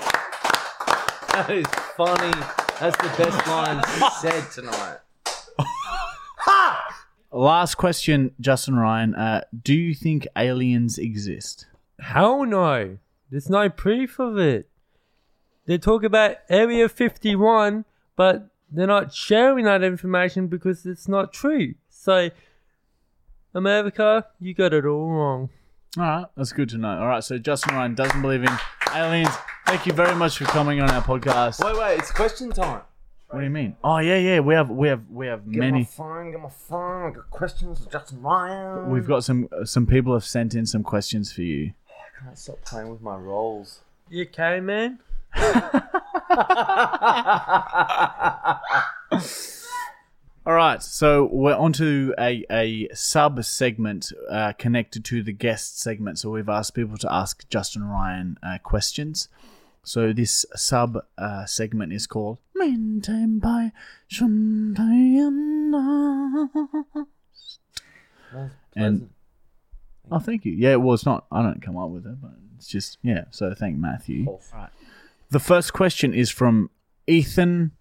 That 1.37 1.51
is 1.51 1.67
funny. 1.95 2.31
That's 2.79 2.97
the 2.97 3.13
best 3.15 3.47
line 3.47 3.83
said 4.21 4.43
tonight. 4.51 4.97
Last 7.31 7.75
question, 7.75 8.31
Justin 8.39 8.75
Ryan. 8.75 9.13
Uh, 9.13 9.41
do 9.61 9.75
you 9.75 9.93
think 9.93 10.27
aliens 10.35 10.97
exist? 10.97 11.67
Hell 11.99 12.43
no. 12.43 12.97
There's 13.29 13.51
no 13.51 13.69
proof 13.69 14.17
of 14.17 14.39
it. 14.39 14.67
They 15.67 15.77
talk 15.77 16.01
about 16.01 16.37
Area 16.49 16.89
51, 16.89 17.85
but 18.15 18.49
they're 18.71 18.87
not 18.87 19.13
sharing 19.13 19.65
that 19.65 19.83
information 19.83 20.47
because 20.47 20.87
it's 20.87 21.07
not 21.07 21.33
true. 21.33 21.75
So, 21.87 22.31
America, 23.53 24.25
you 24.39 24.55
got 24.55 24.73
it 24.73 24.85
all 24.85 25.07
wrong. 25.07 25.49
All 25.99 26.03
right, 26.03 26.25
that's 26.35 26.51
good 26.51 26.69
to 26.69 26.79
know. 26.79 26.97
All 26.97 27.07
right, 27.07 27.23
so 27.23 27.37
Justin 27.37 27.75
Ryan 27.75 27.93
doesn't 27.93 28.23
believe 28.23 28.43
in 28.43 28.57
aliens. 28.95 29.29
Thank 29.67 29.85
you 29.85 29.91
very 29.91 30.15
much 30.15 30.37
for 30.37 30.45
coming 30.45 30.79
on 30.79 30.89
our 30.89 31.01
podcast. 31.01 31.63
Wait, 31.63 31.77
wait. 31.77 31.99
It's 31.99 32.09
question 32.11 32.51
time. 32.51 32.81
What 33.29 33.39
do 33.39 33.43
you 33.43 33.49
mean? 33.51 33.75
Oh 33.83 33.97
yeah, 33.97 34.17
yeah. 34.17 34.39
We 34.39 34.53
have 34.53 34.69
we 34.69 34.87
have 34.87 35.01
we 35.09 35.27
have 35.27 35.43
Get 35.51 35.59
my 35.59 35.65
many. 35.71 35.83
phone. 35.83 36.31
Get 36.31 36.39
my 36.39 36.49
phone. 36.49 37.11
I 37.11 37.13
got 37.13 37.29
questions. 37.29 37.83
for 37.83 37.91
Justin 37.91 38.21
Ryan. 38.21 38.89
We've 38.89 39.05
got 39.05 39.25
some 39.25 39.49
some 39.65 39.85
people 39.85 40.13
have 40.13 40.23
sent 40.23 40.55
in 40.55 40.65
some 40.65 40.83
questions 40.83 41.33
for 41.33 41.41
you. 41.41 41.73
I 41.89 42.23
can't 42.23 42.37
stop 42.39 42.61
playing 42.63 42.89
with 42.89 43.01
my 43.01 43.17
rolls. 43.17 43.81
You 44.09 44.23
okay, 44.23 44.61
man? 44.61 44.99
All 50.45 50.53
right, 50.53 50.81
so 50.81 51.25
we're 51.29 51.57
onto 51.57 52.13
a, 52.17 52.45
a 52.49 52.87
sub 52.93 53.43
segment 53.43 54.13
uh, 54.31 54.53
connected 54.53 55.03
to 55.03 55.21
the 55.21 55.33
guest 55.33 55.77
segment. 55.81 56.19
So 56.19 56.29
we've 56.29 56.47
asked 56.47 56.73
people 56.73 56.95
to 56.99 57.13
ask 57.13 57.45
Justin 57.49 57.83
Ryan 57.83 58.37
uh, 58.41 58.57
questions. 58.63 59.27
So 59.87 60.11
this 60.11 60.45
sub 60.53 60.97
uh, 61.17 61.45
segment 61.45 61.93
is 61.93 62.07
called 62.07 62.39
Maintain 62.53 63.39
by 63.39 63.71
And 68.75 69.09
oh, 70.11 70.19
thank 70.19 70.43
you. 70.43 70.51
Yeah, 70.51 70.75
well, 70.75 70.93
it's 70.93 71.05
not. 71.05 71.25
I 71.31 71.41
don't 71.41 71.61
come 71.61 71.77
up 71.77 71.89
with 71.89 72.05
it, 72.05 72.21
but 72.21 72.31
it's 72.57 72.67
just 72.67 72.97
yeah. 73.01 73.23
So 73.31 73.53
thank 73.53 73.77
Matthew. 73.77 74.37
Right. 74.53 74.69
The 75.29 75.39
first 75.39 75.71
question 75.71 76.13
is 76.13 76.29
from 76.29 76.69
Ethan 77.07 77.71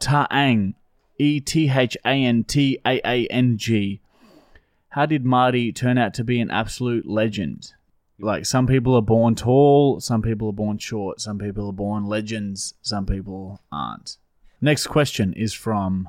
Taang, 0.00 0.72
E 1.18 1.40
T 1.40 1.68
H 1.68 1.98
A 2.06 2.24
N 2.24 2.44
T 2.44 2.78
A 2.86 2.98
A 3.04 3.26
N 3.26 3.58
G. 3.58 4.00
How 4.88 5.04
did 5.04 5.26
Marty 5.26 5.70
turn 5.70 5.98
out 5.98 6.14
to 6.14 6.24
be 6.24 6.40
an 6.40 6.50
absolute 6.50 7.06
legend? 7.06 7.74
Like 8.18 8.46
some 8.46 8.66
people 8.66 8.94
are 8.94 9.02
born 9.02 9.34
tall, 9.34 10.00
some 10.00 10.22
people 10.22 10.48
are 10.48 10.54
born 10.54 10.78
short, 10.78 11.20
some 11.20 11.38
people 11.38 11.68
are 11.68 11.72
born 11.72 12.06
legends, 12.06 12.74
some 12.80 13.04
people 13.04 13.60
aren't. 13.70 14.16
Next 14.60 14.86
question 14.86 15.34
is 15.34 15.52
from 15.52 16.08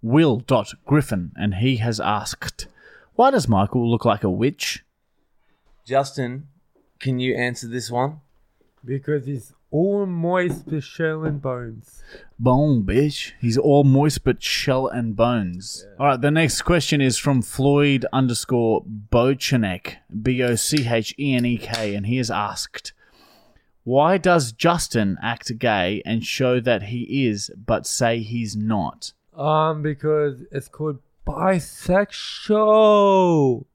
Will 0.00 0.44
Griffin, 0.86 1.32
and 1.36 1.56
he 1.56 1.76
has 1.76 1.98
asked, 1.98 2.68
"Why 3.14 3.30
does 3.32 3.48
Michael 3.48 3.90
look 3.90 4.04
like 4.04 4.22
a 4.22 4.30
witch?" 4.30 4.84
Justin, 5.84 6.46
can 7.00 7.18
you 7.18 7.34
answer 7.34 7.66
this 7.66 7.90
one? 7.90 8.20
Because 8.84 9.26
he's 9.26 9.52
all 9.70 10.06
moist 10.06 10.66
with 10.66 10.84
shell 10.84 11.24
and 11.24 11.42
bones. 11.42 12.02
Bone, 12.38 12.82
bitch. 12.82 13.32
He's 13.40 13.56
all 13.56 13.84
moist 13.84 14.24
but 14.24 14.42
shell 14.42 14.86
and 14.88 15.14
bones. 15.14 15.86
All 16.00 16.06
right, 16.06 16.20
the 16.20 16.30
next 16.30 16.62
question 16.62 17.00
is 17.00 17.16
from 17.16 17.42
Floyd 17.42 18.04
underscore 18.12 18.84
Bochenek, 18.84 19.96
B 20.22 20.42
O 20.42 20.56
C 20.56 20.86
H 20.88 21.14
E 21.18 21.34
N 21.34 21.44
E 21.46 21.56
K, 21.58 21.94
and 21.94 22.06
he 22.06 22.16
has 22.16 22.30
asked, 22.30 22.92
Why 23.84 24.18
does 24.18 24.50
Justin 24.52 25.16
act 25.22 25.58
gay 25.58 26.02
and 26.04 26.24
show 26.24 26.58
that 26.60 26.84
he 26.84 27.26
is, 27.26 27.50
but 27.56 27.86
say 27.86 28.18
he's 28.20 28.56
not? 28.56 29.12
Um, 29.36 29.82
because 29.82 30.42
it's 30.50 30.68
called 30.68 30.98
bisexual. 31.26 32.56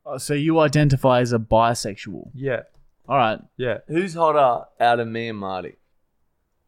Oh, 0.05 0.17
So 0.17 0.33
you 0.33 0.59
identify 0.59 1.21
as 1.21 1.31
a 1.33 1.39
bisexual. 1.39 2.31
Yeah, 2.33 2.63
All 3.07 3.17
right. 3.17 3.39
yeah. 3.57 3.79
Who's 3.87 4.13
hotter 4.15 4.65
out 4.79 4.99
of 4.99 5.07
me 5.07 5.29
and 5.29 5.37
Marty? 5.39 5.75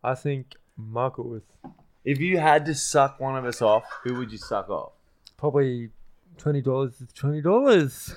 I 0.03 0.15
think 0.15 0.55
Michael 0.77 1.25
was 1.29 1.43
If 2.03 2.19
you 2.19 2.39
had 2.39 2.65
to 2.65 2.75
suck 2.75 3.19
one 3.19 3.35
of 3.35 3.45
us 3.45 3.61
off, 3.61 3.83
who 4.03 4.15
would 4.15 4.31
you 4.31 4.37
suck 4.37 4.69
off? 4.69 4.93
probably 5.41 5.89
twenty 6.37 6.61
dollars 6.61 7.01
is 7.01 7.11
twenty 7.13 7.41
dollars. 7.41 8.13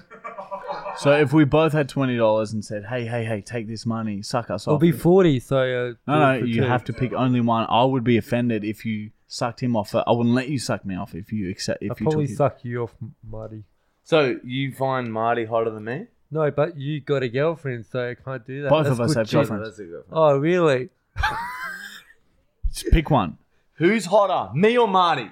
So 0.99 1.13
if 1.13 1.33
we 1.33 1.45
both 1.45 1.73
had 1.73 1.89
twenty 1.89 2.17
dollars 2.17 2.53
and 2.53 2.65
said, 2.65 2.85
"Hey, 2.85 3.07
hey, 3.07 3.25
hey, 3.25 3.41
take 3.41 3.67
this 3.67 3.85
money, 3.87 4.23
suck 4.23 4.51
us 4.51 4.63
off. 4.69 4.73
It'll 4.73 4.75
off," 4.77 4.81
be 4.81 4.93
forty. 4.93 5.41
So 5.41 5.57
uh, 5.57 5.93
no, 6.07 6.15
do 6.15 6.21
no, 6.21 6.41
for 6.41 6.47
you 6.47 6.55
two. 6.63 6.69
have 6.69 6.85
to 6.85 6.93
pick 6.93 7.13
only 7.13 7.41
one. 7.41 7.67
I 7.69 7.85
would 7.85 8.05
be 8.05 8.17
offended 8.19 8.63
if 8.63 8.85
you 8.85 9.11
sucked 9.27 9.63
him 9.63 9.75
off. 9.75 9.95
I 9.95 10.05
wouldn't 10.09 10.35
let 10.35 10.49
you 10.49 10.59
suck 10.59 10.85
me 10.85 10.95
off 10.97 11.15
if 11.15 11.33
you 11.33 11.51
accept. 11.51 11.83
If 11.83 11.93
I'll 11.93 11.97
you 11.99 12.05
probably 12.05 12.27
took 12.27 12.33
it. 12.33 12.37
suck 12.37 12.65
you 12.65 12.83
off, 12.83 12.95
Marty. 13.29 13.65
So 14.05 14.39
you 14.45 14.73
find 14.73 15.11
Marty 15.13 15.47
hotter 15.47 15.71
than 15.71 15.85
me? 15.85 16.07
No, 16.31 16.51
but 16.51 16.77
you 16.77 17.01
got 17.01 17.23
a 17.23 17.29
girlfriend, 17.29 17.87
so 17.87 18.11
I 18.11 18.15
can't 18.15 18.47
do 18.47 18.63
that. 18.63 18.69
Both 18.69 18.85
That's 18.87 18.99
of 18.99 19.01
us 19.01 19.09
good 19.15 19.17
have 19.19 19.29
shit. 19.29 19.33
girlfriends. 19.49 19.69
That's 19.69 19.79
a 19.79 19.85
good 19.85 20.05
one. 20.09 20.13
Oh, 20.13 20.37
really? 20.37 20.91
Just 22.73 22.91
pick 22.91 23.09
one. 23.11 23.39
Who's 23.77 24.07
hotter, 24.07 24.55
me 24.55 24.79
or 24.79 24.87
Marty? 24.87 25.31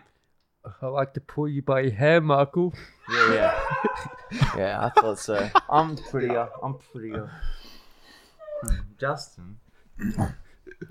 I 0.80 0.86
like 0.86 1.14
to 1.14 1.20
pull 1.20 1.48
you 1.48 1.62
by 1.62 1.82
your 1.82 1.92
hair, 1.92 2.20
Michael. 2.20 2.74
Yeah, 3.08 3.34
yeah. 3.34 3.60
yeah, 4.56 4.84
I 4.84 5.00
thought 5.00 5.20
so. 5.20 5.48
I'm 5.70 5.96
prettier. 5.96 6.48
I'm 6.60 6.74
prettier. 6.74 7.30
Justin. 8.98 9.58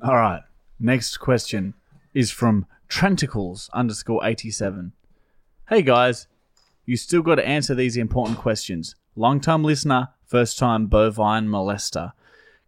All 0.01 0.15
right. 0.15 0.43
Next 0.79 1.17
question 1.17 1.73
is 2.13 2.31
from 2.31 2.67
Trenticles 2.87 3.69
underscore 3.73 4.25
eighty 4.25 4.49
seven. 4.49 4.93
Hey 5.67 5.81
guys, 5.81 6.27
you 6.85 6.95
still 6.95 7.21
got 7.21 7.35
to 7.35 7.47
answer 7.47 7.75
these 7.75 7.97
important 7.97 8.37
questions. 8.37 8.95
Long 9.17 9.41
time 9.41 9.63
listener, 9.65 10.09
first 10.25 10.57
time 10.57 10.87
bovine 10.87 11.47
molester. 11.47 12.13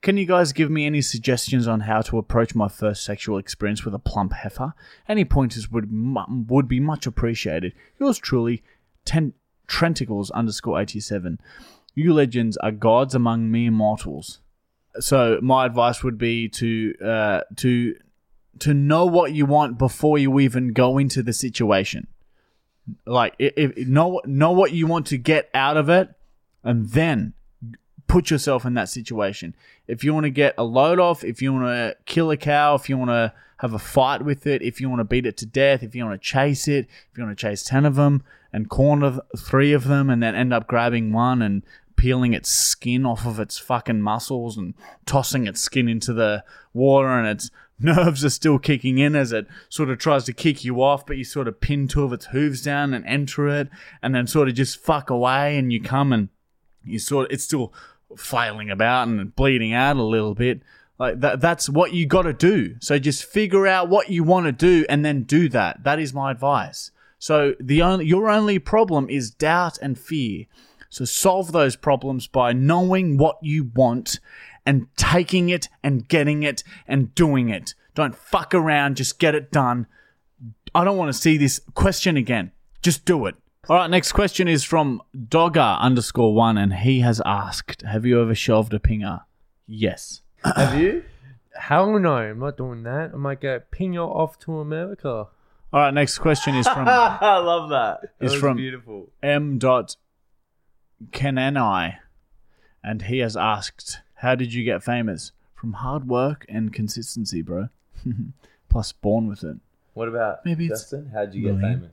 Can 0.04 0.18
you 0.18 0.26
guys 0.26 0.52
give 0.52 0.70
me 0.70 0.86
any 0.86 1.02
suggestions 1.02 1.66
on 1.66 1.80
how 1.80 2.02
to 2.02 2.18
approach 2.18 2.54
my 2.54 2.68
first 2.68 3.06
sexual 3.06 3.38
experience 3.38 3.86
with 3.86 3.94
a 3.94 4.00
plump 4.00 4.34
heifer? 4.34 4.74
Any 5.08 5.24
pointers 5.24 5.72
would 5.72 5.90
would 6.50 6.68
be 6.68 6.82
much 6.82 7.08
appreciated. 7.08 7.74
Yours 8.00 8.20
truly, 8.20 8.62
ten- 9.06 9.34
Trenticles 9.66 10.30
underscore 10.34 10.82
eighty 10.82 11.00
seven. 11.00 11.40
You 11.96 12.14
legends 12.14 12.58
are 12.58 12.72
gods 12.72 13.16
among 13.16 13.50
mere 13.50 13.72
mortals. 13.72 14.42
So 15.00 15.40
my 15.42 15.66
advice 15.66 16.04
would 16.04 16.18
be 16.18 16.50
to 16.50 16.94
uh, 17.02 17.42
to 17.56 17.96
to 18.60 18.74
know 18.74 19.06
what 19.06 19.32
you 19.32 19.46
want 19.46 19.78
before 19.78 20.18
you 20.18 20.38
even 20.42 20.74
go 20.74 20.98
into 20.98 21.24
the 21.24 21.32
situation. 21.32 22.08
Like 23.06 23.36
if, 23.40 23.54
if 23.56 23.88
know 23.88 24.22
know 24.26 24.52
what 24.52 24.74
you 24.74 24.86
want 24.86 25.08
to 25.08 25.18
get 25.18 25.50
out 25.54 25.78
of 25.78 25.88
it, 25.88 26.10
and 26.62 26.90
then 26.90 27.36
put 28.08 28.30
yourself 28.30 28.66
in 28.66 28.74
that 28.76 28.90
situation. 28.90 29.56
If 29.88 30.04
you 30.04 30.14
want 30.14 30.26
to 30.26 30.30
get 30.30 30.56
a 30.58 30.64
load 30.64 31.00
off, 31.00 31.24
if 31.24 31.42
you 31.42 31.54
want 31.54 31.66
to 31.66 31.96
kill 32.06 32.32
a 32.32 32.38
cow, 32.38 32.76
if 32.76 32.90
you 32.90 32.98
want 32.98 33.12
to 33.12 33.34
have 33.58 33.74
a 33.74 33.80
fight 33.80 34.24
with 34.24 34.46
it, 34.46 34.62
if 34.62 34.82
you 34.82 34.90
want 34.90 35.00
to 35.00 35.06
beat 35.06 35.26
it 35.26 35.38
to 35.38 35.46
death, 35.46 35.84
if 35.84 35.96
you 35.96 36.06
want 36.06 36.22
to 36.22 36.26
chase 36.26 36.68
it, 36.68 36.88
if 37.12 37.18
you 37.18 37.24
want 37.24 37.38
to 37.38 37.42
chase 37.42 37.64
10 37.64 37.86
of 37.86 37.96
them 37.96 38.24
and 38.52 38.70
corner 38.70 39.20
three 39.38 39.74
of 39.74 39.86
them 39.86 40.10
and 40.10 40.22
then 40.22 40.36
end 40.36 40.54
up 40.54 40.68
grabbing 40.68 41.12
one 41.12 41.42
and 41.42 41.64
peeling 41.96 42.34
its 42.34 42.50
skin 42.50 43.06
off 43.06 43.26
of 43.26 43.40
its 43.40 43.58
fucking 43.58 44.02
muscles 44.02 44.58
and 44.58 44.74
tossing 45.06 45.48
its 45.48 45.62
skin 45.62 45.88
into 45.88 46.12
the 46.14 46.44
water 46.74 47.08
and 47.08 47.28
its 47.28 47.50
nerves 47.80 48.24
are 48.24 48.30
still 48.30 48.60
kicking 48.60 48.98
in 48.98 49.16
as 49.16 49.32
it 49.32 49.48
sort 49.70 49.90
of 49.90 49.98
tries 49.98 50.24
to 50.26 50.34
kick 50.34 50.64
you 50.64 50.82
off, 50.82 51.06
but 51.06 51.18
you 51.18 51.24
sort 51.24 51.48
of 51.48 51.60
pin 51.60 51.88
two 51.88 52.04
of 52.04 52.14
its 52.14 52.28
hooves 52.28 52.62
down 52.62 52.94
and 52.94 53.06
enter 53.06 53.48
it 53.48 53.70
and 54.02 54.14
then 54.14 54.28
sort 54.28 54.48
of 54.48 54.54
just 54.54 54.78
fuck 54.78 55.10
away 55.10 55.58
and 55.58 55.74
you 55.74 55.82
come 55.82 56.14
and 56.14 56.30
you 56.84 57.00
sort 57.00 57.26
of, 57.26 57.34
it's 57.34 57.44
still 57.44 57.74
flailing 58.18 58.70
about 58.70 59.08
and 59.08 59.36
bleeding 59.36 59.74
out 59.74 59.98
a 59.98 60.04
little 60.04 60.36
bit. 60.36 60.62
Like 61.00 61.20
that, 61.22 61.42
that's 61.42 61.70
what 61.70 61.94
you 61.94 62.06
got 62.06 62.24
to 62.24 62.34
do. 62.34 62.76
So 62.80 63.00
just 63.00 63.26
figure 63.26 63.68
out 63.68 63.90
what 63.90 64.10
you 64.10 64.24
want 64.24 64.46
to 64.46 64.52
do 64.52 64.86
and 64.90 65.04
then 65.04 65.24
do 65.24 65.50
that. 65.50 65.84
That 65.84 66.00
is 66.00 66.14
my 66.14 66.32
advice. 66.32 66.92
So 67.20 67.56
the 67.60 67.82
only 67.82 68.06
your 68.06 68.30
only 68.30 68.60
problem 68.60 69.10
is 69.10 69.32
doubt 69.32 69.78
and 69.82 69.98
fear. 69.98 70.46
So 70.90 71.06
solve 71.06 71.52
those 71.52 71.76
problems 71.76 72.28
by 72.28 72.54
knowing 72.54 73.18
what 73.18 73.38
you 73.42 73.72
want 73.74 74.20
and 74.66 74.88
taking 74.96 75.50
it 75.50 75.68
and 75.84 76.08
getting 76.08 76.44
it 76.44 76.64
and 76.88 77.14
doing 77.16 77.50
it. 77.50 77.74
Don't 77.96 78.16
fuck 78.16 78.54
around, 78.54 78.98
just 78.98 79.20
get 79.20 79.36
it 79.36 79.52
done. 79.52 79.88
I 80.76 80.84
don't 80.84 80.98
want 80.98 81.14
to 81.14 81.20
see 81.20 81.38
this 81.38 81.62
question 81.74 82.18
again. 82.18 82.52
Just 82.82 83.06
do 83.06 83.26
it. 83.26 83.36
All 83.70 83.78
right, 83.78 83.90
next 83.90 84.12
question 84.12 84.48
is 84.50 84.64
from 84.64 85.02
Dogger 85.30 85.62
underscore 85.62 86.34
one, 86.34 86.58
and 86.58 86.74
he 86.74 87.00
has 87.00 87.22
asked, 87.26 87.82
"Have 87.84 88.06
you 88.06 88.22
ever 88.22 88.36
shelved 88.36 88.74
a 88.74 88.80
pinger?" 88.80 89.22
Yes. 89.68 90.22
Have 90.56 90.78
you? 90.80 91.04
Hell 91.58 91.98
no, 92.00 92.16
I'm 92.18 92.40
not 92.40 92.58
doing 92.58 92.84
that. 92.84 93.12
I 93.14 93.18
might 93.18 93.40
get 93.40 93.72
ping 93.72 93.94
you 93.94 94.02
off 94.02 94.38
to 94.40 94.60
America. 94.60 95.08
All 95.10 95.80
right, 95.80 95.94
next 95.94 96.18
question 96.20 96.56
is 96.56 96.68
from 96.68 96.88
I 96.90 97.38
love 97.38 97.70
that. 97.70 98.02
That 98.02 98.10
It's 98.26 98.34
was 98.34 98.42
from- 98.42 98.58
beautiful. 98.58 99.10
M. 99.22 99.60
Dot 99.60 99.96
Kenani, 101.12 101.96
and 102.84 103.04
he 103.04 103.20
has 103.20 103.38
asked, 103.38 104.02
How 104.16 104.36
did 104.36 104.54
you 104.54 104.66
get 104.66 104.84
famous? 104.84 105.32
From 105.56 105.74
hard 105.74 106.10
work 106.10 106.46
and 106.50 106.74
consistency, 106.74 107.42
bro. 107.42 107.70
Plus, 108.70 108.92
born 108.92 109.28
with 109.28 109.44
it. 109.46 109.56
What 109.94 110.10
about 110.10 110.44
Maybe 110.46 110.66
it's 110.66 110.82
Justin? 110.82 111.12
How 111.14 111.24
did 111.26 111.36
you 111.36 111.44
get 111.44 111.60
bullying. 111.62 111.80
famous? 111.80 111.92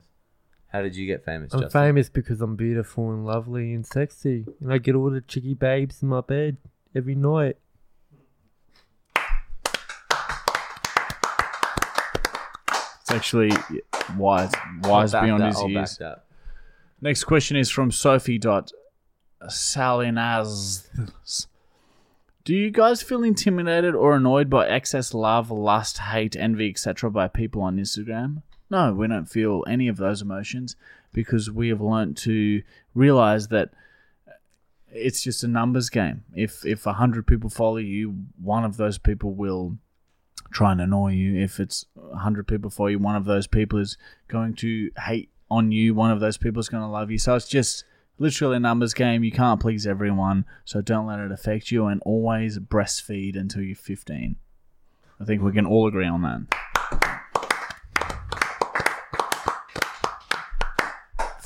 How 0.71 0.81
did 0.81 0.95
you 0.95 1.05
get 1.05 1.25
famous, 1.25 1.53
I'm 1.53 1.61
Justin? 1.61 1.81
famous 1.81 2.09
because 2.09 2.39
I'm 2.39 2.55
beautiful 2.55 3.11
and 3.11 3.25
lovely 3.25 3.73
and 3.73 3.85
sexy, 3.85 4.45
and 4.61 4.71
I 4.71 4.77
get 4.77 4.95
all 4.95 5.09
the 5.09 5.19
chicky 5.19 5.53
babes 5.53 6.01
in 6.01 6.07
my 6.07 6.21
bed 6.21 6.57
every 6.95 7.15
night. 7.15 7.57
It's 13.01 13.11
actually 13.11 13.51
wise, 14.15 14.51
I'll 14.83 14.91
wise 14.91 15.11
back 15.11 15.23
beyond 15.23 15.41
that, 15.41 15.47
his 15.47 15.57
I'll 15.57 15.63
back 15.67 15.73
years. 15.73 15.97
that. 15.97 16.23
Next 17.01 17.25
question 17.25 17.57
is 17.57 17.69
from 17.69 17.91
Sophie 17.91 18.37
dot 18.37 18.71
Salinas. 19.49 20.87
Do 22.45 22.55
you 22.55 22.71
guys 22.71 23.01
feel 23.01 23.23
intimidated 23.23 23.93
or 23.93 24.15
annoyed 24.15 24.49
by 24.49 24.67
excess 24.69 25.13
love, 25.13 25.51
lust, 25.51 25.97
hate, 25.97 26.37
envy, 26.37 26.69
etc. 26.69 27.11
by 27.11 27.27
people 27.27 27.61
on 27.61 27.75
Instagram? 27.77 28.43
No, 28.71 28.93
we 28.93 29.05
don't 29.07 29.25
feel 29.25 29.65
any 29.67 29.89
of 29.89 29.97
those 29.97 30.21
emotions 30.21 30.77
because 31.11 31.51
we 31.51 31.67
have 31.69 31.81
learnt 31.81 32.17
to 32.19 32.63
realize 32.95 33.49
that 33.49 33.71
it's 34.89 35.21
just 35.21 35.43
a 35.43 35.47
numbers 35.47 35.89
game. 35.89 36.23
If 36.33 36.65
if 36.65 36.85
a 36.85 36.93
hundred 36.93 37.27
people 37.27 37.49
follow 37.49 37.77
you, 37.77 38.23
one 38.41 38.63
of 38.63 38.77
those 38.77 38.97
people 38.97 39.33
will 39.33 39.77
try 40.51 40.71
and 40.71 40.79
annoy 40.79 41.11
you. 41.11 41.37
If 41.37 41.59
it's 41.59 41.85
a 42.11 42.19
hundred 42.19 42.47
people 42.47 42.69
follow 42.69 42.87
you, 42.87 42.99
one 42.99 43.17
of 43.17 43.25
those 43.25 43.45
people 43.45 43.77
is 43.77 43.97
going 44.29 44.55
to 44.55 44.89
hate 45.05 45.29
on 45.49 45.73
you. 45.73 45.93
One 45.93 46.11
of 46.11 46.21
those 46.21 46.37
people 46.37 46.61
is 46.61 46.69
going 46.69 46.83
to 46.83 46.89
love 46.89 47.11
you. 47.11 47.17
So 47.17 47.35
it's 47.35 47.49
just 47.49 47.83
literally 48.19 48.55
a 48.55 48.59
numbers 48.61 48.93
game. 48.93 49.25
You 49.25 49.33
can't 49.33 49.59
please 49.59 49.85
everyone, 49.85 50.45
so 50.63 50.79
don't 50.79 51.07
let 51.07 51.19
it 51.19 51.31
affect 51.31 51.71
you. 51.71 51.87
And 51.87 52.01
always 52.05 52.57
breastfeed 52.57 53.37
until 53.37 53.63
you're 53.63 53.75
15. 53.75 54.37
I 55.19 55.25
think 55.25 55.41
we 55.41 55.51
can 55.51 55.65
all 55.65 55.87
agree 55.87 56.07
on 56.07 56.21
that. 56.21 56.70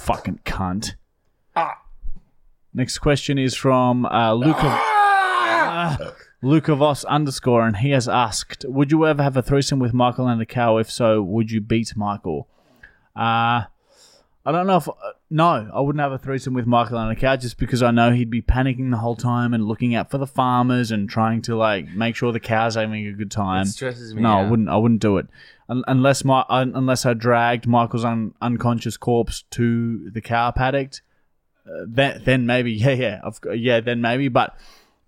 Fucking 0.05 0.41
cunt. 0.45 0.93
Ah. 1.55 1.81
Next 2.75 2.99
question 2.99 3.39
is 3.39 3.55
from 3.55 4.05
uh, 4.05 4.33
Luca. 4.33 4.59
Ah! 4.61 5.97
Luca 6.43 6.75
Voss 6.75 7.03
underscore, 7.05 7.65
and 7.65 7.77
he 7.77 7.89
has 7.89 8.07
asked, 8.07 8.65
"Would 8.67 8.91
you 8.91 9.07
ever 9.07 9.23
have 9.23 9.35
a 9.35 9.41
threesome 9.41 9.79
with 9.79 9.95
Michael 9.95 10.27
and 10.27 10.39
a 10.39 10.45
cow? 10.45 10.77
If 10.77 10.91
so, 10.91 11.23
would 11.23 11.49
you 11.49 11.59
beat 11.59 11.97
Michael?" 11.97 12.47
Uh 13.15 13.63
I 14.47 14.51
don't 14.51 14.67
know 14.67 14.77
if 14.77 14.87
uh, 14.87 14.93
no, 15.31 15.69
I 15.73 15.79
wouldn't 15.81 16.01
have 16.01 16.11
a 16.11 16.19
threesome 16.19 16.53
with 16.53 16.67
Michael 16.67 16.99
on 16.99 17.09
a 17.09 17.15
cow 17.15 17.35
just 17.35 17.57
because 17.57 17.81
I 17.81 17.89
know 17.89 18.11
he'd 18.11 18.29
be 18.29 18.43
panicking 18.43 18.91
the 18.91 18.97
whole 18.97 19.15
time 19.15 19.55
and 19.55 19.65
looking 19.65 19.95
out 19.95 20.11
for 20.11 20.19
the 20.19 20.27
farmers 20.27 20.91
and 20.91 21.09
trying 21.09 21.41
to 21.43 21.55
like 21.55 21.89
make 21.89 22.15
sure 22.15 22.31
the 22.31 22.39
cows 22.39 22.75
having 22.75 23.07
a 23.07 23.11
good 23.13 23.31
time. 23.31 23.63
It 23.63 23.69
stresses 23.69 24.13
me 24.13 24.21
No, 24.21 24.37
I 24.37 24.47
wouldn't. 24.47 24.69
I 24.69 24.77
wouldn't 24.77 25.01
do 25.01 25.17
it 25.17 25.27
Un- 25.67 25.83
unless 25.87 26.23
my 26.23 26.45
un- 26.47 26.73
unless 26.75 27.07
I 27.07 27.13
dragged 27.15 27.65
Michael's 27.65 28.05
un- 28.05 28.35
unconscious 28.39 28.97
corpse 28.97 29.43
to 29.51 30.11
the 30.11 30.21
cow 30.21 30.51
paddock. 30.51 30.91
Uh, 31.67 31.85
then 31.87 32.21
then 32.23 32.45
maybe 32.45 32.71
yeah 32.85 32.91
yeah 32.91 33.21
I've, 33.23 33.39
yeah 33.55 33.79
then 33.79 33.99
maybe. 34.01 34.27
But 34.27 34.55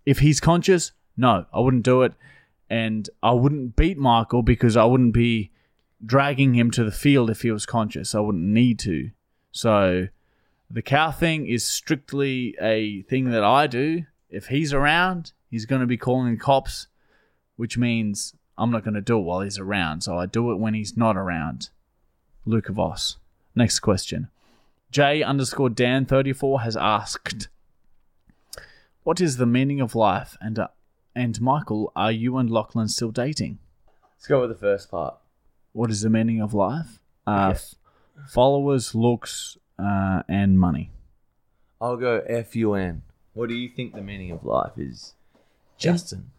if 0.03 0.17
he's 0.19 0.39
conscious, 0.39 0.93
no, 1.15 1.45
I 1.53 1.59
wouldn't 1.59 1.83
do 1.83 2.01
it, 2.01 2.13
and 2.71 3.07
I 3.21 3.33
wouldn't 3.33 3.75
beat 3.75 3.99
Michael 3.99 4.41
because 4.41 4.75
I 4.75 4.85
wouldn't 4.85 5.13
be 5.13 5.51
dragging 6.03 6.55
him 6.55 6.71
to 6.71 6.83
the 6.83 6.91
field 6.91 7.29
if 7.29 7.41
he 7.43 7.51
was 7.51 7.67
conscious. 7.67 8.15
I 8.15 8.19
wouldn't 8.19 8.43
need 8.43 8.79
to. 8.79 9.11
So 9.51 10.07
the 10.69 10.81
cow 10.81 11.11
thing 11.11 11.47
is 11.47 11.65
strictly 11.65 12.55
a 12.61 13.01
thing 13.03 13.31
that 13.31 13.43
I 13.43 13.67
do. 13.67 14.03
If 14.29 14.47
he's 14.47 14.73
around, 14.73 15.31
he's 15.49 15.65
going 15.65 15.81
to 15.81 15.87
be 15.87 15.97
calling 15.97 16.31
the 16.33 16.39
cops, 16.39 16.87
which 17.55 17.77
means 17.77 18.33
I'm 18.57 18.71
not 18.71 18.83
going 18.83 18.93
to 18.95 19.01
do 19.01 19.17
it 19.17 19.21
while 19.23 19.41
he's 19.41 19.57
around. 19.59 20.01
So 20.01 20.17
I 20.17 20.25
do 20.25 20.51
it 20.51 20.55
when 20.57 20.73
he's 20.73 20.97
not 20.97 21.15
around. 21.17 21.69
Luca 22.45 22.71
Voss. 22.73 23.17
Next 23.55 23.79
question. 23.79 24.29
J 24.91 25.21
underscore 25.23 25.69
Dan 25.69 26.05
thirty 26.05 26.31
four 26.31 26.61
has 26.61 26.77
asked, 26.77 27.49
"What 29.03 29.19
is 29.19 29.35
the 29.37 29.45
meaning 29.45 29.81
of 29.81 29.95
life?" 29.95 30.37
And 30.39 30.57
uh, 30.59 30.67
and 31.15 31.39
Michael, 31.41 31.91
are 31.95 32.11
you 32.11 32.37
and 32.37 32.49
Lachlan 32.49 32.87
still 32.87 33.11
dating? 33.11 33.59
Let's 34.15 34.27
go 34.27 34.39
with 34.41 34.49
the 34.49 34.55
first 34.55 34.89
part. 34.89 35.15
What 35.73 35.91
is 35.91 36.01
the 36.01 36.09
meaning 36.09 36.41
of 36.41 36.53
life? 36.53 36.99
Uh, 37.25 37.49
Yes. 37.51 37.75
F- 38.17 38.31
followers, 38.31 38.95
looks, 38.95 39.57
uh, 39.79 40.23
and 40.27 40.59
money. 40.59 40.91
I'll 41.79 41.97
go 41.97 42.21
F 42.27 42.55
U 42.55 42.73
N. 42.73 43.03
What 43.33 43.49
do 43.49 43.55
you 43.55 43.69
think 43.69 43.93
the 43.93 44.01
meaning 44.01 44.31
of 44.31 44.43
life 44.43 44.77
is, 44.77 45.13
Justin? 45.77 46.31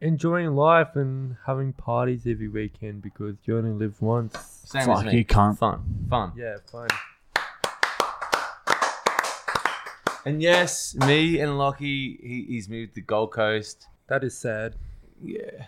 Enjoying 0.00 0.56
life 0.56 0.96
and 0.96 1.36
having 1.46 1.72
parties 1.72 2.26
every 2.26 2.48
weekend 2.48 3.02
because 3.02 3.36
you 3.44 3.56
only 3.56 3.70
live 3.70 4.02
once. 4.02 4.36
Same 4.64 4.86
Fuck, 4.86 5.06
as 5.06 5.12
me. 5.12 5.18
you 5.18 5.24
can't. 5.24 5.58
Fun, 5.58 6.06
fun. 6.10 6.32
Yeah, 6.36 6.56
fun. 6.70 6.88
And 10.24 10.42
yes, 10.42 10.94
me 10.94 11.40
and 11.40 11.56
Lockie, 11.58 12.18
he, 12.22 12.46
he's 12.48 12.68
moved 12.68 12.94
to 12.94 13.00
Gold 13.00 13.32
Coast. 13.32 13.86
That 14.08 14.22
is 14.22 14.36
sad. 14.38 14.76
Yeah. 15.22 15.66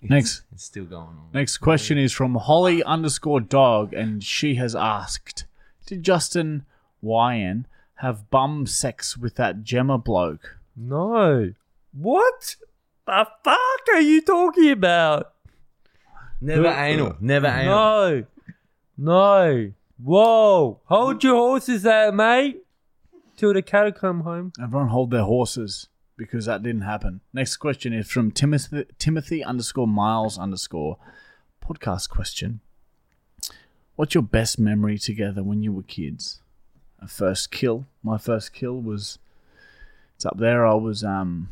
It's- 0.00 0.10
Next. 0.10 0.42
It's 0.52 0.64
still 0.64 0.84
going 0.84 1.08
on. 1.08 1.28
Next 1.34 1.58
question 1.58 1.98
is 1.98 2.12
from 2.12 2.34
Holly 2.36 2.82
underscore 2.84 3.40
dog, 3.40 3.92
and 3.92 4.22
she 4.22 4.54
has 4.54 4.74
asked, 4.76 5.44
"Did 5.86 6.02
Justin 6.04 6.64
Wyan 7.02 7.64
have 7.96 8.30
bum 8.30 8.66
sex 8.66 9.16
with 9.16 9.34
that 9.36 9.64
Gemma 9.64 9.98
bloke?" 9.98 10.58
No. 10.76 11.52
What? 11.92 12.56
The 13.06 13.26
fuck 13.42 13.58
are 13.94 14.00
you 14.00 14.20
talking 14.20 14.70
about? 14.70 15.32
Never 16.40 16.68
anal. 16.68 17.16
Never 17.20 17.48
anal. 17.48 17.74
No. 17.74 18.24
No. 18.96 19.72
Whoa. 20.00 20.80
Hold 20.84 21.24
your 21.24 21.34
horses 21.34 21.82
there, 21.82 22.12
mate. 22.12 22.62
Till 23.36 23.52
the 23.52 23.62
cattle 23.62 23.92
come 23.92 24.20
home. 24.20 24.52
Everyone 24.62 24.88
hold 24.88 25.10
their 25.10 25.22
horses 25.24 25.88
because 26.18 26.44
that 26.44 26.62
didn't 26.62 26.82
happen. 26.82 27.22
Next 27.32 27.56
question 27.56 27.94
is 27.94 28.10
from 28.10 28.30
Timothy, 28.30 28.84
Timothy 28.98 29.42
underscore 29.42 29.88
Miles 29.88 30.38
underscore 30.38 30.98
podcast 31.66 32.10
question. 32.10 32.60
What's 33.96 34.14
your 34.14 34.22
best 34.22 34.58
memory 34.58 34.98
together 34.98 35.42
when 35.42 35.62
you 35.62 35.72
were 35.72 35.82
kids? 35.82 36.42
A 37.00 37.08
first 37.08 37.50
kill. 37.50 37.86
My 38.02 38.18
first 38.18 38.52
kill 38.52 38.78
was 38.80 39.18
it's 40.16 40.26
up 40.26 40.36
there. 40.36 40.66
I 40.66 40.74
was 40.74 41.02
um 41.02 41.48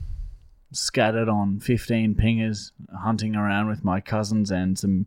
scattered 0.73 1.29
on 1.29 1.61
fifteen 1.61 2.15
pingers, 2.15 2.73
hunting 3.03 3.37
around 3.37 3.69
with 3.69 3.85
my 3.85 4.01
cousins 4.01 4.51
and 4.51 4.77
some 4.79 5.07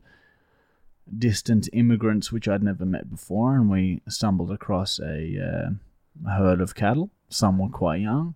distant 1.18 1.68
immigrants 1.74 2.32
which 2.32 2.48
I'd 2.48 2.64
never 2.64 2.86
met 2.86 3.10
before, 3.10 3.56
and 3.56 3.70
we 3.70 4.02
stumbled 4.08 4.52
across 4.52 5.00
a 5.00 5.38
uh, 5.40 6.30
herd 6.30 6.62
of 6.62 6.76
cattle. 6.76 7.10
Some 7.30 7.58
were 7.60 7.70
quite 7.70 8.02
young, 8.02 8.36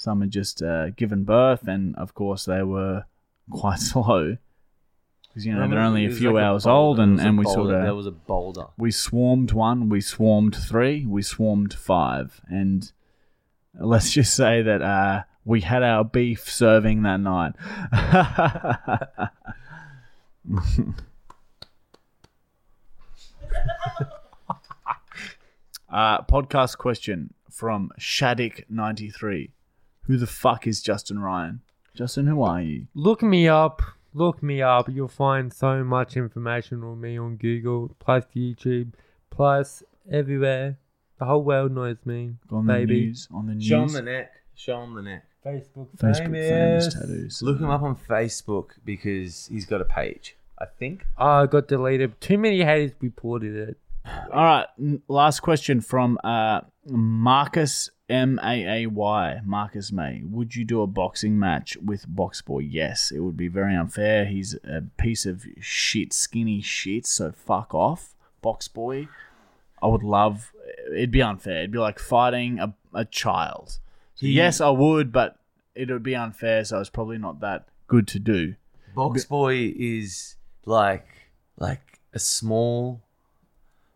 some 0.00 0.22
had 0.22 0.30
just 0.30 0.62
uh, 0.62 0.88
given 0.90 1.24
birth, 1.24 1.68
and 1.68 1.94
of 1.96 2.14
course 2.14 2.46
they 2.46 2.62
were 2.62 3.04
quite 3.50 3.78
slow 3.90 4.38
because 5.28 5.44
you 5.44 5.54
know 5.54 5.68
they're 5.68 5.78
only 5.78 6.06
a 6.06 6.10
few 6.10 6.32
like 6.32 6.42
hours 6.42 6.64
boulder. 6.64 7.02
old, 7.02 7.08
and, 7.08 7.20
and 7.20 7.36
we 7.36 7.44
sort 7.44 7.68
There 7.68 7.86
of 7.86 7.96
was 7.96 8.06
a 8.06 8.10
boulder. 8.10 8.68
we 8.78 8.90
swarmed 8.90 9.52
one, 9.52 9.90
we 9.90 10.00
swarmed 10.00 10.56
three, 10.56 11.04
we 11.04 11.20
swarmed 11.20 11.74
five, 11.74 12.40
and 12.48 12.90
let's 13.78 14.10
just 14.18 14.34
say 14.34 14.62
that 14.62 14.80
uh, 14.80 15.24
we 15.44 15.60
had 15.60 15.82
our 15.82 16.02
beef 16.02 16.48
serving 16.48 17.02
that 17.02 17.20
night. 17.20 17.52
uh, 25.92 26.22
podcast 26.22 26.78
question 26.78 27.34
from 27.50 27.90
Shadik93. 28.00 29.50
Who 30.04 30.16
the 30.16 30.26
fuck 30.26 30.66
is 30.66 30.82
Justin 30.82 31.18
Ryan? 31.18 31.60
Justin, 31.94 32.26
who 32.26 32.42
are 32.42 32.62
you? 32.62 32.86
Look 32.94 33.22
me 33.22 33.48
up. 33.48 33.82
Look 34.12 34.42
me 34.42 34.62
up. 34.62 34.88
You'll 34.88 35.08
find 35.08 35.52
so 35.52 35.84
much 35.84 36.16
information 36.16 36.82
on 36.82 37.00
me 37.00 37.18
on 37.18 37.36
Google, 37.36 37.94
plus 37.98 38.24
YouTube, 38.34 38.92
plus 39.30 39.82
everywhere. 40.10 40.78
The 41.18 41.26
whole 41.26 41.44
world 41.44 41.72
knows 41.72 41.98
me. 42.04 42.34
On 42.50 42.66
the 42.66 42.72
baby. 42.72 43.06
news. 43.06 43.28
On 43.32 43.46
the 43.46 43.54
news. 43.54 43.66
Show 43.66 43.82
him 43.82 43.92
the 43.92 44.02
neck. 44.02 44.32
Show 44.54 44.82
him 44.82 44.94
the 44.94 45.02
neck. 45.02 45.24
Facebook, 45.44 45.88
Facebook 45.96 46.16
famous 46.16 46.48
famous. 46.48 46.94
tattoos. 46.94 47.42
Look 47.42 47.60
him 47.60 47.70
up 47.70 47.82
on 47.82 47.96
Facebook 47.96 48.70
because 48.84 49.46
he's 49.46 49.66
got 49.66 49.80
a 49.80 49.84
page. 49.84 50.36
I 50.58 50.66
think. 50.78 51.06
Oh, 51.16 51.42
it 51.44 51.50
got 51.50 51.68
deleted. 51.68 52.20
Too 52.20 52.36
many 52.36 52.62
haters 52.62 52.92
reported 53.00 53.54
it. 53.56 53.78
All 54.32 54.42
right, 54.42 54.66
last 55.08 55.40
question 55.40 55.80
from 55.80 56.18
uh, 56.24 56.60
Marcus 56.86 57.90
M 58.10 58.40
A 58.42 58.82
A 58.84 58.86
Y. 58.86 59.40
Marcus 59.44 59.92
May. 59.92 60.22
Would 60.24 60.56
you 60.56 60.64
do 60.64 60.82
a 60.82 60.86
boxing 60.86 61.38
match 61.38 61.76
with 61.76 62.04
Box 62.08 62.42
Boy? 62.42 62.58
Yes, 62.60 63.10
it 63.10 63.20
would 63.20 63.36
be 63.36 63.48
very 63.48 63.74
unfair. 63.76 64.24
He's 64.26 64.54
a 64.64 64.82
piece 64.98 65.24
of 65.26 65.46
shit, 65.60 66.12
skinny 66.12 66.60
shit. 66.60 67.06
So 67.06 67.30
fuck 67.32 67.72
off, 67.74 68.14
Box 68.42 68.68
Boy. 68.68 69.08
I 69.82 69.86
would 69.86 70.02
love. 70.02 70.52
It'd 70.92 71.10
be 71.10 71.22
unfair. 71.22 71.58
It'd 71.58 71.70
be 71.70 71.78
like 71.78 71.98
fighting 71.98 72.58
a, 72.58 72.74
a 72.92 73.04
child. 73.04 73.78
So 74.16 74.26
He- 74.26 74.32
yes, 74.32 74.60
I 74.60 74.70
would, 74.70 75.12
but 75.12 75.38
it 75.74 75.88
would 75.88 76.02
be 76.02 76.16
unfair, 76.16 76.64
so 76.64 76.80
it's 76.80 76.90
probably 76.90 77.16
not 77.18 77.40
that 77.40 77.68
good 77.86 78.06
to 78.08 78.18
do. 78.18 78.56
Box 78.94 79.24
boy 79.24 79.72
is 79.76 80.34
like 80.66 81.06
like 81.56 82.00
a 82.12 82.18
small 82.18 83.00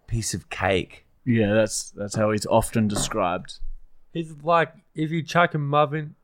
piece 0.07 0.35
of 0.35 0.49
cake. 0.51 1.05
Yeah, 1.25 1.53
that's 1.53 1.91
that's 1.91 2.15
how 2.15 2.31
he's 2.31 2.47
often 2.47 2.87
described. 2.87 3.59
He's 4.15 4.33
like 4.43 4.73
if 4.95 5.11
you 5.11 5.23
chuck 5.23 5.55
a 5.55 5.59
muffin, 5.59 6.15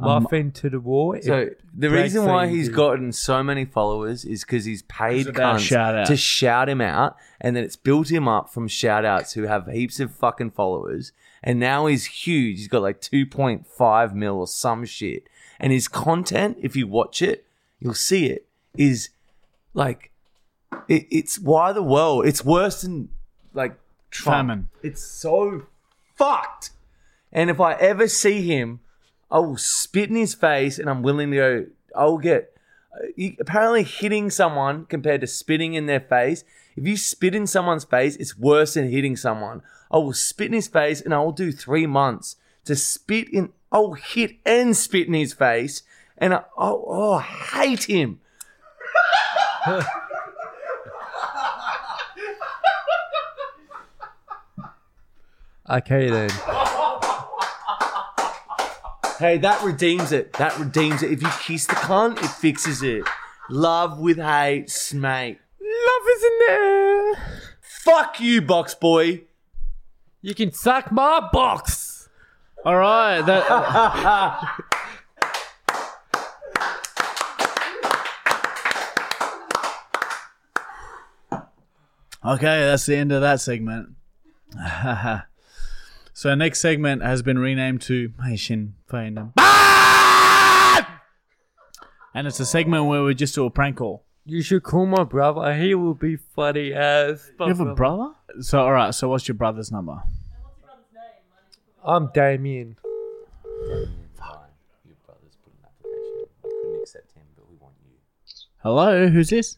Um, 0.00 0.22
muffin 0.22 0.52
to 0.52 0.70
the 0.70 0.78
wall. 0.80 1.14
it 1.14 1.24
So 1.24 1.50
the 1.74 1.88
breaks 1.88 2.02
reason 2.14 2.26
why 2.26 2.46
things 2.46 2.56
he's 2.58 2.68
in. 2.68 2.74
gotten 2.74 3.12
so 3.12 3.42
many 3.42 3.64
followers 3.64 4.24
is 4.24 4.42
because 4.44 4.64
he's 4.64 4.82
paid 4.82 5.20
It's 5.26 5.28
about 5.30 5.56
cunts 5.56 5.60
shout 5.66 5.94
out. 5.96 6.06
to 6.06 6.16
shout 6.16 6.68
him 6.68 6.80
out, 6.80 7.16
and 7.40 7.56
then 7.56 7.64
it's 7.64 7.76
built 7.76 8.10
him 8.10 8.28
up 8.28 8.50
from 8.52 8.68
shout 8.68 9.04
outs 9.04 9.32
who 9.32 9.42
have 9.44 9.66
heaps 9.66 9.98
of 10.00 10.12
fucking 10.14 10.50
followers, 10.52 11.12
and 11.42 11.58
now 11.58 11.86
he's 11.86 12.04
huge. 12.04 12.58
He's 12.58 12.68
got 12.68 12.82
like 12.82 13.00
two 13.00 13.26
point 13.26 13.66
five 13.66 14.14
mil 14.14 14.38
or 14.38 14.46
some 14.46 14.84
shit, 14.84 15.26
and 15.58 15.72
his 15.72 15.88
content, 15.88 16.58
if 16.60 16.76
you 16.76 16.86
watch 16.86 17.20
it, 17.22 17.46
you'll 17.80 17.94
see 17.94 18.26
it 18.26 18.46
is 18.76 19.10
like 19.74 20.10
it, 20.88 21.06
it's 21.10 21.38
why 21.38 21.72
the 21.72 21.82
world. 21.82 22.26
It's 22.26 22.44
worse 22.44 22.82
than 22.82 23.08
like 23.54 23.74
Trump. 24.10 24.48
Famine. 24.48 24.68
It's 24.82 25.02
so 25.02 25.66
fucked. 26.16 26.70
And 27.32 27.48
if 27.50 27.60
I 27.60 27.74
ever 27.74 28.08
see 28.08 28.42
him, 28.42 28.80
I 29.30 29.38
will 29.38 29.56
spit 29.56 30.10
in 30.10 30.16
his 30.16 30.34
face, 30.34 30.78
and 30.78 30.90
I'm 30.90 31.02
willing 31.02 31.30
to 31.30 31.36
go. 31.36 31.66
I'll 31.96 32.18
get. 32.18 32.54
uh, 32.94 33.30
Apparently, 33.40 33.82
hitting 33.84 34.30
someone 34.30 34.84
compared 34.86 35.22
to 35.22 35.26
spitting 35.26 35.74
in 35.74 35.86
their 35.86 36.00
face. 36.00 36.44
If 36.76 36.86
you 36.86 36.96
spit 36.96 37.34
in 37.34 37.46
someone's 37.46 37.84
face, 37.84 38.16
it's 38.16 38.36
worse 38.38 38.74
than 38.74 38.90
hitting 38.90 39.16
someone. 39.16 39.62
I 39.90 39.96
will 39.98 40.12
spit 40.12 40.48
in 40.48 40.52
his 40.54 40.68
face, 40.68 41.00
and 41.00 41.14
I 41.14 41.18
will 41.18 41.32
do 41.32 41.52
three 41.52 41.86
months 41.86 42.36
to 42.64 42.76
spit 42.76 43.28
in. 43.30 43.52
I 43.70 43.78
will 43.78 43.94
hit 43.94 44.36
and 44.44 44.76
spit 44.76 45.06
in 45.06 45.14
his 45.14 45.32
face, 45.32 45.82
and 46.18 46.34
I, 46.34 46.44
oh, 46.58 46.84
oh, 46.86 47.12
I 47.14 47.22
hate 47.22 47.84
him. 47.84 48.20
Okay 55.70 56.10
then. 56.10 56.30
Hey, 59.22 59.38
that 59.38 59.62
redeems 59.62 60.10
it. 60.10 60.32
That 60.32 60.58
redeems 60.58 61.00
it. 61.04 61.12
If 61.12 61.22
you 61.22 61.28
kiss 61.40 61.66
the 61.66 61.74
cunt, 61.74 62.20
it 62.20 62.26
fixes 62.26 62.82
it. 62.82 63.04
Love 63.48 64.00
with 64.00 64.16
hate, 64.16 64.68
snake. 64.68 65.38
Love 65.60 66.02
is 66.16 66.24
in 66.24 66.38
there. 66.48 67.14
Fuck 67.60 68.18
you, 68.18 68.42
box 68.42 68.74
boy. 68.74 69.22
You 70.22 70.34
can 70.34 70.50
suck 70.50 70.90
my 70.90 71.28
box. 71.32 72.08
All 72.64 72.76
right, 72.76 73.20
that 73.20 73.46
Okay, 82.24 82.64
that's 82.64 82.86
the 82.86 82.96
end 82.96 83.12
of 83.12 83.20
that 83.20 83.40
segment. 83.40 83.90
so 86.12 86.30
our 86.30 86.36
next 86.36 86.60
segment 86.60 87.02
has 87.02 87.22
been 87.22 87.38
renamed 87.38 87.80
to 87.82 88.10
Meishin 88.10 88.72
Feinem. 88.90 89.32
And 92.14 92.26
it's 92.26 92.38
a 92.40 92.44
segment 92.44 92.84
where 92.86 93.02
we 93.02 93.14
just 93.14 93.34
do 93.34 93.46
a 93.46 93.50
prank 93.50 93.78
call. 93.78 94.04
You 94.26 94.42
should 94.42 94.62
call 94.62 94.84
my 94.86 95.02
brother. 95.02 95.54
He 95.56 95.74
will 95.74 95.94
be 95.94 96.16
funny 96.16 96.72
as. 96.72 97.30
You 97.40 97.46
have 97.46 97.60
a 97.60 97.74
brother? 97.74 98.12
So 98.40 98.60
all 98.60 98.72
right, 98.72 98.94
so 98.94 99.08
what's 99.08 99.26
your 99.26 99.34
brother's 99.34 99.72
number? 99.72 100.02
I'm 101.82 102.10
Damien. 102.12 102.76
Your 103.66 103.88
brother's 104.14 105.36
put 105.42 105.52
an 105.52 105.64
application. 105.64 106.28
We 106.44 106.50
couldn't 106.50 106.80
accept 106.82 107.12
him, 107.12 107.24
but 107.34 107.50
we 107.50 107.56
want 107.56 107.74
you. 107.82 107.96
Hello, 108.62 109.08
who's 109.08 109.30
this? 109.30 109.56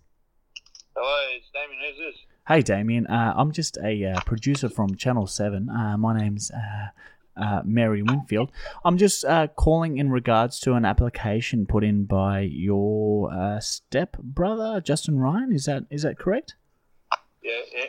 Hello, 0.96 1.36
it's 1.36 1.50
Damien. 1.52 1.78
Who's 1.90 1.98
this? 1.98 2.24
Hey, 2.47 2.61
Damien. 2.61 3.07
Uh, 3.07 3.32
I'm 3.38 3.53
just 3.53 3.78
a 3.78 4.05
uh, 4.05 4.20
producer 4.26 4.68
from 4.68 4.97
Channel 4.97 5.26
7. 5.26 5.70
Uh, 5.70 5.97
my 5.97 6.18
name's 6.18 6.51
uh, 6.51 6.88
uh, 7.42 7.62
Mary 7.64 8.03
Winfield. 8.03 8.53
I'm 8.84 8.99
just 8.99 9.24
uh, 9.24 9.47
calling 9.47 9.97
in 9.97 10.11
regards 10.11 10.61
to 10.61 10.74
an 10.74 10.84
application 10.84 11.64
put 11.64 11.84
in 11.84 12.05
by 12.05 12.40
your 12.40 13.32
uh, 13.32 13.61
step 13.61 14.18
brother, 14.18 14.82
Justin 14.82 15.18
Ryan. 15.18 15.53
Is 15.55 15.64
that 15.64 15.84
is 15.90 16.03
that 16.03 16.18
correct? 16.18 16.57
Yeah, 17.42 17.61
yeah. 17.74 17.84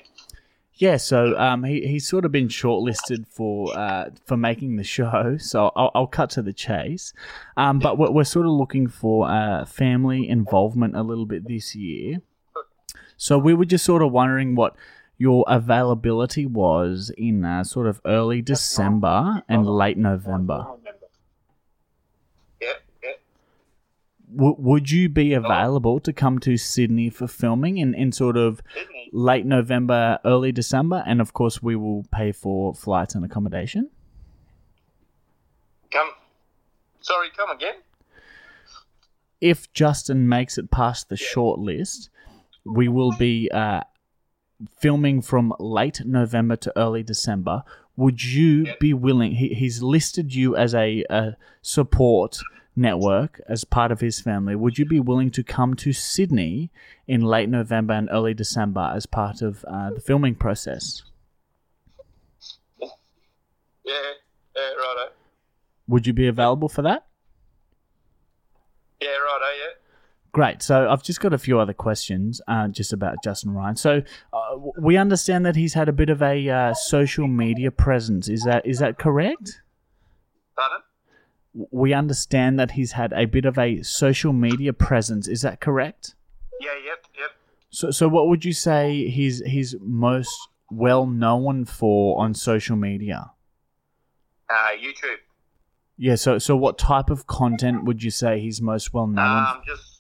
Yeah, 0.78 0.97
so 0.97 1.38
um, 1.38 1.66
he, 1.66 1.86
he's 1.86 2.08
sort 2.08 2.24
of 2.24 2.32
been 2.32 2.47
shortlisted 2.47 3.28
for 3.28 3.78
uh, 3.78 4.12
for 4.26 4.38
making 4.38 4.78
the 4.78 4.84
show. 4.86 5.36
So 5.38 5.74
I'll, 5.76 5.91
I'll 5.93 6.08
cut 6.08 6.30
to 6.32 6.41
the 6.41 6.53
chase. 6.53 7.12
Um, 7.58 7.80
but 7.80 7.97
we're, 7.97 8.12
we're 8.12 8.24
sort 8.24 8.45
of 8.45 8.53
looking 8.53 8.88
for 8.88 9.30
uh, 9.30 9.66
family 9.66 10.30
involvement 10.30 10.95
a 10.95 11.03
little 11.03 11.26
bit 11.26 11.45
this 11.45 11.76
year. 11.76 12.22
So 13.18 13.38
we 13.38 13.53
were 13.53 13.66
just 13.66 13.86
sort 13.86 14.01
of 14.01 14.11
wondering 14.11 14.55
what 14.55 14.76
your 15.18 15.45
availability 15.47 16.45
was 16.45 17.11
in 17.18 17.45
uh, 17.45 17.63
sort 17.63 17.88
of 17.88 18.01
early 18.05 18.41
December 18.41 19.41
and 19.47 19.66
late 19.66 19.97
November. 19.97 20.66
Yeah, 22.61 22.74
yeah. 23.01 23.11
W- 24.36 24.55
would 24.57 24.91
you 24.91 25.07
be 25.07 25.34
available 25.34 25.99
to 26.01 26.11
come 26.11 26.39
to 26.39 26.57
Sydney 26.57 27.09
for 27.09 27.28
filming 27.28 27.78
in, 27.78 27.93
in 27.93 28.11
sort 28.11 28.36
of 28.36 28.61
Sydney. 28.74 29.09
late 29.13 29.45
November, 29.45 30.20
early 30.26 30.51
December? 30.51 31.01
And 31.07 31.22
of 31.22 31.32
course, 31.32 31.63
we 31.63 31.78
will 31.78 32.05
pay 32.11 32.34
for 32.34 32.74
flights 32.74 33.16
and 33.16 33.24
accommodation. 33.24 33.89
Come. 35.91 36.09
Sorry, 36.99 37.30
come 37.38 37.51
again? 37.51 37.76
If 39.39 39.72
Justin 39.72 40.28
makes 40.28 40.57
it 40.57 40.72
past 40.72 41.07
the 41.07 41.16
short 41.16 41.59
list, 41.59 42.09
we 42.66 42.88
will 42.88 43.11
be 43.11 43.49
uh, 43.51 43.82
filming 44.78 45.22
from 45.22 45.53
late 45.59 46.01
November 46.05 46.55
to 46.57 46.74
early 46.78 47.03
December. 47.03 47.63
Would 47.95 48.24
you 48.24 48.74
be 48.80 48.93
willing? 48.93 49.34
He, 49.34 49.49
he's 49.49 49.82
listed 49.82 50.34
you 50.36 50.55
as 50.55 50.74
a, 50.74 51.05
a 51.09 51.38
support 51.61 52.39
network 52.76 53.39
as 53.47 53.63
part 53.63 53.91
of 53.91 54.01
his 54.01 54.20
family. 54.20 54.55
Would 54.55 54.78
you 54.78 54.86
be 54.86 54.99
willing 54.99 55.32
to 55.32 55.43
come 55.43 55.76
to 55.76 55.93
Sydney 55.93 56.72
in 57.07 57.22
late 57.22 57.49
November 57.49 57.93
and 57.93 58.09
early 58.11 58.34
December 58.34 58.91
as 58.93 59.05
part 59.05 59.41
of 59.41 59.63
uh, 59.66 59.91
the 59.91 60.01
filming 60.01 60.36
process? 60.36 61.03
Yeah, 62.82 63.93
yeah, 64.55 64.70
righto. 64.74 65.11
Would 65.88 66.07
you 66.07 66.13
be 66.13 66.28
available 66.28 66.68
for 66.68 66.82
that? 66.82 67.05
Yeah, 69.01 69.09
righto, 69.09 69.45
yeah. 69.57 69.75
Great. 70.36 70.62
So 70.62 70.90
I've 70.90 71.02
just 71.02 71.22
got 71.22 71.32
a 71.32 71.38
few 71.38 71.62
other 71.62 71.72
questions 71.72 72.42
uh, 72.50 72.68
just 72.68 72.92
about 72.92 73.24
Justin 73.24 73.52
Ryan. 73.52 73.78
So 73.78 74.02
uh, 74.34 74.58
we 74.78 74.98
understand 74.98 75.46
that 75.46 75.56
he's 75.56 75.76
had 75.76 75.88
a 75.88 75.94
bit 75.94 76.10
of 76.10 76.22
a 76.22 76.50
uh, 76.50 76.74
social 76.74 77.26
media 77.26 77.72
presence. 77.72 78.28
Is 78.28 78.44
that 78.44 78.68
is 78.68 78.80
that 78.80 79.00
correct? 79.00 79.62
Pardon? 80.58 80.80
We 81.72 81.94
understand 81.94 82.60
that 82.60 82.72
he's 82.72 82.92
had 82.92 83.14
a 83.14 83.24
bit 83.24 83.46
of 83.46 83.58
a 83.58 83.82
social 83.82 84.34
media 84.34 84.74
presence. 84.74 85.30
Is 85.30 85.42
that 85.44 85.62
correct? 85.62 86.16
Yeah, 86.60 86.72
yep, 86.86 87.06
yep. 87.18 87.32
So 87.70 87.92
so 87.92 88.10
what 88.10 88.28
would 88.28 88.44
you 88.44 88.52
say 88.52 89.08
he's 89.08 89.42
he's 89.46 89.74
most 89.80 90.38
well 90.70 91.06
known 91.06 91.64
for 91.64 92.22
on 92.22 92.34
social 92.34 92.76
media? 92.76 93.32
Uh, 94.50 94.72
YouTube. 94.78 95.20
Yeah. 95.98 96.16
So 96.16 96.40
so 96.40 96.58
what 96.58 96.78
type 96.78 97.10
of 97.10 97.26
content 97.26 97.86
would 97.86 98.04
you 98.04 98.12
say 98.12 98.42
he's 98.42 98.62
most 98.62 98.94
well 98.94 99.08
known? 99.08 99.46
Um, 99.48 99.62
just, 99.66 99.82
just, 99.82 99.95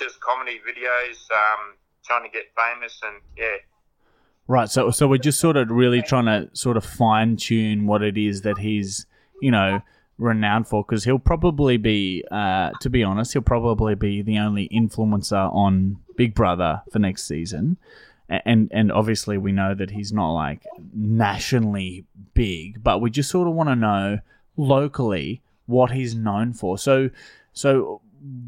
just 0.00 0.20
comedy 0.20 0.60
videos. 0.66 1.30
Um, 1.30 1.76
trying 2.04 2.24
to 2.24 2.30
get 2.30 2.46
famous 2.56 3.00
and 3.04 3.20
yeah. 3.36 3.56
Right. 4.46 4.68
So 4.68 4.90
so 4.90 5.06
we're 5.06 5.18
just 5.18 5.38
sort 5.38 5.56
of 5.56 5.70
really 5.70 6.02
trying 6.02 6.26
to 6.26 6.50
sort 6.54 6.76
of 6.76 6.84
fine 6.84 7.36
tune 7.36 7.86
what 7.86 8.02
it 8.02 8.18
is 8.18 8.42
that 8.42 8.58
he's 8.58 9.06
you 9.40 9.50
know 9.50 9.80
renowned 10.18 10.66
for 10.66 10.82
because 10.82 11.04
he'll 11.04 11.18
probably 11.18 11.76
be 11.76 12.24
uh, 12.30 12.70
to 12.80 12.90
be 12.90 13.02
honest 13.04 13.32
he'll 13.32 13.42
probably 13.42 13.94
be 13.94 14.22
the 14.22 14.38
only 14.38 14.68
influencer 14.70 15.52
on 15.54 15.98
Big 16.16 16.34
Brother 16.34 16.82
for 16.90 16.98
next 16.98 17.26
season. 17.26 17.76
And 18.28 18.68
and 18.72 18.92
obviously 18.92 19.38
we 19.38 19.52
know 19.52 19.74
that 19.74 19.90
he's 19.90 20.12
not 20.12 20.32
like 20.32 20.64
nationally 20.94 22.04
big, 22.34 22.82
but 22.82 23.00
we 23.00 23.10
just 23.10 23.30
sort 23.30 23.48
of 23.48 23.54
want 23.54 23.68
to 23.68 23.76
know 23.76 24.18
locally 24.56 25.42
what 25.66 25.92
he's 25.92 26.14
known 26.14 26.52
for. 26.52 26.78
So 26.78 27.10
so 27.52 28.00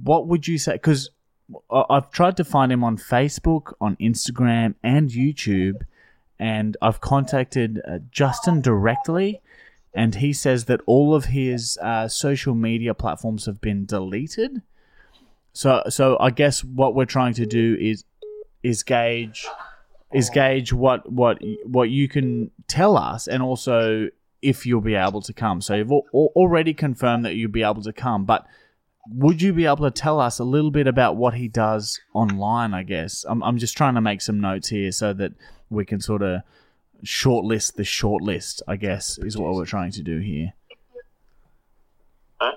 what 0.03 0.27
would 0.29 0.47
you 0.47 0.59
say? 0.59 0.73
Because 0.75 1.11
I've 1.71 2.11
tried 2.11 2.37
to 2.39 2.45
find 2.45 2.73
him 2.73 2.85
on 2.85 2.97
Facebook, 2.97 3.75
on 3.81 3.97
Instagram, 3.97 4.75
and 4.83 5.11
YouTube, 5.11 5.83
and 6.39 6.77
I've 6.81 7.01
contacted 7.01 7.81
uh, 7.87 7.99
Justin 8.11 8.61
directly, 8.61 9.41
and 9.95 10.15
he 10.17 10.33
says 10.33 10.65
that 10.67 10.81
all 10.87 11.15
of 11.15 11.27
his 11.27 11.79
uh, 11.83 12.09
social 12.09 12.55
media 12.55 12.95
platforms 12.95 13.47
have 13.47 13.61
been 13.61 13.85
deleted. 13.85 14.63
So, 15.53 15.83
so 15.89 16.17
I 16.19 16.31
guess 16.31 16.65
what 16.65 16.95
we're 16.95 17.05
trying 17.05 17.35
to 17.35 17.47
do 17.47 17.77
is 17.79 18.05
is 18.63 18.83
gauge 18.83 19.47
is 20.13 20.31
gauge 20.31 20.73
what 20.73 21.11
what 21.11 21.39
what 21.65 21.91
you 21.91 22.09
can 22.09 22.51
tell 22.69 22.97
us, 22.97 23.29
and 23.29 23.43
also 23.43 24.09
if 24.41 24.67
you'll 24.67 24.81
be 24.81 24.95
able 24.95 25.23
to 25.23 25.33
come. 25.33 25.61
So 25.61 25.75
you've 25.75 25.93
al- 25.93 26.07
al- 26.15 26.33
already 26.35 26.75
confirmed 26.75 27.25
that 27.25 27.35
you'll 27.35 27.51
be 27.51 27.63
able 27.63 27.83
to 27.83 27.93
come, 27.93 28.25
but 28.25 28.47
would 29.09 29.43
you 29.43 29.53
be 29.53 29.67
able 29.67 29.79
to 29.79 29.91
tell 29.91 30.21
us 30.21 30.39
a 30.39 30.45
little 30.45 30.71
bit 30.71 30.87
about 30.87 31.17
what 31.17 31.35
he 31.35 31.49
does 31.49 32.01
online? 32.15 32.73
I 32.73 32.83
guess 32.83 33.25
I'm 33.29 33.43
I'm 33.43 33.59
just 33.59 33.77
trying 33.77 33.95
to 33.95 34.01
make 34.01 34.21
some 34.21 34.41
notes 34.41 34.69
here 34.69 34.93
so 34.93 35.13
that 35.15 35.33
we 35.71 35.85
can 35.85 36.01
sort 36.01 36.23
of 36.23 36.43
shortlist 37.05 37.75
the 37.75 37.83
shortlist. 37.83 38.63
I 38.69 38.77
guess 38.77 39.19
is 39.19 39.37
what 39.37 39.55
we're 39.55 39.67
trying 39.67 39.93
to 39.93 40.03
do 40.03 40.19
here. 40.19 40.53
Huh? 42.41 42.57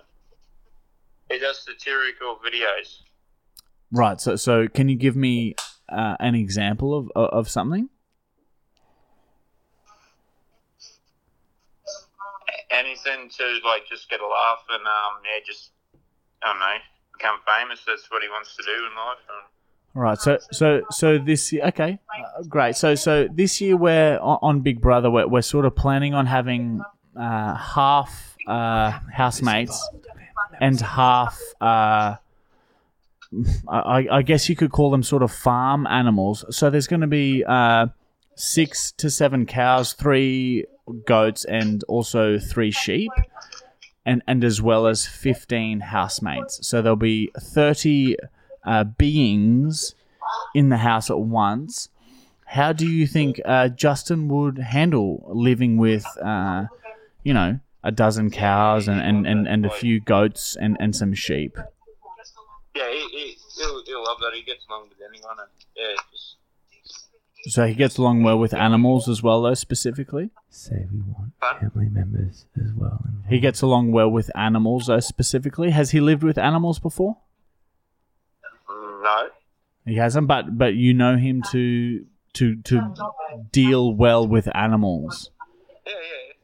He 1.31 1.39
does 1.39 1.63
satirical 1.63 2.37
videos. 2.45 2.99
Right. 3.91 4.21
So 4.21 4.35
so 4.35 4.67
can 4.67 4.87
you 4.87 4.95
give 4.95 5.15
me 5.15 5.55
uh, 5.89 6.15
an 6.19 6.35
example 6.35 6.95
of 6.95 7.11
of 7.15 7.29
of 7.29 7.49
something? 7.49 7.89
Anything 12.69 13.29
to 13.29 13.59
like 13.63 13.87
just 13.89 14.09
get 14.09 14.19
a 14.19 14.27
laugh 14.27 14.63
and 14.69 14.85
um 14.85 15.21
yeah 15.23 15.39
just 15.45 15.71
Don't 16.45 16.59
know 16.59 16.77
become 17.17 17.37
famous. 17.59 17.81
That's 17.85 18.09
what 18.11 18.21
he 18.21 18.29
wants 18.29 18.55
to 18.55 18.63
do 18.63 18.71
in 18.71 18.95
life. 18.95 19.17
And 19.29 19.45
Right. 19.97 20.17
So 20.17 20.37
so 20.51 20.81
so 20.91 21.17
this 21.17 21.53
year, 21.53 21.65
okay, 21.67 21.99
uh, 22.37 22.43
great. 22.43 22.75
So 22.75 22.95
so 22.95 23.27
this 23.31 23.61
year 23.61 23.77
we're 23.77 24.19
on, 24.19 24.39
on 24.41 24.59
Big 24.59 24.81
Brother. 24.81 25.09
We're, 25.09 25.27
we're 25.27 25.41
sort 25.41 25.65
of 25.65 25.75
planning 25.75 26.13
on 26.13 26.25
having 26.25 26.81
uh, 27.15 27.55
half 27.55 28.35
uh, 28.47 28.91
housemates 29.13 29.89
and 30.59 30.79
half. 30.81 31.39
Uh, 31.61 32.15
I, 33.67 34.07
I 34.11 34.21
guess 34.21 34.49
you 34.49 34.55
could 34.55 34.71
call 34.71 34.91
them 34.91 35.01
sort 35.01 35.23
of 35.23 35.31
farm 35.31 35.87
animals. 35.87 36.43
So 36.49 36.69
there's 36.69 36.87
going 36.87 37.01
to 37.01 37.07
be 37.07 37.43
uh, 37.45 37.87
six 38.35 38.91
to 38.93 39.09
seven 39.09 39.45
cows, 39.45 39.93
three 39.93 40.65
goats, 41.05 41.45
and 41.45 41.83
also 41.85 42.37
three 42.37 42.71
sheep, 42.71 43.11
and 44.06 44.22
and 44.28 44.43
as 44.43 44.62
well 44.62 44.88
as 44.88 45.08
fifteen 45.08 45.80
housemates. 45.80 46.66
So 46.68 46.82
there'll 46.82 46.95
be 46.95 47.32
thirty 47.39 48.16
uh, 48.64 48.84
beings 48.84 49.95
in 50.53 50.70
the 50.70 50.78
house 50.78 51.10
at 51.10 51.20
once. 51.20 51.89
How 52.45 52.74
do 52.74 52.88
you 52.88 53.08
think 53.08 53.41
uh, 53.43 53.70
Justin 53.70 54.28
would 54.28 54.60
handle 54.60 55.24
living 55.28 55.78
with, 55.78 56.06
uh, 56.22 56.66
you 57.24 57.34
know, 57.34 57.60
a 57.84 57.91
dozen 57.91 58.30
cows 58.30 58.88
and, 58.88 59.01
and, 59.01 59.26
and, 59.26 59.47
and 59.47 59.66
a 59.66 59.70
few 59.70 59.99
goats 59.99 60.56
and, 60.56 60.78
and 60.80 60.95
some 60.95 61.14
sheep? 61.14 61.58
yeah, 62.76 62.91
he, 62.91 63.08
he 63.10 63.38
he'll, 63.58 63.84
he'll 63.86 64.03
love 64.03 64.18
that. 64.20 64.32
He 64.36 64.43
gets 64.43 64.66
along 64.70 64.89
with 64.89 64.99
anyone 65.08 65.38
and 65.39 65.49
yeah, 65.76 65.95
just 66.12 66.36
So 67.47 67.67
he 67.67 67.75
gets 67.75 67.97
along 67.97 68.23
well 68.23 68.39
with 68.39 68.53
animals 68.53 69.07
as 69.07 69.21
well, 69.21 69.43
though, 69.43 69.53
specifically. 69.53 70.31
Say 70.49 70.87
we 70.91 70.99
want 71.01 71.33
family 71.39 71.89
members 71.89 72.45
as 72.57 72.73
well. 72.73 73.01
involved. 73.05 73.29
He 73.29 73.39
gets 73.39 73.61
along 73.61 73.91
well 73.91 74.09
with 74.09 74.31
animals, 74.35 74.87
though, 74.87 74.99
specifically. 74.99 75.69
Has 75.69 75.91
he 75.91 75.99
lived 75.99 76.23
with 76.23 76.37
animals 76.37 76.79
before? 76.79 77.17
no. 79.03 79.29
He 79.85 79.95
hasn't, 79.97 80.27
but 80.27 80.57
but 80.57 80.73
you 80.73 80.93
know 80.95 81.15
him 81.17 81.43
to 81.51 82.05
to 82.33 82.55
to 82.63 82.93
deal 83.51 83.93
well 83.93 84.27
with 84.27 84.49
animals. 84.55 85.29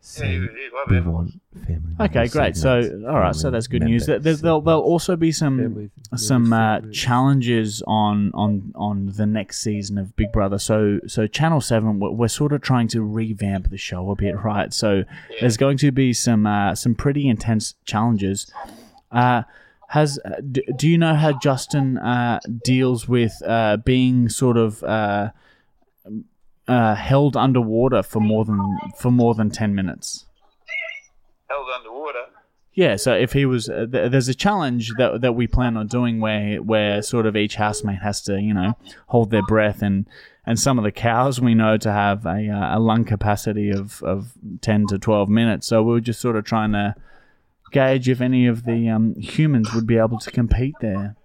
Yeah, 0.03 0.25
yeah, 0.25 0.31
yeah. 0.31 0.37
Say 0.39 0.39
he, 0.39 0.39
he 0.39 0.69
love 0.73 0.89
we 1.05 1.11
want 1.11 1.31
family. 1.67 1.95
Okay, 1.99 2.27
great. 2.27 2.57
So, 2.57 3.05
all 3.07 3.19
right, 3.19 3.35
so 3.35 3.51
that's 3.51 3.67
good 3.67 3.83
news. 3.83 4.05
There, 4.07 4.15
members 4.15 4.23
there- 4.41 4.43
there'll, 4.43 4.61
there'll 4.61 4.81
also 4.81 5.15
be 5.15 5.31
some 5.31 5.57
Family- 5.59 5.89
some 6.17 6.49
family 6.49 6.89
uh, 6.89 6.91
challenges 6.91 7.83
on 7.87 8.31
on 8.33 8.71
on 8.75 9.13
the 9.15 9.25
next 9.25 9.61
season 9.61 9.97
of 9.97 10.15
Big 10.15 10.31
Brother. 10.31 10.57
So, 10.57 10.99
so 11.07 11.27
Channel 11.27 11.61
Seven, 11.61 11.99
we're, 11.99 12.09
we're 12.11 12.27
sort 12.27 12.51
of 12.53 12.61
trying 12.61 12.87
to 12.89 13.01
revamp 13.03 13.69
the 13.69 13.77
show 13.77 14.09
a 14.11 14.15
bit, 14.15 14.35
right? 14.43 14.73
So, 14.73 15.03
there's 15.39 15.57
going 15.57 15.77
to 15.77 15.91
be 15.91 16.13
some 16.13 16.47
uh, 16.47 16.73
some 16.75 16.95
pretty 16.95 17.27
intense 17.29 17.75
challenges. 17.85 18.51
Uh, 19.11 19.43
has 19.89 20.17
uh, 20.25 20.35
d- 20.51 20.63
do 20.77 20.87
you 20.89 20.97
know 20.97 21.13
how 21.15 21.37
Justin 21.37 21.97
uh, 21.97 22.39
deals 22.63 23.07
with 23.09 23.33
uh, 23.45 23.77
being 23.77 24.29
sort 24.29 24.57
of 24.57 24.81
uh, 26.71 26.95
held 26.95 27.35
underwater 27.35 28.03
for 28.03 28.21
more 28.21 28.45
than 28.45 28.61
for 28.97 29.11
more 29.11 29.33
than 29.35 29.49
ten 29.49 29.75
minutes? 29.75 30.25
Held 31.49 31.67
underwater. 31.77 32.25
Yeah, 32.73 32.95
so 32.95 33.13
if 33.13 33.33
he 33.33 33.45
was, 33.45 33.67
uh, 33.67 33.85
th- 33.91 34.11
there's 34.11 34.29
a 34.29 34.33
challenge 34.33 34.93
that 34.97 35.19
that 35.21 35.33
we 35.33 35.47
plan 35.47 35.75
on 35.75 35.87
doing 35.87 36.21
where 36.21 36.61
where 36.61 37.01
sort 37.01 37.25
of 37.25 37.35
each 37.35 37.55
housemate 37.55 38.01
has 38.01 38.21
to, 38.21 38.39
you 38.39 38.53
know, 38.53 38.77
hold 39.07 39.29
their 39.29 39.45
breath, 39.45 39.81
and 39.81 40.07
and 40.45 40.57
some 40.57 40.79
of 40.79 40.85
the 40.85 40.91
cows 40.91 41.41
we 41.41 41.53
know 41.53 41.75
to 41.77 41.91
have 41.91 42.25
a 42.25 42.47
uh, 42.47 42.77
a 42.77 42.79
lung 42.79 43.03
capacity 43.03 43.69
of 43.69 44.01
of 44.03 44.31
ten 44.61 44.87
to 44.87 44.97
twelve 44.97 45.27
minutes. 45.29 45.67
So 45.67 45.83
we 45.83 45.91
were 45.91 45.99
just 45.99 46.21
sort 46.21 46.37
of 46.37 46.45
trying 46.45 46.71
to 46.71 46.95
gauge 47.71 48.07
if 48.07 48.21
any 48.21 48.47
of 48.47 48.63
the 48.63 48.89
um, 48.89 49.15
humans 49.15 49.73
would 49.73 49.87
be 49.87 49.97
able 49.97 50.19
to 50.19 50.31
compete 50.31 50.75
there. 50.79 51.15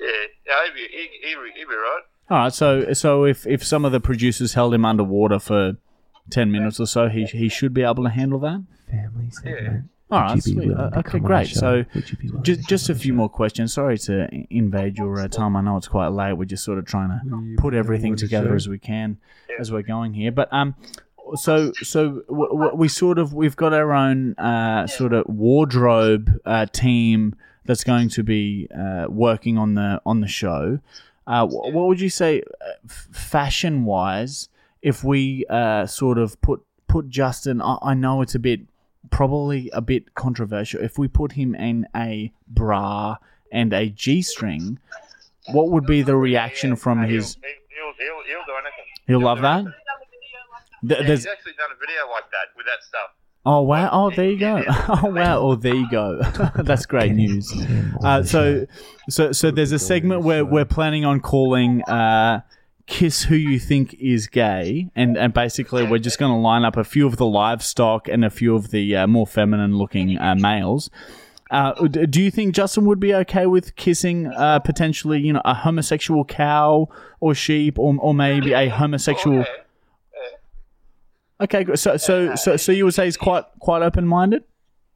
Yeah, 0.00 0.26
yeah, 0.46 0.64
he'd 0.64 0.74
be, 0.74 0.86
he, 0.90 1.04
he, 1.22 1.30
he'd 1.58 1.68
be 1.68 1.74
right. 1.74 2.02
All 2.30 2.38
right, 2.38 2.52
so 2.52 2.92
so 2.92 3.24
if 3.24 3.46
if 3.46 3.64
some 3.64 3.84
of 3.84 3.92
the 3.92 4.00
producers 4.00 4.54
held 4.54 4.72
him 4.72 4.84
underwater 4.84 5.38
for 5.40 5.76
ten 6.30 6.52
minutes 6.52 6.78
or 6.78 6.86
so, 6.86 7.08
he 7.08 7.24
he 7.24 7.48
should 7.48 7.74
be 7.74 7.82
able 7.82 8.04
to 8.04 8.10
handle 8.10 8.38
that. 8.40 8.64
family 8.88 9.30
segment. 9.30 9.90
All 10.12 10.18
Would 10.18 10.24
right, 10.24 10.36
you 10.46 10.54
be 10.54 10.60
sweet. 10.66 10.76
Uh, 10.76 10.90
okay, 10.96 11.02
come 11.02 11.04
on 11.04 11.22
the 11.22 11.28
great. 11.28 11.48
So, 11.48 11.84
Would 11.94 12.10
you 12.10 12.16
be 12.18 12.28
willing 12.28 12.42
just 12.44 12.68
just 12.68 12.88
a 12.88 12.94
few 12.94 13.12
more 13.12 13.28
questions. 13.28 13.72
Sorry 13.72 13.96
to 13.98 14.28
invade 14.50 14.96
your 14.98 15.20
uh, 15.20 15.28
time. 15.28 15.56
I 15.56 15.60
know 15.60 15.76
it's 15.76 15.88
quite 15.88 16.08
late. 16.08 16.32
We're 16.34 16.44
just 16.46 16.64
sort 16.64 16.78
of 16.78 16.84
trying 16.84 17.10
to 17.10 17.56
put 17.58 17.74
everything 17.74 18.16
together 18.16 18.54
as 18.54 18.68
we 18.68 18.78
can 18.78 19.18
as 19.58 19.70
we're 19.72 19.82
going 19.82 20.14
here. 20.14 20.32
But 20.32 20.52
um, 20.52 20.74
so 21.34 21.72
so 21.82 22.22
w- 22.28 22.50
w- 22.50 22.74
we 22.74 22.88
sort 22.88 23.18
of 23.18 23.34
we've 23.34 23.56
got 23.56 23.72
our 23.72 23.92
own 23.92 24.34
uh 24.34 24.86
sort 24.88 25.12
of 25.12 25.26
wardrobe 25.28 26.40
uh, 26.44 26.66
team 26.66 27.34
that's 27.64 27.84
going 27.84 28.08
to 28.08 28.22
be 28.24 28.68
uh, 28.76 29.06
working 29.08 29.58
on 29.58 29.74
the 29.74 30.00
on 30.04 30.20
the 30.20 30.28
show. 30.28 30.80
Uh, 31.30 31.46
wh- 31.46 31.72
what 31.72 31.86
would 31.86 32.00
you 32.00 32.10
say, 32.10 32.42
fashion 32.88 33.84
wise, 33.84 34.48
if 34.82 35.04
we 35.04 35.46
uh, 35.48 35.86
sort 35.86 36.18
of 36.18 36.40
put 36.42 36.60
put 36.88 37.08
Justin? 37.08 37.62
I, 37.62 37.78
I 37.82 37.94
know 37.94 38.20
it's 38.20 38.34
a 38.34 38.40
bit 38.40 38.62
probably 39.10 39.70
a 39.72 39.80
bit 39.80 40.14
controversial. 40.16 40.80
If 40.82 40.98
we 40.98 41.06
put 41.06 41.32
him 41.32 41.54
in 41.54 41.86
a 41.94 42.32
bra 42.48 43.16
and 43.52 43.72
a 43.72 43.88
g 43.90 44.22
string, 44.22 44.80
what 45.52 45.70
would 45.70 45.86
be 45.86 46.02
the 46.02 46.16
reaction 46.16 46.74
from 46.74 47.04
his? 47.04 47.36
He'll, 47.40 47.92
he'll, 47.96 48.24
he'll, 48.26 48.46
do 48.46 48.52
anything. 48.58 48.84
He'll 49.06 49.20
love 49.20 49.40
that. 49.42 49.64
there's- 50.82 51.06
he's 51.06 51.26
actually 51.26 51.52
done 51.52 51.70
a 51.70 51.78
video 51.78 52.10
like 52.10 52.28
that 52.32 52.50
with 52.56 52.66
that 52.66 52.82
stuff. 52.82 53.10
Oh 53.46 53.62
wow! 53.62 53.88
Oh, 53.90 54.10
there 54.10 54.28
you 54.28 54.38
go. 54.38 54.62
Oh 54.68 55.10
wow! 55.10 55.38
Oh, 55.38 55.54
there 55.54 55.74
you 55.74 55.88
go. 55.90 56.20
That's 56.56 56.84
great 56.84 57.12
news. 57.12 57.50
Uh, 58.04 58.22
so, 58.22 58.66
so, 59.08 59.32
so 59.32 59.50
there's 59.50 59.72
a 59.72 59.78
segment 59.78 60.22
where 60.24 60.44
we're 60.44 60.66
planning 60.66 61.06
on 61.06 61.20
calling 61.20 61.82
uh, 61.84 62.42
"Kiss 62.86 63.22
Who 63.22 63.34
You 63.36 63.58
Think 63.58 63.94
Is 63.94 64.26
Gay," 64.26 64.90
and 64.94 65.16
and 65.16 65.32
basically 65.32 65.86
we're 65.86 65.98
just 65.98 66.18
going 66.18 66.32
to 66.32 66.38
line 66.38 66.64
up 66.66 66.76
a 66.76 66.84
few 66.84 67.06
of 67.06 67.16
the 67.16 67.24
livestock 67.24 68.08
and 68.08 68.26
a 68.26 68.30
few 68.30 68.54
of 68.54 68.72
the 68.72 68.94
uh, 68.94 69.06
more 69.06 69.26
feminine-looking 69.26 70.18
uh, 70.18 70.34
males. 70.34 70.90
Uh, 71.50 71.72
do 71.88 72.22
you 72.22 72.30
think 72.30 72.54
Justin 72.54 72.84
would 72.84 73.00
be 73.00 73.14
okay 73.14 73.46
with 73.46 73.74
kissing 73.74 74.26
uh, 74.26 74.58
potentially, 74.60 75.18
you 75.18 75.32
know, 75.32 75.42
a 75.46 75.54
homosexual 75.54 76.26
cow 76.26 76.88
or 77.20 77.34
sheep, 77.34 77.78
or 77.78 77.96
or 78.00 78.12
maybe 78.12 78.52
a 78.52 78.68
homosexual? 78.68 79.46
Yeah. 81.40 81.44
Okay, 81.44 81.64
good. 81.64 81.78
so 81.78 81.96
so 81.96 82.34
so 82.34 82.56
so 82.56 82.72
you 82.72 82.84
would 82.84 82.94
say 82.94 83.06
he's 83.06 83.16
quite 83.16 83.44
quite 83.60 83.82
open-minded. 83.82 84.44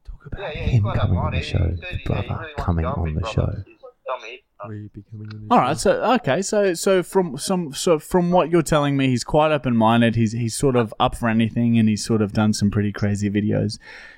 Talk 0.05 0.25
about 0.27 0.39
Yeah, 0.55 0.61
yeah, 0.61 0.67
him 0.67 0.83
quite 0.83 0.97
coming 0.99 1.17
on 1.17 1.31
the 1.33 1.41
show, 1.41 1.57
He 1.57 1.69
his 1.71 1.79
said 1.79 1.89
he- 1.91 1.97
he 1.97 2.03
brother 2.05 2.27
really 2.41 2.53
coming 2.57 2.85
on 2.85 3.13
the 3.15 3.27
show. 3.31 3.53
He's 3.65 3.75
told 4.07 4.21
me. 4.23 4.41
Will 4.67 4.73
you 4.73 4.89
be 4.93 5.03
coming 5.11 5.27
on 5.33 5.47
the 5.47 5.53
All 5.53 5.57
show? 5.57 5.61
right, 5.61 5.77
so 5.77 6.13
okay, 6.15 6.41
so 6.41 6.73
so 6.73 7.03
from 7.03 7.37
some 7.37 7.73
so 7.73 7.99
from 7.99 8.31
what 8.31 8.49
you're 8.49 8.61
telling 8.63 8.95
me, 8.97 9.07
he's 9.07 9.23
quite 9.23 9.51
open 9.51 9.75
minded. 9.75 10.15
He's 10.15 10.31
he's 10.31 10.55
sort 10.55 10.75
of 10.75 10.93
up 10.99 11.15
for 11.15 11.27
anything, 11.29 11.77
and 11.77 11.89
he's 11.89 12.03
sort 12.05 12.21
of 12.21 12.31
done 12.33 12.53
some 12.53 12.71
pretty 12.71 12.91
crazy 12.91 13.29
videos, 13.29 13.77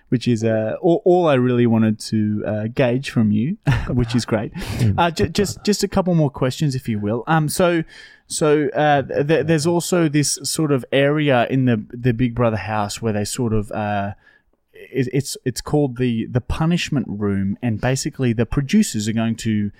which 0.09 0.27
is 0.27 0.43
uh, 0.43 0.75
all, 0.81 1.01
all 1.05 1.27
I 1.27 1.33
really 1.35 1.67
wanted 1.67 1.99
to 1.99 2.43
uh, 2.45 2.67
gauge 2.67 3.09
from 3.09 3.31
you, 3.31 3.57
which 3.89 4.15
is 4.15 4.25
great. 4.25 4.51
Uh, 4.97 5.11
j- 5.11 5.29
just 5.29 5.63
just 5.63 5.83
a 5.83 5.87
couple 5.87 6.15
more 6.15 6.29
questions, 6.29 6.75
if 6.75 6.87
you 6.87 6.99
will. 6.99 7.23
Um, 7.27 7.49
so 7.49 7.83
so 8.27 8.69
uh, 8.69 9.01
th- 9.03 9.45
there's 9.45 9.65
also 9.67 10.09
this 10.09 10.39
sort 10.43 10.71
of 10.71 10.85
area 10.91 11.47
in 11.49 11.65
the 11.65 11.83
the 11.89 12.13
Big 12.13 12.35
Brother 12.35 12.57
house 12.57 13.01
where 13.01 13.13
they 13.13 13.25
sort 13.25 13.53
of 13.53 13.71
uh, 13.71 14.13
it, 14.73 15.07
it's 15.13 15.37
it's 15.45 15.61
called 15.61 15.97
the 15.97 16.25
the 16.27 16.41
punishment 16.41 17.07
room, 17.09 17.57
and 17.61 17.79
basically 17.81 18.33
the 18.33 18.45
producers 18.45 19.07
are 19.07 19.13
going 19.13 19.35
to, 19.37 19.71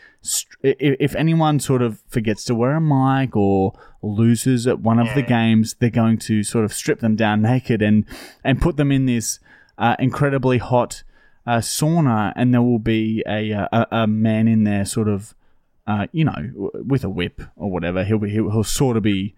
if 0.64 1.16
anyone 1.16 1.60
sort 1.60 1.82
of 1.82 2.02
forgets 2.08 2.44
to 2.46 2.56
wear 2.56 2.76
a 2.76 2.82
mic 2.82 3.36
or 3.36 3.74
loses 4.02 4.68
at 4.68 4.80
one 4.80 5.00
of 5.00 5.08
the 5.16 5.22
games, 5.22 5.76
they're 5.80 5.90
going 5.90 6.18
to 6.18 6.44
sort 6.44 6.66
of 6.66 6.74
strip 6.74 7.00
them 7.00 7.16
down 7.16 7.42
naked 7.42 7.82
and 7.82 8.06
and 8.44 8.62
put 8.62 8.78
them 8.78 8.92
in 8.92 9.06
this 9.06 9.40
uh, 9.78 9.96
incredibly 10.00 10.58
hot 10.58 11.04
uh, 11.46 11.58
sauna, 11.58 12.34
and 12.36 12.54
there 12.54 12.62
will 12.62 12.80
be 12.80 13.24
a, 13.28 13.54
uh, 13.54 13.68
a 13.72 13.88
a 14.04 14.08
man 14.08 14.48
in 14.48 14.64
there, 14.66 14.84
sort 14.86 15.08
of, 15.08 15.34
uh, 15.86 16.08
you 16.12 16.26
know, 16.26 16.34
w- 16.34 16.84
with 16.86 17.04
a 17.04 17.10
whip 17.10 17.42
or 17.56 17.72
whatever. 17.72 18.04
He'll 18.04 18.18
be 18.20 18.30
he'll, 18.30 18.50
he'll 18.52 18.64
sort 18.64 18.98
of 18.98 19.04
be 19.04 19.34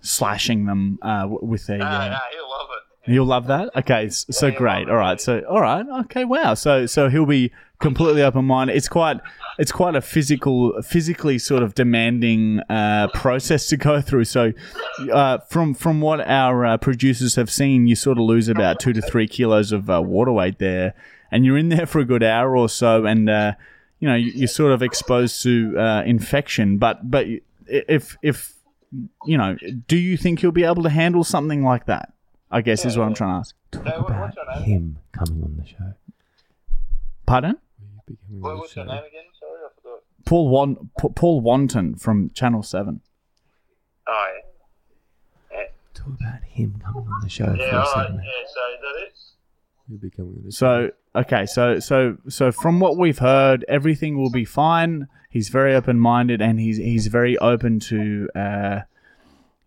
slashing 0.00 0.66
them 0.66 0.98
uh, 1.02 1.26
with 1.28 1.68
a. 1.68 1.78
No, 1.78 1.86
Uh, 1.86 2.08
no, 2.08 2.18
he'll 2.32 2.50
love 2.50 2.68
it. 2.70 3.10
You'll 3.12 3.26
love 3.26 3.46
that. 3.48 3.70
Okay, 3.76 4.08
so 4.08 4.50
great. 4.50 4.88
All 4.88 4.96
right, 4.96 5.20
so 5.20 5.40
all 5.48 5.60
right, 5.60 5.84
okay, 6.04 6.24
wow. 6.24 6.54
So 6.54 6.86
so 6.86 7.08
he'll 7.10 7.26
be 7.26 7.52
completely 7.78 8.22
open 8.22 8.46
minded. 8.46 8.76
It's 8.76 8.88
quite 8.88 9.18
it's 9.58 9.72
quite 9.72 9.94
a 9.94 10.00
physical, 10.00 10.80
physically 10.82 11.38
sort 11.38 11.62
of 11.62 11.74
demanding 11.74 12.60
uh, 12.68 13.08
process 13.14 13.66
to 13.68 13.76
go 13.76 14.00
through. 14.00 14.24
So 14.24 14.52
uh, 15.12 15.38
from 15.48 15.74
from 15.74 16.00
what 16.00 16.20
our 16.26 16.64
uh, 16.64 16.76
producers 16.78 17.36
have 17.36 17.50
seen, 17.50 17.86
you 17.86 17.96
sort 17.96 18.18
of 18.18 18.24
lose 18.24 18.48
about 18.48 18.80
two 18.80 18.92
to 18.92 19.00
three 19.02 19.28
kilos 19.28 19.72
of 19.72 19.88
uh, 19.90 20.02
water 20.02 20.32
weight 20.32 20.58
there, 20.58 20.94
and 21.30 21.44
you're 21.44 21.58
in 21.58 21.68
there 21.68 21.86
for 21.86 22.00
a 22.00 22.04
good 22.04 22.22
hour 22.22 22.56
or 22.56 22.68
so, 22.68 23.04
and 23.06 23.28
uh, 23.30 23.52
you 24.00 24.08
know 24.08 24.14
you- 24.14 24.32
you're 24.34 24.48
sort 24.48 24.72
of 24.72 24.82
exposed 24.82 25.42
to 25.42 25.78
uh, 25.78 26.02
infection. 26.04 26.78
But 26.78 27.10
but 27.10 27.26
if 27.66 28.16
if 28.22 28.54
you 29.24 29.36
know, 29.38 29.56
do 29.88 29.96
you 29.96 30.16
think 30.16 30.42
you'll 30.42 30.52
be 30.52 30.64
able 30.64 30.82
to 30.84 30.90
handle 30.90 31.24
something 31.24 31.64
like 31.64 31.86
that? 31.86 32.12
I 32.50 32.60
guess 32.60 32.84
is 32.84 32.96
what 32.96 33.04
I'm 33.08 33.14
trying 33.14 33.30
to 33.30 33.38
ask. 33.40 33.54
So 33.72 33.80
what, 33.80 34.20
what's 34.20 34.36
your 34.36 34.54
name? 34.54 34.62
Him 34.64 34.98
coming 35.10 35.42
on 35.42 35.56
the 35.56 35.66
show. 35.66 35.94
Pardon? 37.26 37.56
What, 38.28 38.58
what's 38.58 38.76
your 38.76 38.84
name 38.84 38.98
again? 38.98 39.24
Sorry, 40.28 40.38
I 40.40 40.46
forgot. 40.46 40.48
Paul 40.48 40.48
Wan- 40.48 40.90
Paul 41.14 41.40
Wanton 41.40 41.94
from 41.96 42.30
Channel 42.34 42.62
Seven. 42.62 43.00
Oh, 44.06 44.32
yeah. 45.52 45.62
Talk 45.94 46.06
about 46.20 46.42
him 46.44 46.80
coming 46.84 47.08
on 47.08 47.20
the 47.22 47.28
show 47.28 47.54
Yeah, 47.58 47.70
for 47.70 47.76
a 47.78 47.86
second. 48.04 48.16
Yeah, 48.16 48.30
so 48.46 48.60
is 48.74 48.80
that 48.80 49.02
it? 49.06 49.18
You'll 49.88 49.98
be 49.98 50.10
coming 50.10 50.42
with 50.44 50.54
So 50.54 50.90
okay, 51.14 51.46
so 51.46 51.78
so 51.78 52.16
so 52.28 52.52
from 52.52 52.80
what 52.80 52.96
we've 52.96 53.18
heard, 53.18 53.64
everything 53.68 54.18
will 54.18 54.30
be 54.30 54.44
fine. 54.44 55.08
He's 55.30 55.48
very 55.48 55.74
open 55.74 55.98
minded, 55.98 56.40
and 56.40 56.58
he's 56.60 56.76
he's 56.78 57.06
very 57.08 57.36
open 57.38 57.80
to. 57.80 58.28
Uh, 58.34 58.80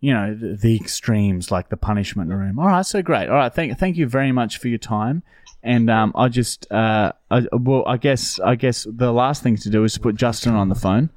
you 0.00 0.14
know 0.14 0.32
the, 0.32 0.54
the 0.54 0.76
extremes 0.76 1.50
like 1.50 1.70
the 1.70 1.76
punishment 1.76 2.30
room. 2.30 2.58
All 2.58 2.66
right, 2.68 2.86
so 2.86 3.02
great. 3.02 3.28
All 3.28 3.34
right, 3.34 3.52
thank 3.52 3.76
thank 3.78 3.96
you 3.96 4.06
very 4.08 4.30
much 4.32 4.58
for 4.58 4.68
your 4.68 4.78
time. 4.78 5.22
And 5.62 5.90
um, 5.90 6.12
I 6.14 6.28
just 6.28 6.70
uh, 6.70 7.12
I, 7.30 7.46
well, 7.52 7.84
I 7.86 7.96
guess 7.96 8.38
I 8.40 8.54
guess 8.54 8.86
the 8.88 9.12
last 9.12 9.42
thing 9.42 9.56
to 9.56 9.70
do 9.70 9.84
is 9.84 9.94
to 9.94 10.00
put 10.00 10.14
Justin 10.14 10.54
on 10.54 10.68
the 10.68 10.74
phone. 10.74 11.10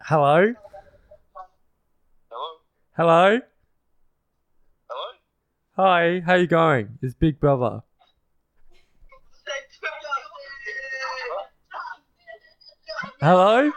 Hello? 0.00 0.52
Hello? 2.28 2.48
Hello? 2.96 3.40
Hello? 4.88 5.08
Hi, 5.76 6.22
how 6.26 6.34
you 6.34 6.46
going? 6.46 6.98
It's 7.02 7.14
Big 7.14 7.38
Brother. 7.40 7.82
Hello? 13.20 13.72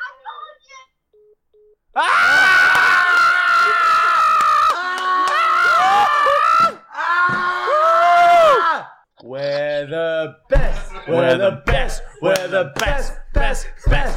We're 9.28 9.86
the 9.88 10.38
best. 10.48 10.94
We're 11.06 11.38
the 11.38 11.62
best. 11.66 12.02
We're 12.22 12.48
the 12.48 12.72
best. 12.80 13.12
Best. 13.34 13.68
Best. 13.86 14.16